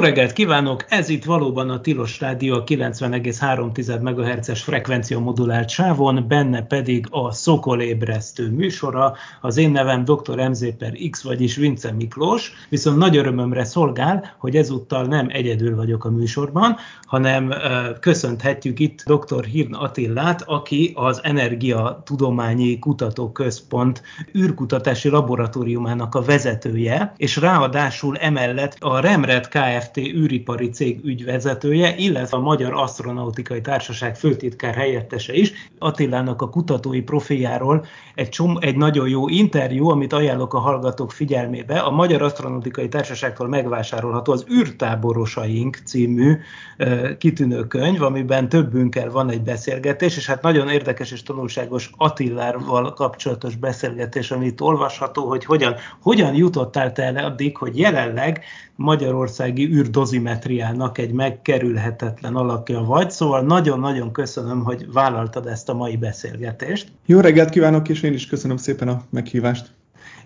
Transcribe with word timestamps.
Reggelt 0.00 0.32
kívánok! 0.32 0.84
Ez 0.88 1.08
itt 1.08 1.24
valóban 1.24 1.70
a 1.70 1.80
Tilos 1.80 2.20
Rádió 2.20 2.54
a 2.54 2.64
90,3 2.64 4.00
MHz-es 4.00 4.62
frekvencia 4.62 5.18
modulált 5.18 5.68
sávon, 5.68 6.24
benne 6.28 6.62
pedig 6.62 7.06
a 7.10 7.32
Szokolébresztő 7.32 8.50
műsora. 8.50 9.14
Az 9.40 9.56
én 9.56 9.70
nevem 9.70 10.04
dr. 10.04 10.48
MZ 10.48 10.66
per 10.78 10.92
X, 11.10 11.22
vagyis 11.22 11.56
Vince 11.56 11.92
Miklós, 11.92 12.52
viszont 12.68 12.96
nagy 12.98 13.16
örömömre 13.16 13.64
szolgál, 13.64 14.34
hogy 14.38 14.56
ezúttal 14.56 15.04
nem 15.04 15.26
egyedül 15.30 15.76
vagyok 15.76 16.04
a 16.04 16.10
műsorban, 16.10 16.76
hanem 17.06 17.50
ö, 17.50 17.56
köszönhetjük 18.00 18.78
itt 18.78 19.02
dr. 19.04 19.44
Hirn 19.44 19.74
Attillát, 19.74 20.42
aki 20.42 20.92
az 20.94 21.20
Energia 21.22 22.02
Tudományi 22.04 22.78
Kutatóközpont 22.78 24.02
űrkutatási 24.38 25.08
laboratóriumának 25.08 26.14
a 26.14 26.22
vezetője, 26.22 27.12
és 27.16 27.36
ráadásul 27.36 28.16
emellett 28.16 28.76
a 28.78 29.00
Remret 29.00 29.48
Kft. 29.48 29.89
Űripari 29.98 30.68
cég 30.68 31.04
ügyvezetője, 31.04 31.94
illetve 31.96 32.36
a 32.36 32.40
Magyar 32.40 32.72
Asztronautikai 32.72 33.60
Társaság 33.60 34.16
főtitkár 34.16 34.74
helyettese 34.74 35.32
is. 35.32 35.52
Attilának 35.78 36.42
a 36.42 36.48
kutatói 36.48 37.02
profiljáról 37.02 37.86
egy, 38.14 38.28
csom, 38.28 38.58
egy 38.60 38.76
nagyon 38.76 39.08
jó 39.08 39.28
interjú, 39.28 39.88
amit 39.88 40.12
ajánlok 40.12 40.54
a 40.54 40.58
hallgatók 40.58 41.12
figyelmébe. 41.12 41.78
A 41.78 41.90
Magyar 41.90 42.22
Asztronautikai 42.22 42.88
Társaságtól 42.88 43.48
megvásárolható 43.48 44.32
az 44.32 44.46
űrtáborosaink 44.52 45.78
című 45.84 46.36
ö, 46.76 47.16
kitűnő 47.18 47.66
könyv, 47.66 48.02
amiben 48.02 48.48
többünkkel 48.48 49.10
van 49.10 49.30
egy 49.30 49.42
beszélgetés, 49.42 50.16
és 50.16 50.26
hát 50.26 50.42
nagyon 50.42 50.68
érdekes 50.68 51.12
és 51.12 51.22
tanulságos 51.22 51.90
Attilával 51.96 52.92
kapcsolatos 52.92 53.56
beszélgetés, 53.56 54.30
amit 54.30 54.60
olvasható, 54.60 55.28
hogy 55.28 55.44
hogyan, 55.44 55.74
hogyan 56.02 56.34
jutottál 56.34 56.92
te 56.92 57.02
el 57.02 57.24
addig, 57.24 57.56
hogy 57.56 57.78
jelenleg 57.78 58.44
magyarországi 58.80 59.66
űrdozimetriának 59.66 60.98
egy 60.98 61.12
megkerülhetetlen 61.12 62.36
alakja 62.36 62.80
vagy, 62.80 63.10
szóval 63.10 63.40
nagyon-nagyon 63.40 64.12
köszönöm, 64.12 64.64
hogy 64.64 64.92
vállaltad 64.92 65.46
ezt 65.46 65.68
a 65.68 65.74
mai 65.74 65.96
beszélgetést. 65.96 66.92
Jó 67.06 67.20
reggelt 67.20 67.50
kívánok, 67.50 67.88
és 67.88 68.02
én 68.02 68.12
is 68.12 68.26
köszönöm 68.26 68.56
szépen 68.56 68.88
a 68.88 69.02
meghívást. 69.10 69.70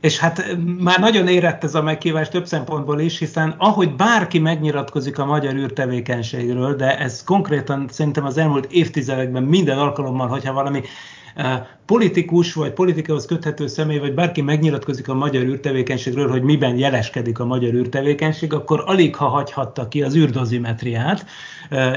És 0.01 0.19
hát 0.19 0.57
már 0.79 0.99
nagyon 0.99 1.29
érett 1.29 1.65
ez 1.65 1.75
a 1.75 1.83
meghívás 1.83 2.29
több 2.29 2.47
szempontból 2.47 3.01
is, 3.01 3.19
hiszen 3.19 3.55
ahogy 3.59 3.97
bárki 3.97 4.39
megnyilatkozik 4.39 5.19
a 5.19 5.25
magyar 5.25 5.55
űrtevékenységről, 5.55 6.77
de 6.77 6.99
ez 6.99 7.23
konkrétan 7.23 7.87
szerintem 7.91 8.25
az 8.25 8.39
elmúlt 8.39 8.73
évtizedekben 8.73 9.43
minden 9.43 9.79
alkalommal, 9.79 10.29
hogyha 10.29 10.53
valami 10.53 10.83
politikus 11.87 12.53
vagy 12.53 12.73
politikához 12.73 13.27
köthető 13.27 13.67
személy, 13.67 13.99
vagy 13.99 14.15
bárki 14.15 14.41
megnyilatkozik 14.43 15.09
a 15.09 15.15
magyar 15.15 15.43
űrtevékenységről, 15.43 16.31
hogy 16.31 16.43
miben 16.43 16.79
jeleskedik 16.79 17.39
a 17.39 17.45
magyar 17.45 17.75
űrtevékenység, 17.75 18.53
akkor 18.53 18.83
alig 18.87 19.17
ha 19.17 19.29
hagyhatta 19.29 19.89
ki 19.89 20.03
az 20.03 20.17
űrdozimetriát, 20.17 21.27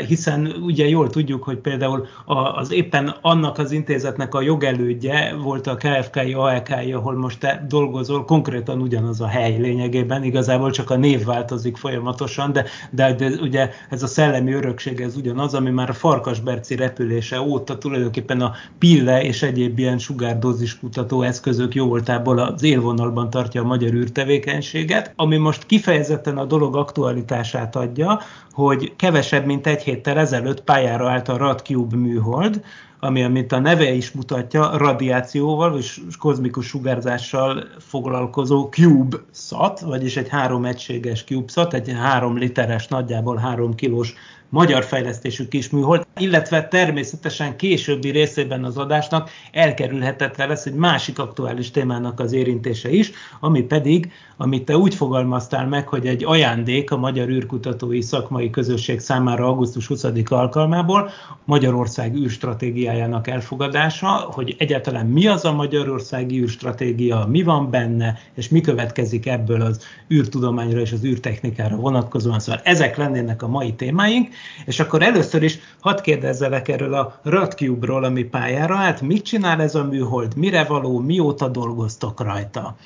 hiszen 0.08 0.54
ugye 0.62 0.88
jól 0.88 1.10
tudjuk, 1.10 1.44
hogy 1.44 1.58
például 1.58 2.08
az 2.56 2.72
éppen 2.72 3.16
annak 3.22 3.58
az 3.58 3.72
intézetnek 3.72 4.34
a 4.36 4.42
jogelődje 4.42 5.36
volt 5.44 5.68
a 5.68 5.76
KFK-i, 5.76 6.34
AEK-i, 6.34 6.94
ahol 6.94 7.16
most 7.18 7.40
te 7.40 7.66
dolgozol, 7.70 8.26
konkrétan 8.26 8.82
ugyanaz 8.82 9.22
a 9.22 9.28
hely 9.28 9.58
lényegében, 9.58 10.24
igazából 10.24 10.72
csak 10.72 10.90
a 10.90 10.96
név 10.96 11.26
változik 11.26 11.78
folyamatosan, 11.78 12.52
de, 12.52 12.66
de, 12.90 13.14
de 13.14 13.28
ugye 13.42 13.70
ez 13.90 14.04
a 14.04 14.08
szellemi 14.08 14.54
örökség 14.54 15.00
ez 15.00 15.16
ugyanaz, 15.16 15.54
ami 15.54 15.70
már 15.70 15.90
a 15.90 15.94
Farkasberci 15.94 16.76
repülése 16.76 17.42
óta 17.42 17.78
tulajdonképpen 17.78 18.42
a 18.42 18.54
Pille 18.80 19.24
és 19.24 19.42
egyéb 19.42 19.77
ilyen 19.80 19.98
sugárdózis 19.98 20.80
kutató 20.80 21.22
eszközök 21.22 21.76
jó 21.76 21.88
voltából 21.88 22.40
az 22.40 22.64
élvonalban 22.64 23.30
tartja 23.30 23.62
a 23.62 23.66
magyar 23.66 23.94
űrtevékenységet, 23.94 25.14
ami 25.16 25.38
most 25.38 25.66
kifejezetten 25.66 26.38
a 26.38 26.46
dolog 26.46 26.76
aktualitását 26.76 27.76
adja, 27.76 28.20
hogy 28.52 28.94
kevesebb, 28.96 29.46
mint 29.46 29.68
egy 29.68 29.82
héttel 29.82 30.18
ezelőtt 30.18 30.64
pályára 30.64 31.10
állt 31.10 31.30
a 31.30 31.38
RadCube 31.38 31.96
műhold, 31.96 32.62
ami, 33.00 33.24
amit 33.24 33.52
a 33.52 33.60
neve 33.60 33.94
is 33.94 34.12
mutatja, 34.12 34.78
radiációval 34.78 35.78
és 35.78 36.02
kozmikus 36.20 36.68
sugárzással 36.68 37.64
foglalkozó 37.80 38.70
CubeSat, 38.70 39.80
vagyis 39.80 40.18
egy 40.18 40.30
három 40.30 40.66
egységes 40.66 41.24
CubeSat, 41.24 41.74
egy 41.74 41.92
három 41.92 42.38
literes, 42.38 42.88
nagyjából 42.88 43.36
három 43.36 43.76
kilós 43.76 44.14
magyar 44.50 44.84
fejlesztésű 44.84 45.48
kis 45.48 45.70
műhold, 45.70 46.06
illetve 46.18 46.68
természetesen 46.68 47.56
későbbi 47.56 48.10
részében 48.10 48.64
az 48.64 48.78
adásnak 48.78 49.30
elkerülhetetlen 49.52 50.48
lesz 50.48 50.66
egy 50.66 50.74
másik 50.74 51.20
aktuális 51.20 51.72
témának 51.72 52.20
az 52.20 52.32
érintése 52.32 52.90
is, 52.90 53.12
ami 53.40 53.62
pedig, 53.62 54.12
amit 54.38 54.66
te 54.66 54.78
úgy 54.78 54.96
fogalmaztál 54.96 55.68
meg, 55.68 55.88
hogy 55.88 56.08
egy 56.08 56.24
ajándék 56.24 56.92
a 56.92 56.98
Magyar 56.98 57.30
űrkutatói 57.30 58.02
szakmai 58.02 58.50
közösség 58.50 59.00
számára 59.00 59.46
augusztus 59.46 59.88
20 59.88 60.06
alkalmából 60.26 61.10
Magyarország 61.46 62.16
űrstratégiájának 62.16 63.28
elfogadása, 63.28 64.08
hogy 64.08 64.56
egyáltalán 64.58 65.06
mi 65.06 65.28
az 65.28 65.46
a 65.46 65.54
Magyarországi 65.54 66.40
űrstratégia, 66.40 67.26
mi 67.30 67.44
van 67.44 67.70
benne, 67.70 68.20
és 68.34 68.50
mi 68.50 68.62
következik 68.62 69.26
ebből 69.26 69.62
az 69.62 69.86
űrtudományra 70.14 70.80
és 70.80 70.92
az 70.92 71.04
űrtechnikára 71.04 71.76
vonatkozóan. 71.76 72.40
Szóval 72.40 72.62
ezek 72.64 72.98
lennének 72.98 73.44
a 73.44 73.48
mai 73.48 73.74
témáink, 73.74 74.30
és 74.66 74.80
akkor 74.80 75.02
először 75.02 75.44
is 75.44 75.60
hadd 75.80 76.02
kérdezzelek 76.02 76.68
erről 76.68 76.94
a 76.94 77.20
RadCube-ról, 77.24 78.04
ami 78.04 78.24
pályára 78.24 78.76
állt. 78.76 79.02
Mit 79.02 79.24
csinál 79.24 79.62
ez 79.62 79.76
a 79.76 79.84
műhold? 79.84 80.36
Mire 80.36 80.64
való? 80.64 81.00
Mióta 81.00 81.48
dolgoztok 81.48 82.22
rajta? 82.22 82.78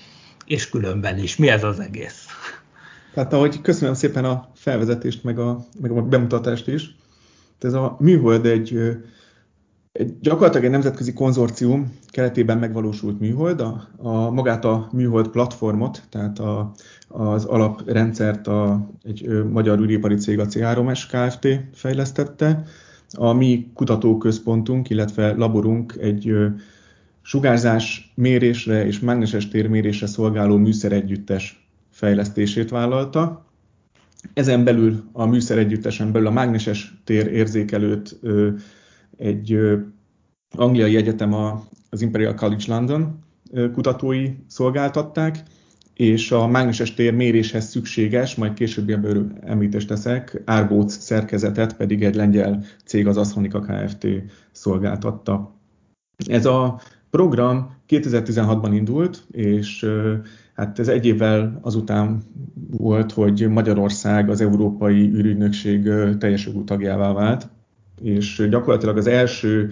És 0.45 0.69
különben 0.69 1.17
is. 1.17 1.35
Mi 1.35 1.49
ez 1.49 1.63
az 1.63 1.79
egész? 1.79 2.25
Tehát 3.13 3.33
ahogy 3.33 3.61
köszönöm 3.61 3.93
szépen 3.93 4.25
a 4.25 4.47
felvezetést, 4.55 5.23
meg 5.23 5.39
a, 5.39 5.65
meg 5.81 5.91
a 5.91 6.01
bemutatást 6.01 6.67
is. 6.67 6.95
Ez 7.59 7.73
a 7.73 7.95
műhold 7.99 8.45
egy 8.45 8.97
gyakorlatilag 10.21 10.65
egy 10.65 10.71
nemzetközi 10.71 11.13
konzorcium 11.13 11.93
keretében 12.07 12.57
megvalósult 12.57 13.19
műhold. 13.19 13.61
A, 13.61 13.87
a 13.97 14.29
magát 14.29 14.65
a 14.65 14.89
műhold 14.91 15.27
platformot, 15.27 16.03
tehát 16.09 16.39
a, 16.39 16.71
az 17.07 17.45
alaprendszert 17.45 18.47
a, 18.47 18.89
egy 19.03 19.23
ö, 19.27 19.43
magyar 19.43 19.79
űripari 19.79 20.15
cég, 20.15 20.39
a 20.39 20.45
C3S 20.45 21.01
Kft. 21.11 21.47
fejlesztette. 21.73 22.63
A 23.13 23.33
mi 23.33 23.71
kutatóközpontunk, 23.73 24.89
illetve 24.89 25.33
laborunk 25.33 25.95
egy 25.99 26.29
ö, 26.29 26.47
sugárzás 27.21 28.13
mérésre 28.15 28.85
és 28.85 28.99
mágneses 28.99 29.47
térmérésre 29.47 30.07
szolgáló 30.07 30.57
műszeregyüttes 30.57 31.69
fejlesztését 31.89 32.69
vállalta. 32.69 33.45
Ezen 34.33 34.63
belül 34.63 35.03
a 35.11 35.25
műszeregyüttesen 35.25 36.11
belül 36.11 36.27
a 36.27 36.31
mágneses 36.31 36.93
tér 37.03 37.27
érzékelőt 37.27 38.19
egy 39.17 39.59
angliai 40.51 40.95
egyetem, 40.95 41.33
a, 41.33 41.63
az 41.89 42.01
Imperial 42.01 42.33
College 42.33 42.63
London 42.67 43.19
kutatói 43.73 44.29
szolgáltatták, 44.47 45.43
és 45.93 46.31
a 46.31 46.47
mágneses 46.47 46.93
tér 46.93 47.13
méréshez 47.13 47.69
szükséges, 47.69 48.35
majd 48.35 48.53
később 48.53 48.89
ebből 48.89 49.31
említést 49.41 49.87
teszek, 49.87 50.41
árbóc 50.45 50.93
szerkezetet 50.93 51.75
pedig 51.77 52.03
egy 52.03 52.15
lengyel 52.15 52.63
cég, 52.85 53.07
az 53.07 53.17
Astronika 53.17 53.59
Kft. 53.59 54.07
szolgáltatta. 54.51 55.55
Ez 56.25 56.45
a 56.45 56.79
program 57.09 57.75
2016-ban 57.87 58.69
indult, 58.73 59.23
és 59.31 59.85
hát 60.53 60.79
ez 60.79 60.87
egy 60.87 61.05
évvel 61.05 61.59
azután 61.61 62.23
volt, 62.69 63.11
hogy 63.11 63.47
Magyarország 63.49 64.29
az 64.29 64.41
Európai 64.41 65.09
űrügynökség 65.13 65.89
teljes 66.19 66.45
jogú 66.45 66.63
tagjává 66.63 67.13
vált, 67.13 67.49
és 68.03 68.47
gyakorlatilag 68.49 68.97
az 68.97 69.07
első 69.07 69.71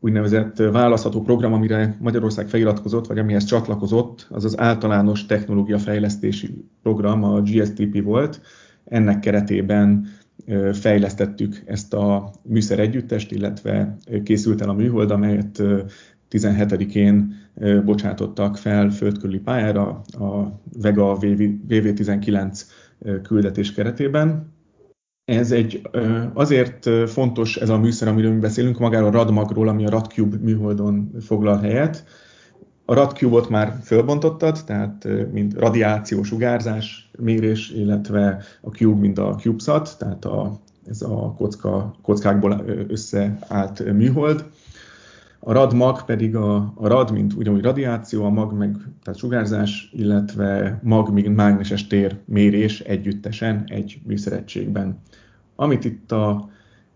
úgynevezett 0.00 0.56
választható 0.56 1.22
program, 1.22 1.52
amire 1.52 1.96
Magyarország 2.00 2.48
feliratkozott, 2.48 3.06
vagy 3.06 3.18
amihez 3.18 3.44
csatlakozott, 3.44 4.26
az 4.30 4.44
az 4.44 4.58
általános 4.58 5.26
technológiafejlesztési 5.26 6.64
program, 6.82 7.24
a 7.24 7.40
GSTP 7.40 8.02
volt. 8.02 8.40
Ennek 8.84 9.20
keretében 9.20 10.06
fejlesztettük 10.72 11.62
ezt 11.66 11.94
a 11.94 12.32
műszer 12.42 12.78
együttest, 12.78 13.32
illetve 13.32 13.96
készült 14.22 14.60
el 14.60 14.68
a 14.68 14.72
műhold, 14.72 15.10
amelyet 15.10 15.62
17-én 16.30 17.34
bocsátottak 17.84 18.56
fel 18.56 18.90
földkörüli 18.90 19.38
pályára 19.38 20.02
a 20.18 20.60
Vega 20.80 21.16
VV19 21.20 22.60
küldetés 23.22 23.72
keretében. 23.72 24.51
Ez 25.24 25.52
egy 25.52 25.80
azért 26.32 26.88
fontos 27.10 27.56
ez 27.56 27.68
a 27.68 27.78
műszer, 27.78 28.08
amiről 28.08 28.32
mi 28.32 28.38
beszélünk, 28.38 28.78
magáról 28.78 29.08
a 29.08 29.12
Radmagról, 29.12 29.68
ami 29.68 29.86
a 29.86 29.90
Radcube 29.90 30.36
műholdon 30.36 31.10
foglal 31.20 31.58
helyet. 31.58 32.04
A 32.84 32.94
Radcube-ot 32.94 33.48
már 33.48 33.78
fölbontottad, 33.82 34.58
tehát 34.66 35.08
mint 35.32 35.54
radiáció, 35.54 36.22
sugárzás, 36.22 37.10
mérés, 37.18 37.70
illetve 37.70 38.42
a 38.60 38.70
Cube, 38.70 39.00
mint 39.00 39.18
a 39.18 39.34
CubeSat, 39.34 39.98
tehát 39.98 40.24
a, 40.24 40.60
ez 40.86 41.02
a 41.02 41.34
kocka, 41.36 41.94
kockákból 42.02 42.64
összeállt 42.88 43.92
műhold. 43.92 44.44
A 45.44 45.52
radmag 45.52 46.04
pedig 46.04 46.36
a, 46.36 46.72
a 46.74 46.86
rad, 46.86 47.12
mint 47.12 47.32
ugyanúgy 47.32 47.62
radiáció, 47.62 48.24
a 48.24 48.30
mag 48.30 48.52
meg 48.52 48.76
tehát 49.02 49.18
sugárzás, 49.18 49.90
illetve 49.92 50.78
mag, 50.82 51.12
mint 51.12 51.36
mágneses 51.36 51.86
tér 51.86 52.18
mérés 52.24 52.80
együttesen 52.80 53.64
egy 53.66 54.00
műszeregységben. 54.06 55.00
Amit 55.56 55.84
itt 55.84 56.12
a, 56.12 56.50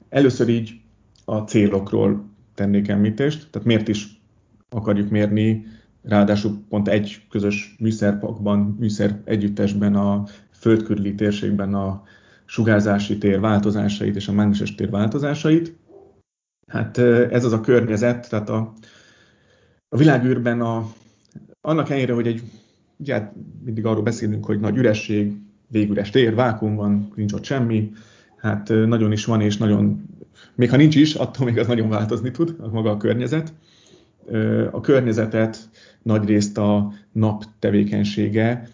először 0.09 0.49
így 0.49 0.81
a 1.25 1.37
célokról 1.37 2.25
tennék 2.55 2.89
említést, 2.89 3.51
tehát 3.51 3.67
miért 3.67 3.89
is 3.89 4.21
akarjuk 4.69 5.11
mérni, 5.11 5.67
ráadásul 6.03 6.59
pont 6.69 6.89
egy 6.89 7.27
közös 7.31 7.77
műszerpakban, 7.79 8.77
műszer 8.79 9.21
együttesben 9.25 9.95
a 9.95 10.25
földkörüli 10.51 11.15
térségben 11.15 11.75
a 11.75 12.03
sugárzási 12.45 13.19
tér 13.19 13.41
változásait 13.41 14.17
és 14.17 14.29
a 14.29 14.33
mágneses 14.33 14.75
tér 14.75 14.91
változásait. 14.91 15.77
Hát 16.67 16.99
ez 16.99 17.45
az 17.45 17.53
a 17.53 17.61
környezet, 17.61 18.29
tehát 18.29 18.49
a, 18.49 18.73
a 19.89 19.97
világűrben 19.97 20.61
a, 20.61 20.93
annak 21.61 21.89
ellenére, 21.89 22.13
hogy 22.13 22.27
egy, 22.27 22.43
ugye 22.97 23.15
hát 23.15 23.33
mindig 23.65 23.87
arról 23.87 24.03
beszélünk, 24.03 24.45
hogy 24.45 24.61
nagy 24.61 24.77
üresség, 24.77 25.37
végüres 25.69 26.11
tér, 26.11 26.35
vákum 26.35 26.75
van, 26.75 27.13
nincs 27.15 27.33
ott 27.33 27.45
semmi, 27.45 27.93
hát 28.37 28.69
nagyon 28.69 29.13
is 29.13 29.25
van, 29.25 29.41
és 29.41 29.57
nagyon, 29.57 30.05
még 30.55 30.71
ha 30.71 30.77
nincs 30.77 30.97
is, 30.97 31.15
attól 31.15 31.47
még 31.47 31.59
az 31.59 31.67
nagyon 31.67 31.89
változni 31.89 32.31
tud, 32.31 32.57
a 32.59 32.69
maga 32.69 32.91
a 32.91 32.97
környezet. 32.97 33.53
A 34.71 34.81
környezetet 34.81 35.69
nagyrészt 36.03 36.59
a 36.59 36.93
nap 37.13 37.45
tevékenysége 37.59 38.69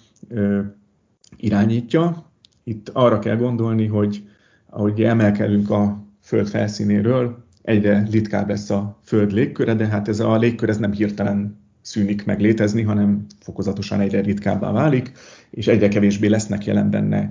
irányítja. 1.36 2.30
Itt 2.64 2.88
arra 2.88 3.18
kell 3.18 3.36
gondolni, 3.36 3.86
hogy 3.86 4.28
ahogy 4.66 5.02
emelkedünk 5.02 5.70
a 5.70 6.04
föld 6.20 6.48
felszínéről, 6.48 7.41
egyre 7.62 8.06
ritkább 8.10 8.48
lesz 8.48 8.70
a 8.70 8.98
föld 9.04 9.32
légköre, 9.32 9.74
de 9.74 9.86
hát 9.86 10.08
ez 10.08 10.20
a 10.20 10.36
légkör 10.36 10.68
ez 10.68 10.78
nem 10.78 10.92
hirtelen 10.92 11.60
szűnik 11.80 12.24
meg 12.24 12.40
létezni, 12.40 12.82
hanem 12.82 13.26
fokozatosan 13.40 14.00
egyre 14.00 14.20
ritkábbá 14.20 14.72
válik, 14.72 15.12
és 15.50 15.66
egyre 15.66 15.88
kevésbé 15.88 16.26
lesznek 16.26 16.64
jelen 16.64 16.90
benne 16.90 17.30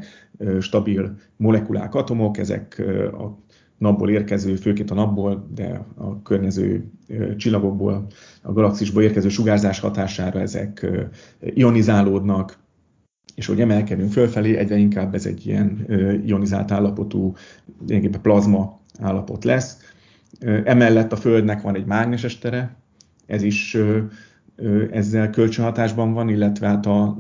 stabil 0.60 1.18
molekulák, 1.38 1.96
atomok, 1.96 2.38
ezek 2.38 2.84
a 3.14 3.38
napból 3.78 4.10
érkező, 4.10 4.56
főként 4.56 4.92
a 4.92 4.94
napból, 4.94 5.48
de 5.54 5.86
a 5.96 6.22
környező 6.22 6.92
csillagokból, 7.38 8.08
a 8.42 8.52
galaxisból 8.52 9.04
érkező 9.04 9.30
sugárzás 9.30 9.80
hatására 9.80 10.40
ezek 10.40 10.88
ionizálódnak, 11.54 12.60
és 13.36 13.46
hogy 13.46 13.62
emelkedünk 13.62 14.12
fölfelé, 14.12 14.56
egyre 14.56 14.76
inkább 14.76 15.16
ez 15.16 15.26
egy 15.26 15.46
ilyen 15.48 15.86
ionizált 16.26 16.72
állapotú, 16.72 17.36
plazma 18.22 18.80
állapot 19.00 19.44
lesz. 19.44 19.78
Emellett 20.46 21.12
a 21.12 21.16
Földnek 21.16 21.62
van 21.62 21.76
egy 21.76 21.86
mágneses 21.86 22.40
tere, 22.40 22.76
ez 23.26 23.44
is 23.44 23.78
ezzel 24.92 25.30
kölcsönhatásban 25.30 26.14
van, 26.14 26.30
illetve 26.30 26.68
hát 26.68 26.86
a, 26.86 27.18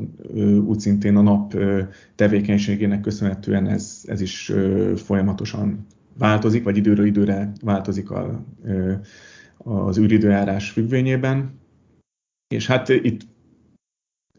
úgy 0.65 0.79
szintén 0.79 1.15
a 1.15 1.21
nap 1.21 1.57
tevékenységének 2.15 3.01
köszönhetően 3.01 3.67
ez, 3.67 4.01
ez 4.05 4.21
is 4.21 4.51
folyamatosan 4.95 5.85
változik, 6.17 6.63
vagy 6.63 6.77
időről 6.77 7.05
időre 7.05 7.51
változik 7.61 8.11
a, 8.11 8.45
az 9.57 9.97
űridőjárás 9.97 10.69
függvényében. 10.69 11.59
És 12.53 12.67
hát 12.67 12.89
itt 12.89 13.21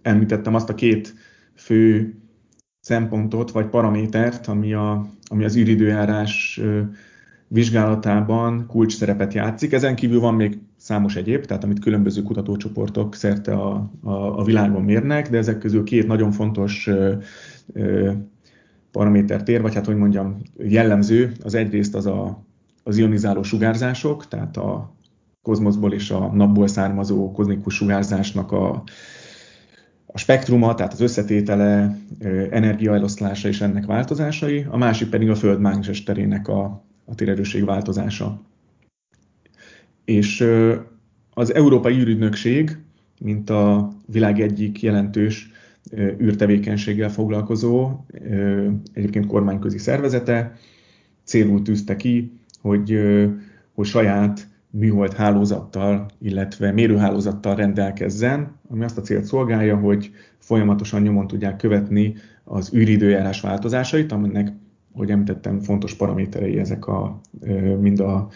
említettem 0.03 0.55
azt 0.55 0.69
a 0.69 0.75
két 0.75 1.15
fő 1.55 2.15
szempontot, 2.81 3.51
vagy 3.51 3.67
paramétert, 3.67 4.47
ami, 4.47 4.73
a, 4.73 5.07
ami 5.29 5.45
az 5.45 5.57
űridőjárás 5.57 6.61
vizsgálatában 7.53 8.67
kulcs 8.67 8.97
szerepet 8.97 9.35
játszik. 9.35 9.73
Ezen 9.73 9.95
kívül 9.95 10.21
van 10.21 10.35
még 10.35 10.59
számos 10.77 11.17
egyéb, 11.17 11.45
tehát 11.45 11.65
amit 11.65 11.79
különböző 11.79 12.23
kutatócsoportok 12.23 13.15
szerte 13.15 13.53
a, 13.53 13.91
a, 14.03 14.39
a 14.39 14.45
világon 14.45 14.83
mérnek, 14.83 15.31
de 15.31 15.39
ezek 15.39 15.59
közül 15.59 15.85
két 15.85 16.07
nagyon 16.07 16.31
fontos 16.31 16.87
ö, 16.87 17.15
ö, 17.73 18.11
paraméter 18.91 19.43
tér, 19.43 19.63
vagy 19.63 19.75
hát 19.75 19.87
hogy 19.87 19.97
mondjam, 19.97 20.37
jellemző, 20.59 21.33
az 21.43 21.55
egyrészt 21.55 21.95
az 21.95 22.07
a, 22.07 22.45
az 22.83 22.99
ionizáló 22.99 23.43
sugárzások, 23.43 24.29
tehát 24.29 24.57
a 24.57 24.97
kozmoszból 25.43 25.93
és 25.93 26.11
a 26.11 26.33
napból 26.35 26.67
származó 26.67 27.33
kozmikus 27.33 27.75
sugárzásnak 27.75 28.53
a, 28.53 28.83
a 30.07 30.19
spektruma, 30.19 30.75
tehát 30.75 30.93
az 30.93 31.01
összetétele, 31.01 31.99
energiaeloszlása 32.51 33.49
és 33.49 33.61
ennek 33.61 33.87
változásai, 33.87 34.67
a 34.71 34.77
másik 34.77 35.09
pedig 35.09 35.31
a 35.31 35.35
Föld 35.35 35.61
mágneses 35.61 36.03
terének 36.03 36.49
a, 36.49 36.85
a 37.05 37.15
térerőség 37.15 37.65
változása. 37.65 38.43
És 40.05 40.49
az 41.35 41.55
Európai 41.55 41.99
űrügynökség, 41.99 42.79
mint 43.21 43.51
a 43.51 43.93
világ 44.07 44.41
egyik 44.41 44.83
jelentős 44.83 45.51
űrtevékenységgel 45.97 47.11
foglalkozó, 47.11 47.91
egyébként 48.93 49.27
kormányközi 49.27 49.79
szervezete, 49.79 50.57
célul 51.25 51.63
tűzte 51.63 51.97
ki, 51.97 52.33
hogy, 52.61 52.99
hogy 53.75 53.87
saját 53.87 54.49
műhold 54.71 55.13
hálózattal, 55.13 56.07
illetve 56.19 56.73
mérőhálózattal 56.73 57.55
rendelkezzen, 57.55 58.59
ami 58.69 58.85
azt 58.85 58.99
a 58.99 59.01
célt 59.01 59.25
szolgálja, 59.25 59.77
hogy 59.77 60.11
folyamatosan 60.39 61.03
nyomon 61.03 61.27
tudják 61.27 61.57
követni 61.57 62.15
az 62.45 62.75
űridőjárás 62.75 63.41
változásait, 63.41 64.13
aminek, 64.13 64.53
hogy 64.95 65.11
említettem, 65.11 65.61
fontos 65.61 65.95
paraméterei 65.95 66.59
ezek 66.59 66.87
a, 66.87 67.21
mind 67.81 68.01
a 68.01 68.29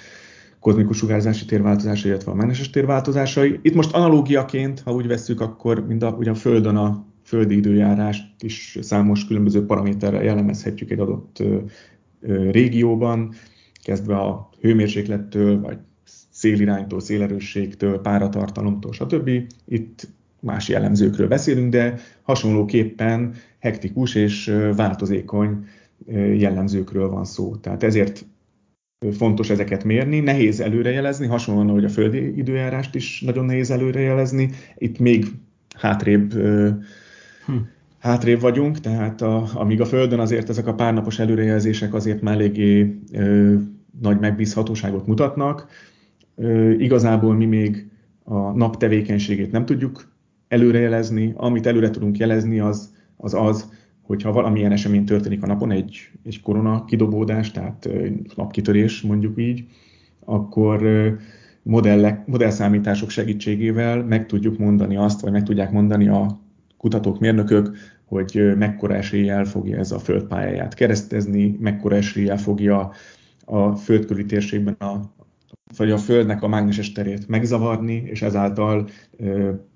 kozmikus 0.61 0.97
sugárzási 0.97 1.45
térváltozásai, 1.45 2.11
illetve 2.11 2.31
a 2.31 2.35
mágneses 2.35 2.71
térváltozásai. 2.71 3.59
Itt 3.63 3.75
most 3.75 3.95
analógiaként, 3.95 4.81
ha 4.81 4.93
úgy 4.93 5.07
vesszük, 5.07 5.41
akkor 5.41 5.87
mind 5.87 6.03
a, 6.03 6.11
ugye 6.11 6.31
a 6.31 6.35
Földön 6.35 6.77
a 6.77 7.07
földi 7.25 7.57
időjárást 7.57 8.25
is 8.39 8.79
számos 8.81 9.27
különböző 9.27 9.67
paraméterrel 9.67 10.23
jellemezhetjük 10.23 10.91
egy 10.91 10.99
adott 10.99 11.43
régióban, 12.51 13.33
kezdve 13.83 14.17
a 14.17 14.49
hőmérséklettől, 14.61 15.61
vagy 15.61 15.79
széliránytól, 16.31 17.01
szélerősségtől, 17.01 18.01
páratartalomtól, 18.01 18.93
stb. 18.93 19.31
Itt 19.69 20.09
más 20.41 20.69
jellemzőkről 20.69 21.29
beszélünk, 21.29 21.71
de 21.71 21.99
hasonlóképpen 22.23 23.35
hektikus 23.59 24.15
és 24.15 24.55
változékony 24.77 25.65
jellemzőkről 26.37 27.09
van 27.09 27.25
szó. 27.25 27.57
Tehát 27.57 27.83
ezért 27.83 28.27
fontos 29.11 29.51
ezeket 29.51 29.85
mérni, 29.85 30.21
nehéz 30.21 30.61
előrejelezni, 30.61 31.27
hasonlóan, 31.27 31.69
hogy 31.69 31.85
a 31.85 31.89
földi 31.89 32.37
időjárást 32.39 32.95
is 32.95 33.21
nagyon 33.21 33.45
nehéz 33.45 33.71
előrejelezni. 33.71 34.51
Itt 34.77 34.99
még 34.99 35.27
hátrébb, 35.77 36.33
hm. 36.33 37.57
hátrébb 37.99 38.41
vagyunk, 38.41 38.81
tehát 38.81 39.23
a, 39.23 39.49
amíg 39.55 39.81
a 39.81 39.85
Földön 39.85 40.19
azért 40.19 40.49
ezek 40.49 40.67
a 40.67 40.75
párnapos 40.75 41.19
előrejelzések 41.19 41.95
azért 41.95 42.21
már 42.21 42.35
eléggé 42.35 42.99
ö, 43.13 43.55
nagy 44.01 44.21
megbízhatóságot 44.21 45.07
mutatnak, 45.07 45.69
Igazából 46.79 47.35
mi 47.35 47.45
még 47.45 47.91
a 48.25 48.51
nap 48.51 48.77
tevékenységét 48.77 49.53
nem 49.53 49.65
tudjuk 49.65 50.13
előrejelezni. 50.49 51.33
Amit 51.37 51.67
előre 51.67 51.91
tudunk 51.91 52.17
jelezni, 52.17 52.61
az 52.61 52.95
az, 53.17 53.35
az 53.35 53.73
hogyha 54.07 54.33
valamilyen 54.33 54.73
esemény 54.73 55.05
történik 55.05 55.43
a 55.43 55.47
napon, 55.47 55.71
egy, 55.71 56.11
egy 56.25 56.43
korona 56.43 56.85
kidobódás, 56.85 57.51
tehát 57.51 57.89
napkitörés 58.37 59.03
mondjuk 59.03 59.39
így, 59.39 59.65
akkor 60.25 60.83
modellek, 61.63 62.27
modellszámítások 62.27 63.11
segítségével 63.11 64.05
meg 64.05 64.27
tudjuk 64.27 64.59
mondani 64.59 64.97
azt, 64.97 65.21
vagy 65.21 65.33
meg 65.33 65.43
tudják 65.43 65.71
mondani 65.71 66.09
a 66.09 66.41
kutatók, 66.77 67.19
mérnökök, 67.21 67.77
hogy 68.05 68.53
mekkora 68.57 68.95
eséllyel 68.95 69.45
fogja 69.45 69.79
ez 69.79 69.93
a 69.93 69.99
földpályáját 69.99 70.75
keresztezni, 70.75 71.57
mekkora 71.61 71.97
eséllyel 71.97 72.39
fogja 72.39 72.91
a 73.45 73.75
földkörüli 73.75 74.25
térségben 74.25 74.75
a 74.75 75.15
vagy 75.77 75.91
a 75.91 75.99
Földnek 75.99 76.43
a 76.43 76.49
mágneses 76.49 76.93
terét 76.93 77.29
megzavarni, 77.29 78.03
és 78.05 78.23
ezáltal 78.23 78.89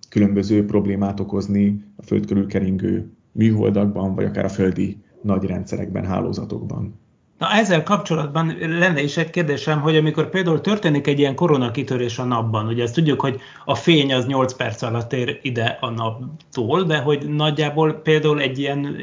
különböző 0.09 0.65
problémát 0.65 1.21
okozni 1.21 1.85
a 1.97 2.03
Föld 2.03 2.27
körül 2.27 2.47
keringő 2.47 3.11
műholdakban, 3.33 4.15
vagy 4.15 4.25
akár 4.25 4.45
a 4.45 4.49
földi 4.49 5.03
nagy 5.23 5.45
rendszerekben, 5.45 6.05
hálózatokban. 6.05 7.01
Na 7.41 7.53
ezzel 7.53 7.83
kapcsolatban 7.83 8.57
lenne 8.61 9.03
is 9.03 9.17
egy 9.17 9.31
kérdésem, 9.31 9.81
hogy 9.81 9.97
amikor 9.97 10.29
például 10.31 10.61
történik 10.61 11.07
egy 11.07 11.19
ilyen 11.19 11.35
koronakitörés 11.35 12.19
a 12.19 12.25
napban, 12.25 12.67
ugye 12.67 12.83
ezt 12.83 12.95
tudjuk, 12.95 13.21
hogy 13.21 13.41
a 13.65 13.75
fény 13.75 14.15
az 14.15 14.27
8 14.27 14.53
perc 14.53 14.83
alatt 14.83 15.13
ér 15.13 15.39
ide 15.43 15.79
a 15.81 15.91
naptól, 15.91 16.83
de 16.83 16.99
hogy 16.99 17.29
nagyjából 17.29 17.93
például 17.93 18.41
egy 18.41 18.59
ilyen, 18.59 18.97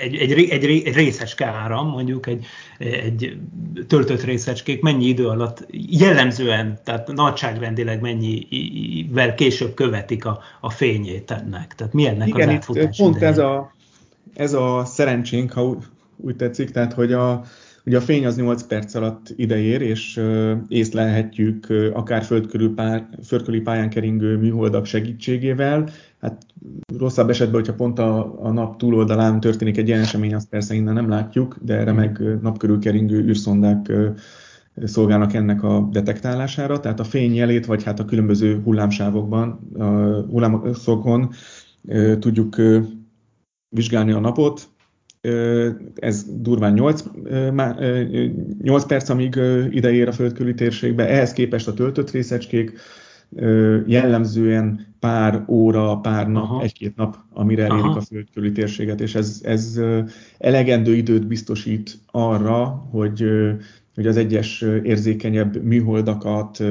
egy, 0.00 0.16
egy, 0.16 0.32
egy, 0.32 0.64
egy 0.64 0.94
részecske 0.94 1.46
áram, 1.46 1.88
mondjuk 1.88 2.26
egy, 2.26 2.46
egy 2.78 3.38
töltött 3.86 4.22
részecskék 4.22 4.82
mennyi 4.82 5.04
idő 5.04 5.26
alatt 5.26 5.66
jellemzően, 5.70 6.78
tehát 6.84 7.12
nagyságrendileg 7.12 8.00
mennyivel 8.00 9.34
később 9.34 9.74
követik 9.74 10.24
a, 10.24 10.40
a 10.60 10.70
fényét 10.70 11.30
ennek? 11.30 11.74
Tehát 11.74 11.92
mi 11.92 12.06
ennek 12.06 12.28
Igen, 12.28 12.48
az 12.48 12.54
itt 12.54 12.60
átfutás 12.60 12.96
pont 12.96 13.16
ideje? 13.16 13.30
ez 13.30 13.38
a, 13.38 13.72
ez 14.34 14.52
a 14.52 14.84
szerencsénk, 14.84 15.52
ha 15.52 15.64
úgy, 15.64 15.84
úgy 16.16 16.36
tetszik, 16.36 16.70
tehát 16.70 16.92
hogy 16.92 17.12
a, 17.12 17.42
ugye 17.86 17.96
a 17.96 18.00
fény 18.00 18.26
az 18.26 18.36
8 18.36 18.62
perc 18.62 18.94
alatt 18.94 19.32
ideér, 19.36 19.80
és 19.80 20.20
észlelhetjük 20.68 21.66
akár 21.92 22.22
földkörül 22.22 22.74
pár, 22.74 23.08
földkörüli 23.24 23.62
pályán 23.62 23.90
keringő 23.90 24.36
műholdak 24.36 24.84
segítségével. 24.84 25.88
Hát 26.20 26.46
rosszabb 26.98 27.30
esetben, 27.30 27.54
hogyha 27.54 27.74
pont 27.74 27.98
a, 27.98 28.42
a 28.44 28.50
nap 28.50 28.76
túloldalán 28.76 29.40
történik 29.40 29.76
egy 29.76 29.88
ilyen 29.88 30.00
esemény, 30.00 30.34
azt 30.34 30.48
persze 30.48 30.74
innen 30.74 30.94
nem 30.94 31.08
látjuk, 31.08 31.56
de 31.62 31.74
erre 31.74 31.92
meg 31.92 32.20
ö, 32.20 32.34
nap 32.42 32.58
körül 32.58 32.78
keringő 32.78 33.24
űrszondák 33.24 33.92
szolgálnak 34.84 35.34
ennek 35.34 35.62
a 35.62 35.88
detektálására, 35.92 36.80
tehát 36.80 37.00
a 37.00 37.04
fény 37.04 37.34
jelét, 37.34 37.66
vagy 37.66 37.82
hát 37.82 38.00
a 38.00 38.04
különböző 38.04 38.60
hullámsávokban, 38.64 39.70
hullámszokon 40.30 41.30
tudjuk 42.18 42.56
vizsgálni 43.68 44.12
a 44.12 44.20
napot. 44.20 44.75
Ez 45.94 46.24
durván 46.40 46.72
8, 46.72 47.04
ö, 47.24 47.50
má- 47.50 47.80
ö, 47.80 48.24
8 48.62 48.84
perc, 48.86 49.08
amíg 49.08 49.40
ide 49.70 49.92
ér 49.92 50.08
a 50.08 50.12
földkörüli 50.12 50.54
térségbe. 50.54 51.08
Ehhez 51.08 51.32
képest 51.32 51.68
a 51.68 51.74
töltött 51.74 52.10
részecskék 52.10 52.72
jellemzően 53.86 54.86
pár 55.00 55.44
óra, 55.48 55.96
pár 55.96 56.28
nap, 56.28 56.42
Aha. 56.42 56.62
egy-két 56.62 56.96
nap, 56.96 57.16
amire 57.32 57.64
elérik 57.64 57.84
Aha. 57.84 57.96
a 57.96 58.00
földkörüli 58.00 58.52
térséget, 58.52 59.00
és 59.00 59.14
ez, 59.14 59.40
ez 59.44 59.80
elegendő 60.38 60.94
időt 60.94 61.26
biztosít 61.26 61.98
arra, 62.10 62.64
hogy 62.90 63.24
hogy 63.94 64.06
az 64.06 64.16
egyes 64.16 64.64
érzékenyebb 64.82 65.62
műholdakat 65.62 66.62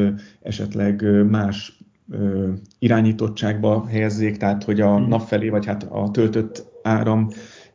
esetleg 0.42 1.06
más 1.30 1.78
irányítottságba 2.80 3.86
helyezzék, 3.88 4.38
tehát 4.38 4.64
hogy 4.64 4.82
a 4.82 4.98
Mhm. 4.98 5.10
nap 5.10 5.22
felé, 5.22 5.50
vagy 5.50 5.66
hát 5.66 5.84
a 5.90 6.12
töltött 6.12 6.66
áram 6.84 7.28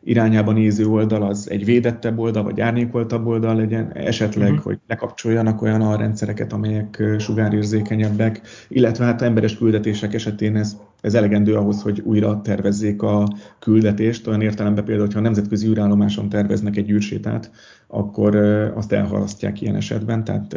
irányába 0.04 0.52
néző 0.52 0.86
oldal 0.86 1.22
az 1.22 1.50
egy 1.50 1.64
védettebb 1.64 2.18
oldal, 2.18 2.42
vagy 2.42 2.60
árnyékoltabb 2.60 3.26
oldal 3.26 3.54
legyen, 3.54 3.92
esetleg, 3.92 4.52
Mhm. 4.52 4.60
hogy 4.62 4.78
lekapcsoljanak 4.86 5.62
olyan 5.62 5.80
alrendszereket, 5.82 6.52
amelyek 6.52 6.98
ö, 6.98 7.18
sugárérzékenyebbek, 7.18 8.40
illetve 8.68 9.04
hát 9.04 9.22
emberes 9.22 9.56
küldetések 9.56 10.14
esetén 10.14 10.56
ez, 10.56 10.76
ez 11.00 11.14
elegendő 11.14 11.54
ahhoz, 11.54 11.82
hogy 11.82 12.00
újra 12.04 12.40
tervezzék 12.40 13.02
a 13.02 13.28
küldetést, 13.58 14.26
olyan 14.26 14.40
értelemben 14.40 14.84
például, 14.84 15.06
hogyha 15.06 15.20
a 15.20 15.24
nemzetközi 15.24 15.66
űrállomáson 15.68 16.28
terveznek 16.28 16.76
egy 16.76 16.90
űrsétát, 16.90 17.50
akkor 17.86 18.36
azt 18.74 18.92
elhalasztják 18.92 19.60
ilyen 19.60 19.76
esetben, 19.76 20.24
tehát 20.24 20.56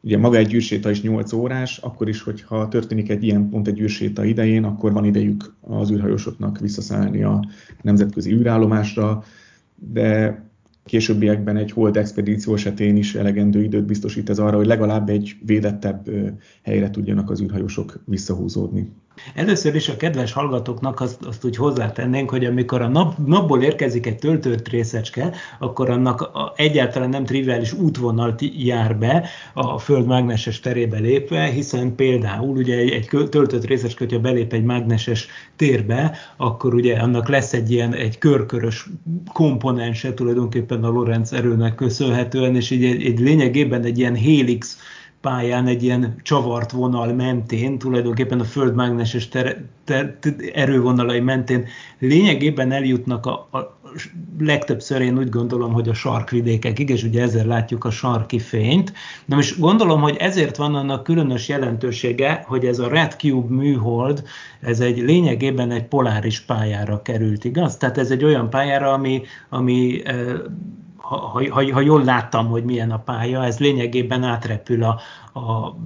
Ugye 0.00 0.18
maga 0.18 0.36
egy 0.36 0.54
űrséta 0.54 0.90
is 0.90 1.02
8 1.02 1.32
órás, 1.32 1.78
akkor 1.78 2.08
is, 2.08 2.22
hogyha 2.22 2.68
történik 2.68 3.10
egy 3.10 3.22
ilyen 3.24 3.48
pont 3.48 3.68
egy 3.68 3.80
űrséta 3.80 4.24
idején, 4.24 4.64
akkor 4.64 4.92
van 4.92 5.04
idejük 5.04 5.54
az 5.60 5.90
űrhajósoknak 5.90 6.58
visszaszállni 6.58 7.22
a 7.22 7.44
nemzetközi 7.82 8.32
űrállomásra, 8.32 9.24
de 9.74 10.40
későbbiekben 10.84 11.56
egy 11.56 11.70
hold 11.70 11.96
expedíció 11.96 12.54
esetén 12.54 12.96
is 12.96 13.14
elegendő 13.14 13.62
időt 13.62 13.86
biztosít 13.86 14.30
ez 14.30 14.38
arra, 14.38 14.56
hogy 14.56 14.66
legalább 14.66 15.08
egy 15.08 15.36
védettebb 15.44 16.10
helyre 16.62 16.90
tudjanak 16.90 17.30
az 17.30 17.40
űrhajósok 17.40 18.02
visszahúzódni. 18.04 18.92
Először 19.34 19.74
is 19.74 19.88
a 19.88 19.96
kedves 19.96 20.32
hallgatóknak 20.32 21.00
azt, 21.00 21.24
azt 21.24 21.44
úgy 21.44 21.56
hozzátennénk, 21.56 22.30
hogy 22.30 22.44
amikor 22.44 22.82
a 22.82 22.88
nap, 22.88 23.14
napból 23.26 23.62
érkezik 23.62 24.06
egy 24.06 24.18
töltött 24.18 24.68
részecske, 24.68 25.32
akkor 25.58 25.90
annak 25.90 26.20
a, 26.20 26.52
egyáltalán 26.56 27.08
nem 27.08 27.24
triviális 27.24 27.72
útvonalt 27.72 28.42
jár 28.56 28.98
be 28.98 29.28
a 29.54 29.78
Föld 29.78 30.06
mágneses 30.06 30.60
terébe 30.60 30.98
lépve, 30.98 31.44
hiszen 31.44 31.94
például 31.94 32.56
ugye 32.56 32.76
egy, 32.76 32.90
egy 32.90 33.08
töltött 33.28 33.64
részecske, 33.64 34.04
hogyha 34.04 34.20
belép 34.20 34.52
egy 34.52 34.64
mágneses 34.64 35.26
térbe, 35.56 36.16
akkor 36.36 36.74
ugye 36.74 36.96
annak 36.96 37.28
lesz 37.28 37.52
egy 37.52 37.70
ilyen 37.70 37.94
egy 37.94 38.18
körkörös 38.18 38.88
komponense 39.32 40.14
tulajdonképpen 40.14 40.84
a 40.84 40.88
Lorentz 40.88 41.32
erőnek 41.32 41.74
köszönhetően, 41.74 42.56
és 42.56 42.70
így 42.70 42.84
egy, 42.84 43.04
egy 43.04 43.18
lényegében 43.18 43.84
egy 43.84 43.98
ilyen 43.98 44.16
helix 44.16 44.78
pályán 45.26 45.66
egy 45.66 45.82
ilyen 45.82 46.16
csavart 46.22 46.70
vonal 46.70 47.12
mentén, 47.12 47.78
tulajdonképpen 47.78 48.40
a 48.40 48.44
Föld 48.44 48.74
mágneses 48.74 49.28
ter, 49.28 49.64
ter, 49.84 50.16
ter, 50.20 50.34
erővonalai 50.54 51.20
mentén 51.20 51.64
lényegében 51.98 52.72
eljutnak 52.72 53.26
a, 53.26 53.30
a 53.32 53.78
legtöbbször 54.38 55.00
én 55.00 55.18
úgy 55.18 55.28
gondolom, 55.28 55.72
hogy 55.72 55.88
a 55.88 55.94
sarkvidékekig, 55.94 56.88
és 56.88 57.02
ugye 57.02 57.22
ezzel 57.22 57.46
látjuk 57.46 57.84
a 57.84 57.90
sarki 57.90 58.38
fényt. 58.38 58.92
Na 59.24 59.36
most 59.36 59.58
gondolom, 59.58 60.00
hogy 60.00 60.16
ezért 60.16 60.56
van 60.56 60.74
annak 60.74 61.02
különös 61.02 61.48
jelentősége, 61.48 62.44
hogy 62.46 62.64
ez 62.64 62.78
a 62.78 62.88
Red 62.88 63.12
Cube 63.18 63.54
műhold, 63.54 64.22
ez 64.60 64.80
egy 64.80 64.98
lényegében 64.98 65.70
egy 65.70 65.84
poláris 65.84 66.40
pályára 66.40 67.02
került, 67.02 67.44
igaz? 67.44 67.76
Tehát 67.76 67.98
ez 67.98 68.10
egy 68.10 68.24
olyan 68.24 68.50
pályára, 68.50 68.92
ami, 68.92 69.22
ami 69.48 70.00
eh, 70.04 70.34
ha, 71.08 71.16
ha, 71.50 71.72
ha 71.72 71.80
jól 71.80 72.04
láttam, 72.04 72.46
hogy 72.46 72.64
milyen 72.64 72.90
a 72.90 72.98
pálya, 72.98 73.44
ez 73.44 73.58
lényegében 73.58 74.22
átrepül 74.22 74.82
a, 74.82 75.00
a 75.40 75.76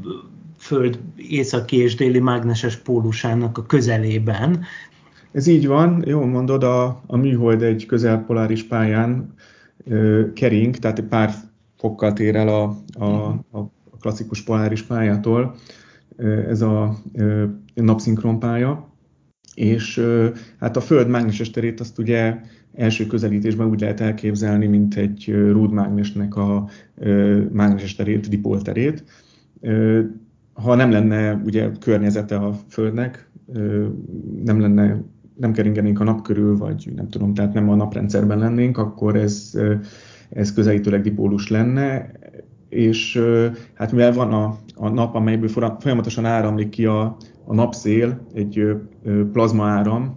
Föld 0.56 1.00
északi 1.16 1.76
és 1.76 1.94
déli 1.94 2.18
mágneses 2.18 2.76
pólusának 2.76 3.58
a 3.58 3.66
közelében. 3.66 4.64
Ez 5.32 5.46
így 5.46 5.66
van, 5.66 6.02
jól 6.06 6.26
mondod, 6.26 6.62
a, 6.62 7.02
a 7.06 7.16
műhold 7.16 7.62
egy 7.62 7.86
közelpoláris 7.86 8.64
pályán 8.64 9.34
ö, 9.84 10.32
kering, 10.32 10.76
tehát 10.76 10.98
egy 10.98 11.04
pár 11.04 11.34
fokkal 11.76 12.12
tér 12.12 12.36
el 12.36 12.48
a, 12.48 12.76
a, 13.04 13.04
a 13.50 13.70
klasszikus 14.00 14.42
poláris 14.42 14.82
pályától. 14.82 15.54
Ez 16.48 16.62
a 16.62 16.94
ö, 17.12 17.44
napszinkron 17.74 18.38
pálya, 18.38 18.89
és 19.54 20.06
hát 20.58 20.76
a 20.76 20.80
Föld 20.80 21.08
mágneses 21.08 21.50
terét 21.50 21.80
azt 21.80 21.98
ugye 21.98 22.40
első 22.74 23.06
közelítésben 23.06 23.68
úgy 23.68 23.80
lehet 23.80 24.00
elképzelni, 24.00 24.66
mint 24.66 24.94
egy 24.94 25.34
rúdmágnesnek 25.50 26.36
a 26.36 26.68
ö, 26.96 27.42
mágneses 27.52 27.94
terét, 27.94 28.28
dipolterét. 28.28 29.04
Ha 30.52 30.74
nem 30.74 30.90
lenne 30.90 31.34
ugye 31.34 31.70
környezete 31.80 32.36
a 32.36 32.58
Földnek, 32.68 33.30
nem 34.44 34.60
lenne 34.60 35.02
nem 35.40 35.52
keringenénk 35.52 36.00
a 36.00 36.04
nap 36.04 36.22
körül, 36.22 36.56
vagy 36.56 36.92
nem 36.96 37.08
tudom, 37.08 37.34
tehát 37.34 37.54
nem 37.54 37.68
a 37.68 37.74
naprendszerben 37.74 38.38
lennénk, 38.38 38.78
akkor 38.78 39.16
ez, 39.16 39.58
ez 40.30 40.52
közelítőleg 40.52 41.02
dipólus 41.02 41.48
lenne, 41.48 42.10
és 42.70 43.22
hát 43.74 43.92
mivel 43.92 44.12
van 44.12 44.32
a, 44.32 44.58
a 44.74 44.88
nap, 44.88 45.14
amelyből 45.14 45.48
folyamatosan 45.78 46.24
áramlik 46.24 46.68
ki 46.68 46.84
a, 46.84 47.16
a 47.44 47.54
napszél, 47.54 48.26
egy 48.34 48.64
plazma 49.32 49.66
áram, 49.66 50.16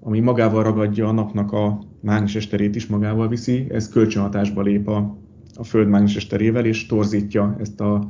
ami 0.00 0.20
magával 0.20 0.62
ragadja 0.62 1.08
a 1.08 1.12
napnak 1.12 1.52
a 1.52 1.78
mágneses 2.00 2.48
terét 2.48 2.76
is 2.76 2.86
magával 2.86 3.28
viszi, 3.28 3.66
ez 3.70 3.88
kölcsönhatásba 3.88 4.62
lép 4.62 4.88
a, 4.88 5.18
a 5.54 5.64
Föld 5.64 5.88
mágneses 5.88 6.26
terével, 6.26 6.64
és 6.64 6.86
torzítja 6.86 7.56
ezt 7.60 7.80
a 7.80 8.08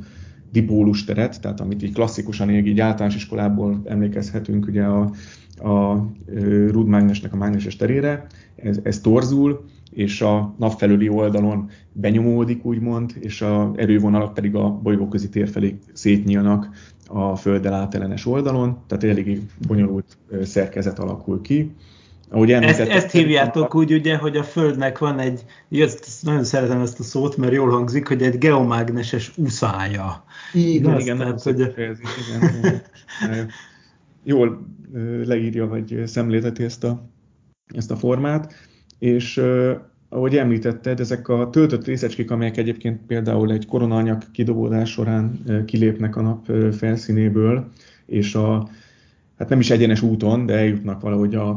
dipólus 0.51 1.03
teret, 1.03 1.41
tehát 1.41 1.59
amit 1.59 1.83
így 1.83 1.93
klasszikusan 1.93 2.49
így 2.49 2.79
általános 2.79 3.15
iskolából 3.15 3.81
emlékezhetünk 3.85 4.67
ugye 4.67 4.83
a, 4.83 5.11
a 5.57 6.05
rúdmágnesnek 6.67 7.33
a 7.33 7.37
mágneses 7.37 7.75
terére, 7.75 8.25
ez, 8.55 8.79
ez 8.83 9.01
torzul, 9.01 9.65
és 9.91 10.21
a 10.21 10.55
nap 10.57 10.77
felüli 10.77 11.09
oldalon 11.09 11.69
benyomódik, 11.91 12.65
úgymond, 12.65 13.13
és 13.19 13.41
a 13.41 13.71
erővonalak 13.75 14.33
pedig 14.33 14.55
a 14.55 14.69
bolygóközi 14.69 15.29
tér 15.29 15.49
felé 15.49 15.77
szétnyílnak 15.93 16.69
a 17.07 17.35
Földdel 17.35 17.73
átellenes 17.73 18.25
oldalon, 18.25 18.77
tehát 18.87 19.03
eléggé 19.03 19.41
bonyolult 19.67 20.17
szerkezet 20.43 20.99
alakul 20.99 21.41
ki. 21.41 21.71
Ahogy 22.29 22.51
ezt, 22.51 22.79
ezt 22.79 23.11
hívjátok 23.11 23.73
a... 23.73 23.77
úgy, 23.77 23.93
ugye, 23.93 24.17
hogy 24.17 24.37
a 24.37 24.43
Földnek 24.43 24.97
van 24.97 25.19
egy, 25.19 25.45
ezt, 25.69 26.19
nagyon 26.21 26.43
szeretem 26.43 26.81
ezt 26.81 26.99
a 26.99 27.03
szót, 27.03 27.37
mert 27.37 27.53
jól 27.53 27.69
hangzik, 27.69 28.07
hogy 28.07 28.21
egy 28.21 28.37
geomágneses 28.37 29.37
uszája. 29.37 30.23
Igen, 30.53 30.99
igen, 30.99 31.17
tehát, 31.17 31.41
hogy... 31.41 31.59
igen, 31.59 31.97
igen. 33.23 33.49
Jól 34.23 34.67
leírja, 35.23 35.67
vagy 35.67 36.01
szemlélteti 36.05 36.63
ezt 36.63 36.83
a, 36.83 37.09
ezt 37.75 37.91
a 37.91 37.95
formát, 37.95 38.53
és 38.99 39.41
ahogy 40.09 40.37
említetted, 40.37 40.99
ezek 40.99 41.27
a 41.27 41.49
töltött 41.49 41.85
részecskék, 41.85 42.31
amelyek 42.31 42.57
egyébként 42.57 42.99
például 43.07 43.51
egy 43.51 43.65
koronaanyag 43.65 44.31
kidobódás 44.31 44.91
során 44.91 45.39
kilépnek 45.65 46.15
a 46.15 46.21
nap 46.21 46.51
felszínéből, 46.71 47.71
és 48.05 48.35
a, 48.35 48.69
hát 49.37 49.49
nem 49.49 49.59
is 49.59 49.69
egyenes 49.69 50.01
úton, 50.01 50.45
de 50.45 50.53
eljutnak 50.53 51.01
valahogy 51.01 51.35
a, 51.35 51.49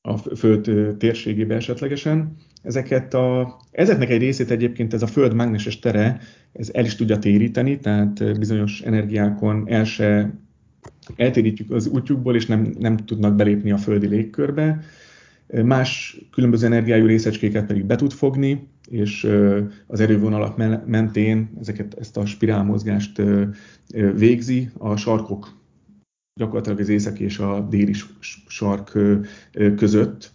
a 0.00 0.16
Föld 0.16 0.96
térségébe 0.98 1.54
esetlegesen. 1.54 2.36
ezeket 2.62 3.14
a, 3.14 3.56
ezeknek 3.70 4.10
egy 4.10 4.20
részét 4.20 4.50
egyébként 4.50 4.94
ez 4.94 5.02
a 5.02 5.06
Föld 5.06 5.34
mágneses 5.34 5.78
tere, 5.78 6.20
ez 6.52 6.70
el 6.72 6.84
is 6.84 6.94
tudja 6.94 7.18
téríteni, 7.18 7.78
tehát 7.78 8.38
bizonyos 8.38 8.80
energiákon 8.80 9.64
el 9.68 9.84
se 9.84 10.38
eltérítjük 11.16 11.70
az 11.70 11.86
útjukból, 11.86 12.34
és 12.34 12.46
nem, 12.46 12.74
nem 12.78 12.96
tudnak 12.96 13.34
belépni 13.36 13.70
a 13.70 13.76
földi 13.76 14.06
légkörbe. 14.06 14.80
Más 15.64 16.20
különböző 16.30 16.66
energiájú 16.66 17.06
részecskéket 17.06 17.66
pedig 17.66 17.84
be 17.84 17.96
tud 17.96 18.12
fogni, 18.12 18.68
és 18.88 19.28
az 19.86 20.00
erővonalak 20.00 20.56
mentén 20.86 21.50
ezeket, 21.60 21.94
ezt 21.94 22.16
a 22.16 22.26
spirálmozgást 22.26 23.22
végzi 24.14 24.70
a 24.78 24.96
sarkok, 24.96 25.56
gyakorlatilag 26.34 26.80
az 26.80 26.88
északi 26.88 27.24
és 27.24 27.38
a 27.38 27.60
déli 27.60 27.94
sark 28.46 28.98
között. 29.76 30.32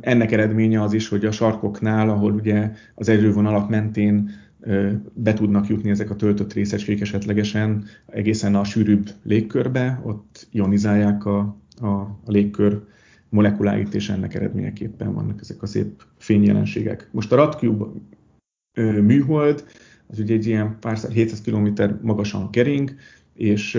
Ennek 0.00 0.32
eredménye 0.32 0.82
az 0.82 0.92
is, 0.92 1.08
hogy 1.08 1.24
a 1.24 1.30
sarkoknál, 1.30 2.10
ahol 2.10 2.32
ugye 2.32 2.72
az 2.94 3.08
erővonalak 3.08 3.68
mentén 3.68 4.30
be 5.14 5.34
tudnak 5.34 5.66
jutni 5.66 5.90
ezek 5.90 6.10
a 6.10 6.16
töltött 6.16 6.52
részecskék 6.52 7.00
esetlegesen 7.00 7.84
egészen 8.06 8.54
a 8.54 8.64
sűrűbb 8.64 9.10
légkörbe, 9.22 10.00
ott 10.04 10.48
ionizálják 10.50 11.24
a, 11.24 11.56
a, 11.80 11.86
a 11.86 12.20
légkör 12.26 12.82
molekuláit, 13.30 13.94
és 13.94 14.08
ennek 14.08 14.34
eredményeképpen 14.34 15.14
vannak 15.14 15.40
ezek 15.40 15.62
a 15.62 15.66
szép 15.66 16.02
fényjelenségek. 16.18 17.08
Most 17.12 17.32
a 17.32 17.36
Radcube 17.36 17.84
műhold, 19.00 19.64
az 20.06 20.18
ugye 20.18 20.34
egy 20.34 20.46
ilyen 20.46 20.76
pár 20.80 20.98
700 21.12 21.40
km 21.40 21.82
magasan 22.02 22.50
kering, 22.50 22.94
és 23.34 23.78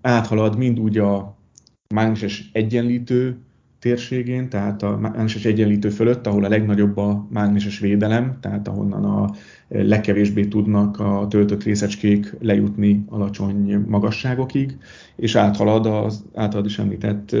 áthalad 0.00 0.56
mind 0.56 0.78
úgy 0.78 0.98
a 0.98 1.36
mágneses 1.94 2.50
egyenlítő 2.52 3.36
térségén, 3.86 4.48
tehát 4.48 4.82
a 4.82 4.96
mágneses 4.96 5.44
egyenlítő 5.44 5.88
fölött, 5.88 6.26
ahol 6.26 6.44
a 6.44 6.48
legnagyobb 6.48 6.96
a 6.96 7.26
mágneses 7.30 7.78
védelem, 7.78 8.38
tehát 8.40 8.68
ahonnan 8.68 9.04
a 9.04 9.30
legkevésbé 9.68 10.44
tudnak 10.44 11.00
a 11.00 11.26
töltött 11.30 11.62
részecskék 11.62 12.34
lejutni 12.40 13.04
alacsony 13.08 13.84
magasságokig, 13.88 14.76
és 15.16 15.34
áthalad 15.34 15.86
az 15.86 16.24
általad 16.34 16.66
is 16.66 16.78
említett 16.78 17.36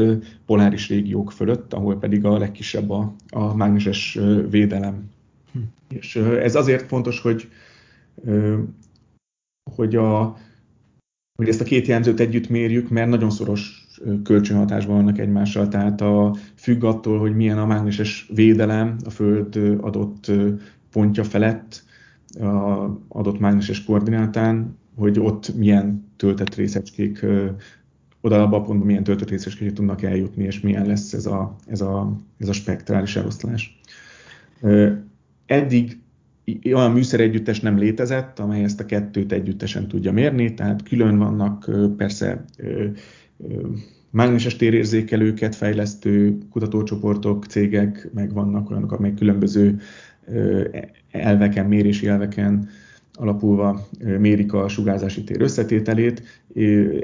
poláris 0.46 0.88
régiók 0.88 1.32
fölött, 1.32 1.72
ahol 1.72 1.98
pedig 1.98 2.24
a 2.24 2.38
legkisebb 2.38 2.90
a, 2.90 3.14
a 3.28 3.54
mágneses 3.54 4.18
védelem. 4.50 5.10
Hm. 5.52 5.58
És 5.88 6.16
ez 6.16 6.54
azért 6.54 6.86
fontos, 6.86 7.20
hogy, 7.20 7.48
hogy, 9.74 9.96
a, 9.96 10.36
hogy 11.38 11.48
ezt 11.48 11.60
a 11.60 11.64
két 11.64 11.86
jelzőt 11.86 12.20
együtt 12.20 12.48
mérjük, 12.48 12.88
mert 12.88 13.08
nagyon 13.08 13.30
szoros 13.30 13.85
kölcsönhatásban 14.22 14.96
vannak 14.96 15.18
egymással, 15.18 15.68
tehát 15.68 16.00
a, 16.00 16.36
függ 16.54 16.84
attól, 16.84 17.18
hogy 17.18 17.36
milyen 17.36 17.58
a 17.58 17.66
mágneses 17.66 18.30
védelem 18.34 18.96
a 19.04 19.10
Föld 19.10 19.56
adott 19.80 20.30
pontja 20.92 21.24
felett, 21.24 21.84
a 22.40 22.84
adott 23.08 23.38
mágneses 23.38 23.84
koordinátán, 23.84 24.78
hogy 24.96 25.20
ott 25.20 25.54
milyen 25.54 26.08
töltett 26.16 26.54
részecskék, 26.54 27.26
oda 28.20 28.42
abban 28.42 28.60
a 28.60 28.62
pontban 28.62 28.86
milyen 28.86 29.04
töltött 29.04 29.30
részecskék 29.30 29.72
tudnak 29.72 30.02
eljutni, 30.02 30.44
és 30.44 30.60
milyen 30.60 30.86
lesz 30.86 31.12
ez 31.12 31.26
a, 31.26 31.56
ez 31.66 31.80
a, 31.80 32.16
ez 32.38 32.48
a 32.48 32.52
spektrális 32.52 33.16
eloszlás. 33.16 33.80
Eddig 35.46 35.98
olyan 36.72 36.90
műszer 36.90 37.20
együttes 37.20 37.60
nem 37.60 37.78
létezett, 37.78 38.38
amely 38.38 38.62
ezt 38.62 38.80
a 38.80 38.86
kettőt 38.86 39.32
együttesen 39.32 39.88
tudja 39.88 40.12
mérni, 40.12 40.54
tehát 40.54 40.82
külön 40.82 41.18
vannak 41.18 41.70
persze 41.96 42.44
mágneses 44.10 44.56
térérzékelőket 44.56 45.54
fejlesztő 45.54 46.38
kutatócsoportok, 46.50 47.44
cégek, 47.44 48.10
meg 48.14 48.32
vannak 48.32 48.70
olyanok, 48.70 48.92
amelyek 48.92 49.16
különböző 49.16 49.80
elveken, 51.10 51.66
mérési 51.66 52.08
elveken 52.08 52.68
alapulva 53.12 53.88
mérik 54.18 54.52
a 54.52 54.68
sugárzási 54.68 55.24
tér 55.24 55.40
összetételét. 55.40 56.22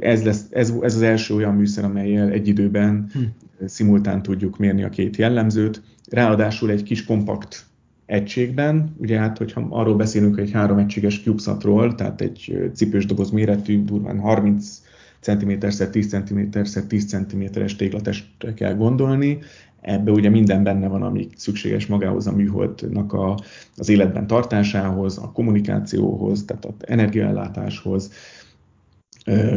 Ez, 0.00 0.24
lesz, 0.24 0.46
ez, 0.50 0.74
ez 0.80 0.94
az 0.94 1.02
első 1.02 1.34
olyan 1.34 1.54
műszer, 1.54 1.84
amelyel 1.84 2.30
egy 2.30 2.48
időben 2.48 3.06
hm. 3.12 3.20
szimultán 3.66 4.22
tudjuk 4.22 4.58
mérni 4.58 4.82
a 4.82 4.88
két 4.88 5.16
jellemzőt. 5.16 5.82
Ráadásul 6.10 6.70
egy 6.70 6.82
kis 6.82 7.04
kompakt 7.04 7.66
egységben, 8.06 8.96
ugye 8.98 9.18
hát, 9.18 9.38
hogyha 9.38 9.66
arról 9.70 9.96
beszélünk 9.96 10.38
egy 10.38 10.50
három 10.50 10.78
egységes 10.78 11.22
CubeSatról, 11.22 11.94
tehát 11.94 12.20
egy 12.20 12.70
cipős 12.74 13.06
doboz 13.06 13.30
méretű, 13.30 13.84
durván 13.84 14.18
30 14.18 14.82
cm-szer 15.22 15.88
10 15.88 16.08
cm-szer 16.08 16.82
10 16.82 17.04
cm-es 17.06 17.76
téglatestre 17.76 18.54
kell 18.54 18.74
gondolni. 18.74 19.38
Ebbe 19.80 20.10
ugye 20.10 20.28
minden 20.28 20.62
benne 20.62 20.88
van, 20.88 21.02
ami 21.02 21.28
szükséges 21.36 21.86
magához 21.86 22.26
a 22.26 22.32
műholdnak 22.32 23.12
a, 23.12 23.38
az 23.76 23.88
életben 23.88 24.26
tartásához, 24.26 25.18
a 25.18 25.32
kommunikációhoz, 25.32 26.44
tehát 26.44 26.64
az 26.64 26.74
energiaellátáshoz, 26.80 28.12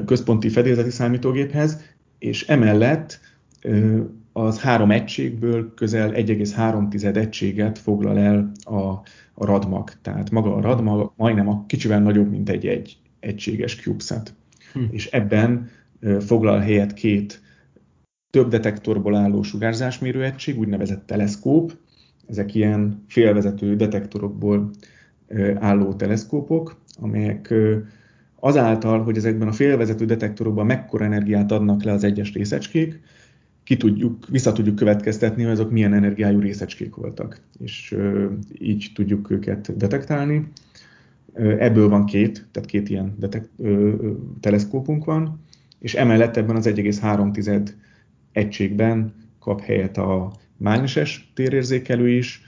központi 0.05 0.49
fedélzeti 0.49 0.89
számítógéphez, 0.89 1.81
és 2.19 2.47
emellett 2.47 3.19
az 4.33 4.59
három 4.59 4.91
egységből 4.91 5.73
közel 5.73 6.11
1,3 6.11 7.15
egységet 7.15 7.77
foglal 7.77 8.17
el 8.17 8.51
a, 8.63 8.79
a 9.33 9.45
radmag. 9.45 9.91
Tehát 10.01 10.31
maga 10.31 10.55
a 10.55 10.61
radmag 10.61 11.13
majdnem 11.15 11.49
a 11.49 11.65
kicsivel 11.67 11.99
nagyobb, 11.99 12.29
mint 12.29 12.49
egy, 12.49 12.67
egy 12.67 12.97
egységes 13.19 13.75
CubeSat 13.75 14.33
és 14.91 15.05
ebben 15.05 15.69
foglal 16.19 16.59
helyet 16.59 16.93
két 16.93 17.41
több 18.29 18.49
detektorból 18.49 19.15
álló 19.15 19.43
sugárzásmérőegység, 19.43 20.59
úgynevezett 20.59 21.05
teleszkóp. 21.05 21.77
Ezek 22.27 22.55
ilyen 22.55 23.03
félvezető 23.07 23.75
detektorokból 23.75 24.69
álló 25.55 25.93
teleszkópok, 25.93 26.75
amelyek 26.99 27.53
azáltal, 28.39 29.03
hogy 29.03 29.17
ezekben 29.17 29.47
a 29.47 29.51
félvezető 29.51 30.05
detektorokban 30.05 30.65
mekkora 30.65 31.05
energiát 31.05 31.51
adnak 31.51 31.83
le 31.83 31.91
az 31.91 32.03
egyes 32.03 32.33
részecskék, 32.33 33.01
ki 33.63 33.77
tudjuk, 33.77 34.27
vissza 34.29 34.51
tudjuk 34.51 34.75
következtetni, 34.75 35.43
hogy 35.43 35.51
azok 35.51 35.71
milyen 35.71 35.93
energiájú 35.93 36.39
részecskék 36.39 36.95
voltak, 36.95 37.41
és 37.59 37.95
így 38.59 38.91
tudjuk 38.93 39.29
őket 39.29 39.77
detektálni. 39.77 40.47
Ebből 41.37 41.89
van 41.89 42.05
két, 42.05 42.47
tehát 42.51 42.69
két 42.69 42.89
ilyen 42.89 43.15
detekt, 43.17 43.49
ö, 43.57 43.93
teleszkópunk 44.39 45.05
van, 45.05 45.43
és 45.79 45.93
emellett 45.93 46.37
ebben 46.37 46.55
az 46.55 46.67
1,3 46.67 47.69
egységben 48.31 49.13
kap 49.39 49.61
helyet 49.61 49.97
a 49.97 50.31
mágneses 50.57 51.31
térérzékelő 51.33 52.09
is, 52.09 52.41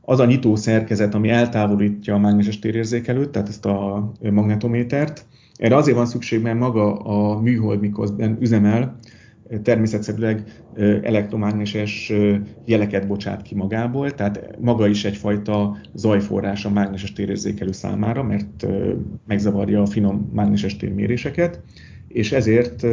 az 0.00 0.20
a 0.20 0.24
nyitó 0.24 0.56
szerkezet, 0.56 1.14
ami 1.14 1.28
eltávolítja 1.28 2.14
a 2.14 2.18
mágneses 2.18 2.58
térérzékelőt, 2.58 3.30
tehát 3.30 3.48
ezt 3.48 3.66
a 3.66 4.12
magnetométert. 4.30 5.26
Erre 5.56 5.76
azért 5.76 5.96
van 5.96 6.06
szükség, 6.06 6.42
mert 6.42 6.58
maga 6.58 6.96
a 6.96 7.40
műhold, 7.40 7.80
mikor 7.80 8.14
üzemel, 8.40 8.98
természetszerűleg 9.62 10.62
elektromágneses 11.02 12.12
jeleket 12.64 13.06
bocsát 13.06 13.42
ki 13.42 13.54
magából, 13.54 14.10
tehát 14.10 14.58
maga 14.60 14.88
is 14.88 15.04
egyfajta 15.04 15.76
zajforrás 15.94 16.64
a 16.64 16.70
mágneses 16.70 17.12
térérzékelő 17.12 17.72
számára, 17.72 18.22
mert 18.22 18.66
megzavarja 19.26 19.82
a 19.82 19.86
finom 19.86 20.30
mágneses 20.32 20.76
térméréseket, 20.76 21.62
és 22.08 22.32
ezért 22.32 22.86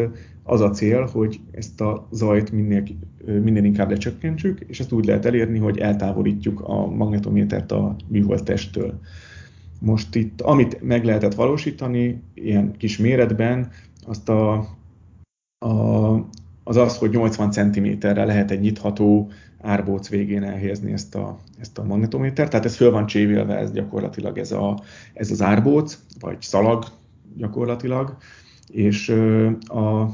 az 0.43 0.61
a 0.61 0.69
cél, 0.69 1.05
hogy 1.05 1.39
ezt 1.51 1.81
a 1.81 2.07
zajt 2.11 2.51
minél, 2.51 2.83
minél 3.25 3.63
inkább 3.63 3.89
lecsökkentsük, 3.89 4.59
és 4.67 4.79
ezt 4.79 4.91
úgy 4.91 5.05
lehet 5.05 5.25
elérni, 5.25 5.57
hogy 5.57 5.77
eltávolítjuk 5.77 6.61
a 6.61 6.87
magnetométert 6.87 7.71
a 7.71 7.95
műhold 8.07 8.43
testtől. 8.43 8.99
Most 9.79 10.15
itt, 10.15 10.41
amit 10.41 10.81
meg 10.81 11.03
lehetett 11.03 11.33
valósítani 11.33 12.21
ilyen 12.33 12.77
kis 12.77 12.97
méretben, 12.97 13.69
azt 14.05 14.29
a, 14.29 14.51
a 15.65 16.29
az 16.63 16.77
az, 16.77 16.97
hogy 16.97 17.09
80 17.09 17.51
cm-re 17.51 18.25
lehet 18.25 18.51
egy 18.51 18.59
nyitható 18.59 19.31
árbóc 19.61 20.09
végén 20.09 20.43
elhelyezni 20.43 20.91
ezt 20.91 21.15
a, 21.15 21.37
ezt 21.59 21.77
a 21.77 21.83
magnetométert. 21.83 22.49
Tehát 22.49 22.65
ez 22.65 22.75
föl 22.75 22.91
van 22.91 23.05
csévélve, 23.05 23.57
ez 23.57 23.71
gyakorlatilag 23.71 24.37
ez, 24.37 24.51
a, 24.51 24.79
ez 25.13 25.31
az 25.31 25.41
árbóc, 25.41 25.99
vagy 26.19 26.41
szalag 26.41 26.85
gyakorlatilag, 27.35 28.17
és 28.71 29.09
a 29.59 30.05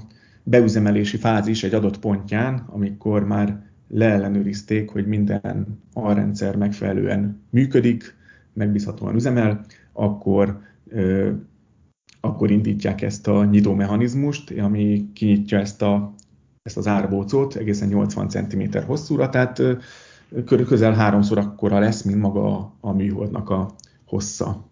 beüzemelési 0.43 1.17
fázis 1.17 1.63
egy 1.63 1.73
adott 1.73 1.99
pontján, 1.99 2.65
amikor 2.67 3.25
már 3.25 3.65
leellenőrizték, 3.89 4.89
hogy 4.89 5.07
minden 5.07 5.79
alrendszer 5.93 6.55
megfelelően 6.55 7.41
működik, 7.49 8.15
megbízhatóan 8.53 9.15
üzemel, 9.15 9.65
akkor 9.93 10.59
akkor 12.19 12.51
indítják 12.51 13.01
ezt 13.01 13.27
a 13.27 13.45
nyitó 13.45 13.73
mechanizmust, 13.73 14.51
ami 14.59 15.09
kinyitja 15.13 15.59
ezt 15.59 15.81
a 15.81 16.13
ezt 16.67 16.77
az 16.77 16.87
árbócot 16.87 17.55
egészen 17.55 17.87
80 17.87 18.29
cm 18.29 18.77
hosszúra, 18.85 19.29
tehát 19.29 19.61
közel 20.45 20.93
háromszor 20.93 21.37
akkora 21.37 21.79
lesz, 21.79 22.01
mint 22.01 22.21
maga 22.21 22.73
a 22.79 22.91
műholdnak 22.93 23.49
a 23.49 23.73
hossza. 24.05 24.65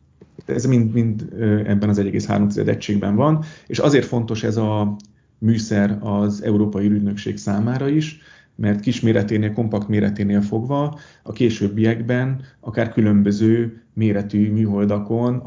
Ez 0.46 0.66
mind, 0.66 0.94
mind 0.94 1.28
ebben 1.66 1.90
az 1.90 2.00
1,3 2.02 2.68
egységben 2.68 3.16
van, 3.16 3.44
és 3.68 3.80
azért 3.80 4.06
fontos 4.06 4.44
ez 4.44 4.58
a 4.58 4.96
műszer 5.38 5.98
az 6.02 6.44
Európai 6.44 6.88
Ügynökség 6.88 7.38
számára 7.38 7.88
is, 7.88 8.20
mert 8.56 8.80
kis 8.80 9.02
méreténél, 9.02 9.54
kompakt 9.54 9.88
méreténél 9.88 10.42
fogva 10.42 11.00
a 11.24 11.32
későbbiekben 11.32 12.42
akár 12.60 12.92
különböző 12.92 13.82
méretű 13.94 14.52
műholdakon, 14.52 15.44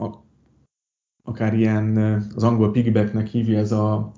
akár 1.25 1.55
ilyen, 1.55 1.97
az 2.35 2.43
angol 2.43 2.71
piggybacknek 2.71 3.27
hívja 3.27 3.59
ez 3.59 3.73
a 3.73 4.13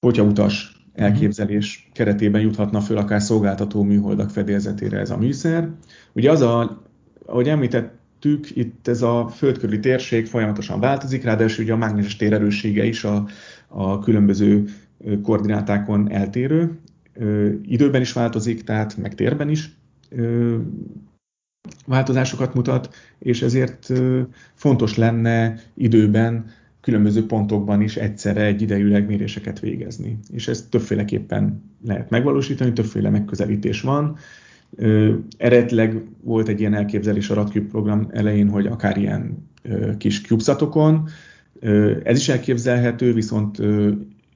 potyautas 0.00 0.76
elképzelés 0.94 1.88
keretében 1.92 2.40
juthatna 2.40 2.80
föl 2.80 2.96
akár 2.96 3.22
szolgáltató 3.22 3.82
műholdak 3.82 4.30
fedélzetére 4.30 4.98
ez 4.98 5.10
a 5.10 5.16
műszer. 5.16 5.70
Ugye 6.12 6.30
az 6.30 6.40
a, 6.40 6.82
ahogy 7.26 7.48
említettük, 7.48 8.56
itt 8.56 8.88
ez 8.88 9.02
a 9.02 9.28
földkörüli 9.28 9.80
térség 9.80 10.26
folyamatosan 10.26 10.80
változik, 10.80 11.24
ráadásul 11.24 11.64
ugye 11.64 11.72
a 11.72 11.76
mágneses 11.76 12.16
tér 12.16 12.32
erőssége 12.32 12.84
is 12.84 13.04
a, 13.04 13.26
a 13.68 13.98
különböző 13.98 14.64
koordinátákon 15.22 16.10
eltérő. 16.10 16.78
Időben 17.62 18.00
is 18.00 18.12
változik, 18.12 18.64
tehát 18.64 18.96
meg 18.96 19.14
térben 19.14 19.48
is 19.48 19.76
változásokat 21.86 22.54
mutat, 22.54 22.94
és 23.18 23.42
ezért 23.42 23.92
fontos 24.54 24.96
lenne 24.96 25.58
időben 25.74 26.44
különböző 26.86 27.26
pontokban 27.26 27.80
is 27.80 27.96
egyszerre 27.96 28.44
egy 28.44 28.62
idejűleg 28.62 29.06
méréseket 29.06 29.60
végezni. 29.60 30.18
És 30.30 30.48
ezt 30.48 30.70
többféleképpen 30.70 31.62
lehet 31.86 32.10
megvalósítani, 32.10 32.72
többféle 32.72 33.10
megközelítés 33.10 33.80
van. 33.80 34.16
Eredetileg 35.36 36.04
volt 36.22 36.48
egy 36.48 36.60
ilyen 36.60 36.74
elképzelés 36.74 37.30
a 37.30 37.34
RadCube 37.34 37.68
program 37.68 38.08
elején, 38.10 38.48
hogy 38.48 38.66
akár 38.66 38.96
ilyen 38.96 39.48
kis 39.98 40.20
CubeSatokon, 40.22 41.08
ez 42.02 42.18
is 42.18 42.28
elképzelhető, 42.28 43.12
viszont 43.12 43.58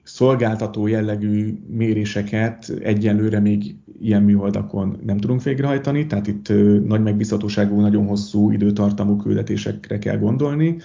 szolgáltató 0.02 0.86
jellegű 0.86 1.58
méréseket 1.68 2.72
egyenlőre 2.82 3.40
még 3.40 3.74
ilyen 4.00 4.22
műholdakon 4.22 4.96
nem 5.06 5.18
tudunk 5.18 5.42
végrehajtani, 5.42 6.06
tehát 6.06 6.26
itt 6.26 6.48
nagy 6.86 7.02
megbízhatóságú, 7.02 7.80
nagyon 7.80 8.06
hosszú 8.06 8.50
időtartamú 8.50 9.16
küldetésekre 9.16 9.98
kell 9.98 10.18
gondolni, 10.18 10.76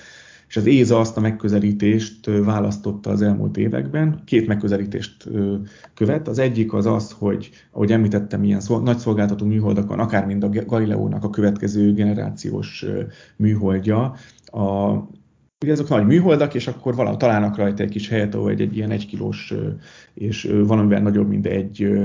és 0.56 0.62
az 0.62 0.68
ÉZA 0.68 1.00
azt 1.00 1.18
a 1.18 1.22
megközelítést 1.22 2.26
választotta 2.26 3.10
az 3.10 3.22
elmúlt 3.22 3.58
években. 3.58 4.22
Két 4.26 4.48
megközelítést 4.48 5.30
követ. 5.94 6.28
Az 6.28 6.39
egyik 6.39 6.74
az 6.74 6.86
az, 6.86 7.15
hogy, 7.18 7.50
ahogy 7.72 7.91
említettem, 7.91 8.44
ilyen 8.44 8.60
szol- 8.60 8.84
nagy 8.84 8.98
műholdakon, 9.46 10.00
akár 10.00 10.26
mind 10.26 10.44
a 10.44 10.50
Galileónak 10.50 11.24
a 11.24 11.30
következő 11.30 11.94
generációs 11.94 12.86
műholdja, 13.36 14.15
a, 14.46 14.91
ugye 15.63 15.72
ezek 15.72 15.88
nagy 15.88 16.06
műholdak, 16.06 16.54
és 16.54 16.68
akkor 16.68 16.96
valahol 16.96 17.18
találnak 17.18 17.58
rajta 17.58 17.84
egy 17.84 17.89
kis 17.89 18.10
helyet, 18.10 18.36
ahol 18.36 18.50
egy, 18.50 18.62
egy 18.62 18.76
ilyen 18.76 18.91
egykilós 18.91 19.54
és 20.13 20.52
valamivel 20.65 21.02
nagyobb, 21.02 21.28
mint 21.28 21.46
egy 21.46 22.00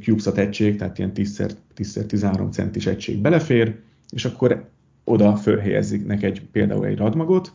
CubeSat 0.00 0.38
egység, 0.38 0.76
tehát 0.76 0.98
ilyen 0.98 1.12
10x13 1.14 2.50
centis 2.50 2.86
egység 2.86 3.20
belefér, 3.20 3.76
és 4.10 4.24
akkor 4.24 4.68
oda 5.04 5.36
fölhelyezik 5.36 6.06
egy 6.22 6.42
például 6.52 6.86
egy 6.86 6.96
radmagot, 6.96 7.52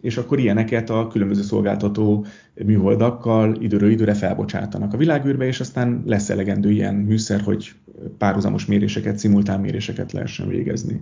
és 0.00 0.16
akkor 0.16 0.38
ilyeneket 0.38 0.90
a 0.90 1.08
különböző 1.08 1.42
szolgáltató 1.42 2.26
műholdakkal 2.64 3.56
időről 3.60 3.90
időre 3.90 4.14
felbocsátanak 4.14 4.92
a 4.92 4.96
világűrbe, 4.96 5.46
és 5.46 5.60
aztán 5.60 6.02
lesz 6.06 6.30
elegendő 6.30 6.70
ilyen 6.70 6.94
műszer, 6.94 7.40
hogy 7.40 7.72
párhuzamos 8.18 8.66
méréseket, 8.66 9.18
szimultán 9.18 9.60
méréseket 9.60 10.12
lehessen 10.12 10.48
végezni. 10.48 11.00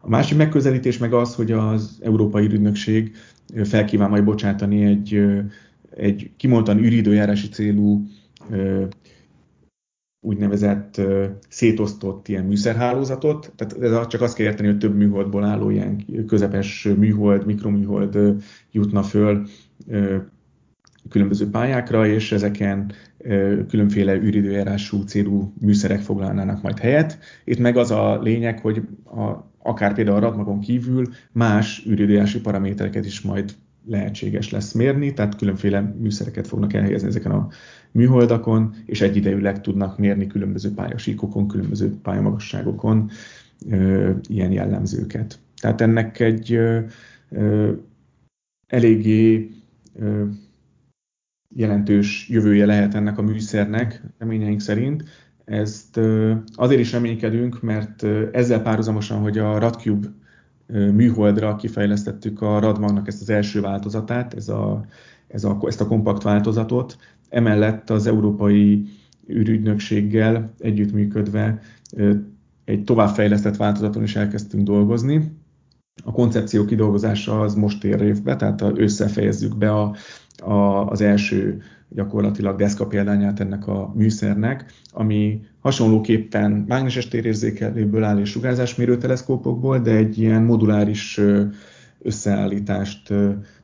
A 0.00 0.08
másik 0.08 0.36
megközelítés 0.36 0.98
meg 0.98 1.12
az, 1.12 1.34
hogy 1.34 1.52
az 1.52 1.98
Európai 2.02 2.44
Ügynökség 2.44 3.16
felkíván 3.64 4.10
majd 4.10 4.24
bocsátani 4.24 4.84
egy, 4.84 5.22
egy 5.96 6.30
kimondtan 6.36 6.78
űridőjárási 6.78 7.48
célú 7.48 8.06
úgynevezett 10.26 11.00
szétosztott 11.48 12.28
ilyen 12.28 12.44
műszerhálózatot. 12.44 13.52
Tehát 13.56 13.82
ez 13.82 14.06
csak 14.06 14.20
azt 14.20 14.36
kell 14.36 14.46
érteni, 14.46 14.68
hogy 14.68 14.78
több 14.78 14.96
műholdból 14.96 15.44
álló 15.44 15.70
ilyen 15.70 16.04
közepes 16.26 16.88
műhold, 16.96 17.46
mikroműhold 17.46 18.18
jutna 18.72 19.02
föl 19.02 19.46
különböző 21.08 21.50
pályákra, 21.50 22.06
és 22.06 22.32
ezeken 22.32 22.92
különféle 23.68 24.14
űridőjárású 24.14 25.02
célú 25.02 25.52
műszerek 25.60 26.00
foglalnának 26.00 26.62
majd 26.62 26.78
helyet. 26.78 27.18
Itt 27.44 27.58
meg 27.58 27.76
az 27.76 27.90
a 27.90 28.20
lényeg, 28.22 28.60
hogy 28.60 28.82
a, 29.04 29.50
akár 29.58 29.94
például 29.94 30.16
a 30.16 30.20
radmagon 30.20 30.60
kívül 30.60 31.06
más 31.32 31.86
űridőjárási 31.88 32.40
paramétereket 32.40 33.06
is 33.06 33.20
majd 33.20 33.54
lehetséges 33.88 34.50
lesz 34.50 34.72
mérni, 34.72 35.12
tehát 35.12 35.36
különféle 35.36 35.80
műszereket 35.80 36.46
fognak 36.46 36.72
elhelyezni 36.72 37.08
ezeken 37.08 37.32
a 37.32 37.48
műholdakon, 37.96 38.74
és 38.84 39.00
egyidejűleg 39.00 39.60
tudnak 39.60 39.98
mérni 39.98 40.26
különböző 40.26 40.74
pályasíkokon, 40.74 41.48
különböző 41.48 41.94
pályamagasságokon 42.02 43.10
ilyen 44.28 44.52
jellemzőket. 44.52 45.38
Tehát 45.60 45.80
ennek 45.80 46.20
egy 46.20 46.58
eléggé 48.66 49.50
jelentős 51.54 52.28
jövője 52.28 52.66
lehet 52.66 52.94
ennek 52.94 53.18
a 53.18 53.22
műszernek, 53.22 54.02
reményeink 54.18 54.60
szerint. 54.60 55.04
Ezt 55.44 56.00
azért 56.54 56.80
is 56.80 56.92
reménykedünk, 56.92 57.62
mert 57.62 58.02
ezzel 58.32 58.62
párhuzamosan, 58.62 59.20
hogy 59.20 59.38
a 59.38 59.58
RadCube 59.58 60.08
műholdra 60.92 61.56
kifejlesztettük 61.56 62.42
a 62.42 62.58
Radmagnak 62.58 63.08
ezt 63.08 63.20
az 63.20 63.30
első 63.30 63.60
változatát, 63.60 64.34
ez 64.34 64.48
a, 64.48 64.84
ez 65.28 65.44
a, 65.44 65.58
ezt 65.66 65.80
a 65.80 65.86
kompakt 65.86 66.22
változatot. 66.22 66.96
Emellett 67.28 67.90
az 67.90 68.06
Európai 68.06 68.88
űrügynökséggel 69.30 70.54
együttműködve 70.58 71.60
egy 72.64 72.84
továbbfejlesztett 72.84 73.56
változaton 73.56 74.02
is 74.02 74.16
elkezdtünk 74.16 74.64
dolgozni. 74.64 75.32
A 76.04 76.12
koncepció 76.12 76.64
kidolgozása 76.64 77.40
az 77.40 77.54
most 77.54 77.84
ér 77.84 78.00
évbe, 78.00 78.36
tehát 78.36 78.62
összefejezzük 78.74 79.56
be 79.56 79.72
a, 79.72 79.94
a, 80.42 80.86
az 80.86 81.00
első 81.00 81.62
gyakorlatilag 81.88 82.58
deszka 82.58 82.86
példányát 82.86 83.40
ennek 83.40 83.66
a 83.66 83.92
műszernek, 83.94 84.72
ami 84.92 85.40
hasonlóképpen 85.60 86.64
mágneses 86.68 87.08
térérzékelőből 87.08 88.04
áll 88.04 88.18
és 88.18 88.30
sugárzásmérő 88.30 88.98
teleszkópokból, 88.98 89.78
de 89.78 89.90
egy 89.90 90.18
ilyen 90.18 90.42
moduláris 90.42 91.20
összeállítást 91.98 93.12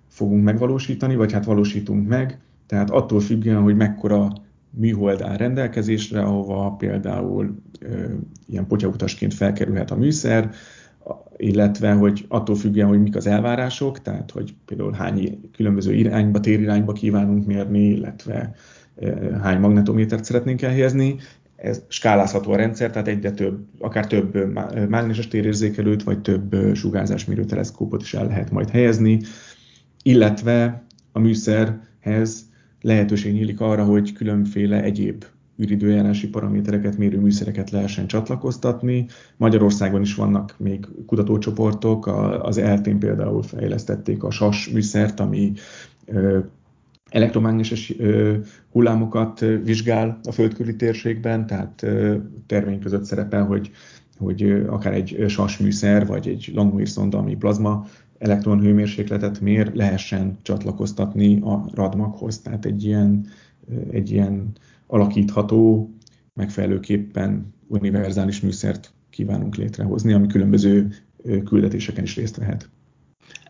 fogunk 0.09 0.45
megvalósítani, 0.45 1.17
vagy 1.17 1.33
hát 1.33 1.45
valósítunk 1.45 2.09
meg. 2.09 2.41
Tehát 2.73 2.91
attól 2.91 3.21
függően, 3.21 3.63
hogy 3.63 3.77
mekkora 3.77 4.33
műhold 4.71 5.21
áll 5.21 5.37
rendelkezésre, 5.37 6.23
ahova 6.23 6.71
például 6.71 7.63
ilyen 8.47 8.67
potyautasként 8.67 9.35
felkerülhet 9.35 9.91
a 9.91 9.97
műszer, 9.97 10.51
illetve 11.37 11.93
hogy 11.93 12.25
attól 12.29 12.57
függően, 12.57 12.89
hogy 12.89 13.03
mik 13.03 13.17
az 13.17 13.27
elvárások, 13.27 14.03
tehát 14.03 14.31
hogy 14.31 14.55
például 14.65 14.93
hány 14.93 15.41
különböző 15.57 15.95
irányba, 15.95 16.41
térirányba 16.41 16.93
kívánunk 16.93 17.47
mérni, 17.47 17.89
illetve 17.89 18.55
hány 19.43 19.59
magnetométert 19.59 20.25
szeretnénk 20.25 20.63
elhelyezni. 20.63 21.17
Ez 21.57 21.83
skálázható 21.89 22.53
a 22.53 22.57
rendszer, 22.57 22.91
tehát 22.91 23.09
egyre 23.09 23.31
több, 23.31 23.67
akár 23.79 24.07
több 24.07 24.53
mágneses 24.89 25.29
térérzékelőt, 25.29 26.03
vagy 26.03 26.21
több 26.21 26.57
sugárzásmérő 26.75 27.45
teleszkópot 27.45 28.03
is 28.03 28.15
el 28.15 28.27
lehet 28.27 28.51
majd 28.51 28.71
helyezni, 28.71 29.21
illetve 30.03 30.85
a 31.13 31.19
műszerhez 31.19 32.51
lehetőség 32.83 33.33
nyílik 33.33 33.61
arra, 33.61 33.85
hogy 33.85 34.13
különféle 34.13 34.83
egyéb 34.83 35.25
űridőjárási 35.63 36.29
paramétereket 36.29 36.99
mérő 36.99 37.21
műszereket 37.21 37.71
lehessen 37.71 38.07
csatlakoztatni. 38.07 39.07
Magyarországon 39.37 40.01
is 40.01 40.15
vannak 40.15 40.55
még 40.59 40.89
kutatócsoportok, 41.07 42.07
az 42.43 42.59
eltén 42.59 42.99
például 42.99 43.43
fejlesztették 43.43 44.23
a 44.23 44.31
SAS 44.31 44.69
műszert, 44.69 45.21
ami 45.21 45.53
elektromágneses 47.11 47.95
hullámokat 48.71 49.41
vizsgál 49.65 50.21
a 50.23 50.33
földkörüli 50.33 50.77
térségben, 50.77 51.47
tehát 51.47 51.87
terveink 52.47 52.81
között 52.81 53.05
szerepel, 53.05 53.45
hogy, 53.45 53.71
hogy 54.19 54.43
akár 54.67 54.93
egy 54.93 55.25
SAS 55.29 55.59
műszer, 55.59 56.07
vagy 56.07 56.29
egy 56.29 56.51
Langmuir 56.55 56.89
szonda, 56.89 57.19
ami 57.19 57.37
plazma 57.37 57.87
elektronhőmérsékletet 58.23 59.41
mér, 59.41 59.73
lehessen 59.75 60.39
csatlakoztatni 60.43 61.41
a 61.41 61.65
radmaghoz. 61.75 62.41
Tehát 62.41 62.65
egy 62.65 62.85
ilyen, 62.85 63.27
egy 63.91 64.11
ilyen 64.11 64.53
alakítható, 64.87 65.91
megfelelőképpen 66.35 67.55
univerzális 67.69 68.41
műszert 68.41 68.93
kívánunk 69.11 69.57
létrehozni, 69.57 70.13
ami 70.13 70.27
különböző 70.27 70.95
küldetéseken 71.45 72.05
is 72.05 72.17
részt 72.17 72.37
vehet. 72.37 72.69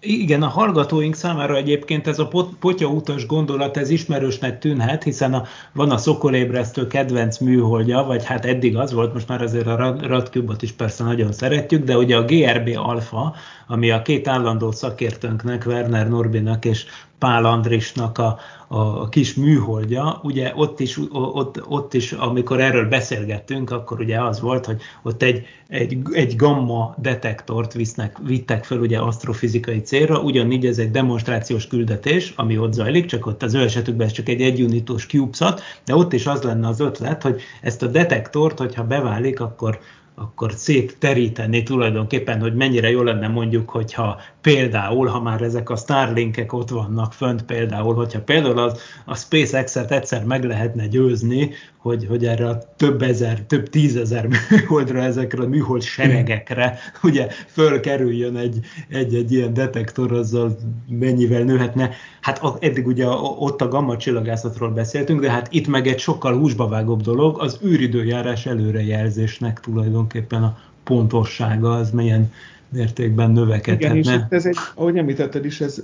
Igen, 0.04 0.42
a 0.42 0.48
hallgatóink 0.48 1.14
számára 1.14 1.56
egyébként 1.56 2.06
ez 2.06 2.18
a 2.18 2.28
pot, 2.28 2.54
potyautas 2.58 3.26
gondolat, 3.26 3.76
ez 3.76 3.90
ismerősnek 3.90 4.58
tűnhet, 4.58 5.02
hiszen 5.02 5.34
a, 5.34 5.44
van 5.72 5.90
a 5.90 5.96
szokolébresztő 5.96 6.86
kedvenc 6.86 7.38
műholdja, 7.38 8.02
vagy 8.02 8.24
hát 8.24 8.44
eddig 8.44 8.76
az 8.76 8.92
volt, 8.92 9.12
most 9.12 9.28
már 9.28 9.42
azért 9.42 9.66
a 9.66 9.96
Radcube-ot 10.00 10.62
is 10.62 10.72
persze 10.72 11.04
nagyon 11.04 11.32
szeretjük, 11.32 11.84
de 11.84 11.96
ugye 11.96 12.16
a 12.16 12.24
GRB 12.24 12.70
Alpha, 12.76 13.34
ami 13.66 13.90
a 13.90 14.02
két 14.02 14.28
állandó 14.28 14.70
szakértőnknek, 14.72 15.66
Werner 15.66 16.08
Norbinak 16.08 16.64
és 16.64 16.84
Pál 17.22 17.44
Andrisnak 17.44 18.18
a, 18.18 18.38
a 18.68 19.08
kis 19.08 19.34
műholdja, 19.34 20.20
ugye 20.22 20.52
ott 20.54 20.80
is, 20.80 20.98
ott, 21.12 21.68
ott 21.68 21.94
is, 21.94 22.12
amikor 22.12 22.60
erről 22.60 22.88
beszélgettünk, 22.88 23.70
akkor 23.70 24.00
ugye 24.00 24.20
az 24.20 24.40
volt, 24.40 24.66
hogy 24.66 24.80
ott 25.02 25.22
egy, 25.22 25.46
egy, 25.68 25.98
egy 26.12 26.36
gamma 26.36 26.94
detektort 26.98 27.72
visznek, 27.72 28.16
vittek 28.22 28.64
fel 28.64 28.78
ugye 28.78 28.98
asztrofizikai 28.98 29.80
célra, 29.92 30.20
ugyanígy 30.20 30.66
ez 30.66 30.78
egy 30.78 30.90
demonstrációs 30.90 31.66
küldetés, 31.66 32.32
ami 32.36 32.58
ott 32.58 32.72
zajlik, 32.72 33.06
csak 33.06 33.26
ott 33.26 33.42
az 33.42 33.54
ő 33.54 33.60
esetükben 33.60 34.06
ez 34.06 34.12
csak 34.12 34.28
egy 34.28 34.42
egyunitos 34.42 35.06
CubeSat, 35.06 35.62
de 35.84 35.94
ott 35.94 36.12
is 36.12 36.26
az 36.26 36.42
lenne 36.42 36.68
az 36.68 36.80
ötlet, 36.80 37.22
hogy 37.22 37.40
ezt 37.62 37.82
a 37.82 37.86
detektort, 37.86 38.58
hogyha 38.58 38.84
beválik, 38.84 39.40
akkor 39.40 39.80
akkor 40.14 40.52
szétteríteni 40.52 41.62
tulajdonképpen, 41.62 42.40
hogy 42.40 42.54
mennyire 42.54 42.90
jó 42.90 43.02
lenne 43.02 43.28
mondjuk, 43.28 43.70
hogyha 43.70 44.20
például, 44.40 45.06
ha 45.06 45.20
már 45.20 45.42
ezek 45.42 45.70
a 45.70 45.76
Starlinkek 45.76 46.52
ott 46.52 46.68
vannak 46.68 47.12
fönt 47.12 47.42
például, 47.42 47.94
hogyha 47.94 48.20
például 48.20 48.58
az, 48.58 48.80
a 49.04 49.16
SpaceX-et 49.16 49.90
egyszer 49.90 50.24
meg 50.24 50.44
lehetne 50.44 50.86
győzni, 50.86 51.50
hogy, 51.76 52.06
hogy 52.06 52.26
erre 52.26 52.48
a 52.48 52.58
több 52.76 53.02
ezer, 53.02 53.40
több 53.40 53.68
tízezer 53.68 54.28
műholdra, 54.50 55.02
ezekre 55.02 55.42
a 55.42 55.48
műhold 55.48 55.82
seregekre 55.82 56.78
ugye 57.02 57.28
fölkerüljön 57.46 58.36
egy, 58.36 58.58
egy, 58.88 59.14
egy 59.14 59.32
ilyen 59.32 59.54
detektor, 59.54 60.12
azzal 60.12 60.56
mennyivel 60.88 61.42
nőhetne. 61.42 61.90
Hát 62.20 62.42
eddig 62.60 62.86
ugye 62.86 63.06
ott 63.38 63.60
a 63.60 63.68
gamma 63.68 63.96
csillagászatról 63.96 64.70
beszéltünk, 64.70 65.20
de 65.20 65.30
hát 65.30 65.48
itt 65.50 65.66
meg 65.66 65.86
egy 65.86 65.98
sokkal 65.98 66.38
húsba 66.38 66.68
vágóbb 66.68 67.00
dolog, 67.00 67.40
az 67.40 67.58
űridőjárás 67.64 68.46
előrejelzésnek 68.46 69.60
tulajdonképpen 69.60 70.01
a 70.30 70.56
pontossága, 70.84 71.72
az 71.72 71.90
milyen 71.90 72.30
mértékben 72.72 73.30
növekedhetne. 73.30 73.98
Igen, 73.98 74.18
és 74.18 74.24
ez 74.28 74.46
egy, 74.46 74.56
ahogy 74.74 74.98
említetted 74.98 75.44
is, 75.44 75.60
ez 75.60 75.82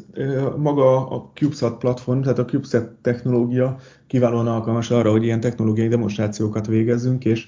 maga 0.56 1.08
a 1.08 1.30
CubeSat 1.34 1.78
platform, 1.78 2.20
tehát 2.20 2.38
a 2.38 2.44
CubeSat 2.44 2.90
technológia 3.02 3.76
kiválóan 4.06 4.46
alkalmas 4.46 4.90
arra, 4.90 5.10
hogy 5.10 5.24
ilyen 5.24 5.40
technológiai 5.40 5.88
demonstrációkat 5.88 6.66
végezzünk, 6.66 7.24
és 7.24 7.46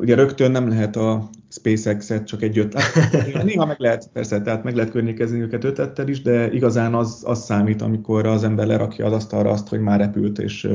ugye 0.00 0.14
rögtön 0.14 0.50
nem 0.50 0.68
lehet 0.68 0.96
a 0.96 1.28
SpaceX-et 1.48 2.26
csak 2.26 2.42
egy 2.42 2.58
ötlet. 2.58 2.84
Néha 3.44 3.66
meg 3.66 3.80
lehet, 3.80 4.08
persze, 4.12 4.40
tehát 4.40 4.64
meg 4.64 4.74
lehet 4.74 4.90
környékezni 4.90 5.40
őket 5.40 5.64
ötlettel 5.64 6.08
is, 6.08 6.22
de 6.22 6.52
igazán 6.52 6.94
az, 6.94 7.22
az 7.26 7.44
számít, 7.44 7.82
amikor 7.82 8.26
az 8.26 8.44
ember 8.44 8.66
lerakja 8.66 9.06
az 9.06 9.12
asztalra 9.12 9.50
azt, 9.50 9.68
hogy 9.68 9.80
már 9.80 9.98
repült, 9.98 10.38
és 10.38 10.68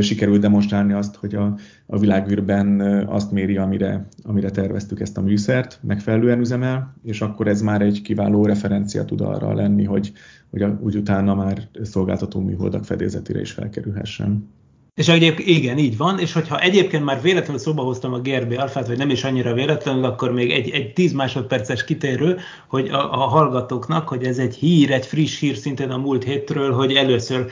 sikerült 0.00 0.40
demonstrálni 0.40 0.92
azt, 0.92 1.16
hogy 1.16 1.34
a, 1.34 1.54
a 1.86 1.98
világűrben 1.98 2.80
azt 3.06 3.30
méri, 3.30 3.56
amire, 3.56 4.08
amire 4.22 4.50
terveztük 4.50 5.00
ezt 5.00 5.16
a 5.16 5.22
műszert, 5.22 5.78
megfelelően 5.82 6.40
üzemel, 6.40 6.94
és 7.02 7.20
akkor 7.20 7.48
ez 7.48 7.62
már 7.62 7.82
egy 7.82 8.02
kiváló 8.02 8.46
referencia 8.46 9.04
tud 9.04 9.20
arra 9.20 9.54
lenni, 9.54 9.84
hogy, 9.84 10.12
hogy 10.50 10.62
a, 10.62 10.78
úgy 10.82 10.96
utána 10.96 11.34
már 11.34 11.68
szolgáltató 11.82 12.40
műholdak 12.40 12.84
fedélzetére 12.84 13.40
is 13.40 13.52
felkerülhessen. 13.52 14.48
És 14.94 15.08
egyébként 15.08 15.48
igen, 15.48 15.78
így 15.78 15.96
van, 15.96 16.18
és 16.18 16.32
hogyha 16.32 16.60
egyébként 16.60 17.04
már 17.04 17.22
véletlenül 17.22 17.58
szóba 17.58 17.82
hoztam 17.82 18.12
a 18.12 18.20
GRB 18.20 18.54
alfát, 18.58 18.86
vagy 18.86 18.98
nem 18.98 19.10
is 19.10 19.24
annyira 19.24 19.54
véletlenül, 19.54 20.04
akkor 20.04 20.32
még 20.32 20.50
egy, 20.50 20.70
egy 20.70 20.92
10 20.92 21.12
másodperces 21.12 21.84
kitérő, 21.84 22.38
hogy 22.68 22.88
a, 22.88 23.12
a 23.12 23.26
hallgatóknak, 23.26 24.08
hogy 24.08 24.24
ez 24.24 24.38
egy 24.38 24.54
hír, 24.54 24.90
egy 24.90 25.06
friss 25.06 25.40
hír 25.40 25.56
szintén 25.56 25.90
a 25.90 25.96
múlt 25.96 26.24
hétről, 26.24 26.72
hogy 26.72 26.92
először 26.92 27.46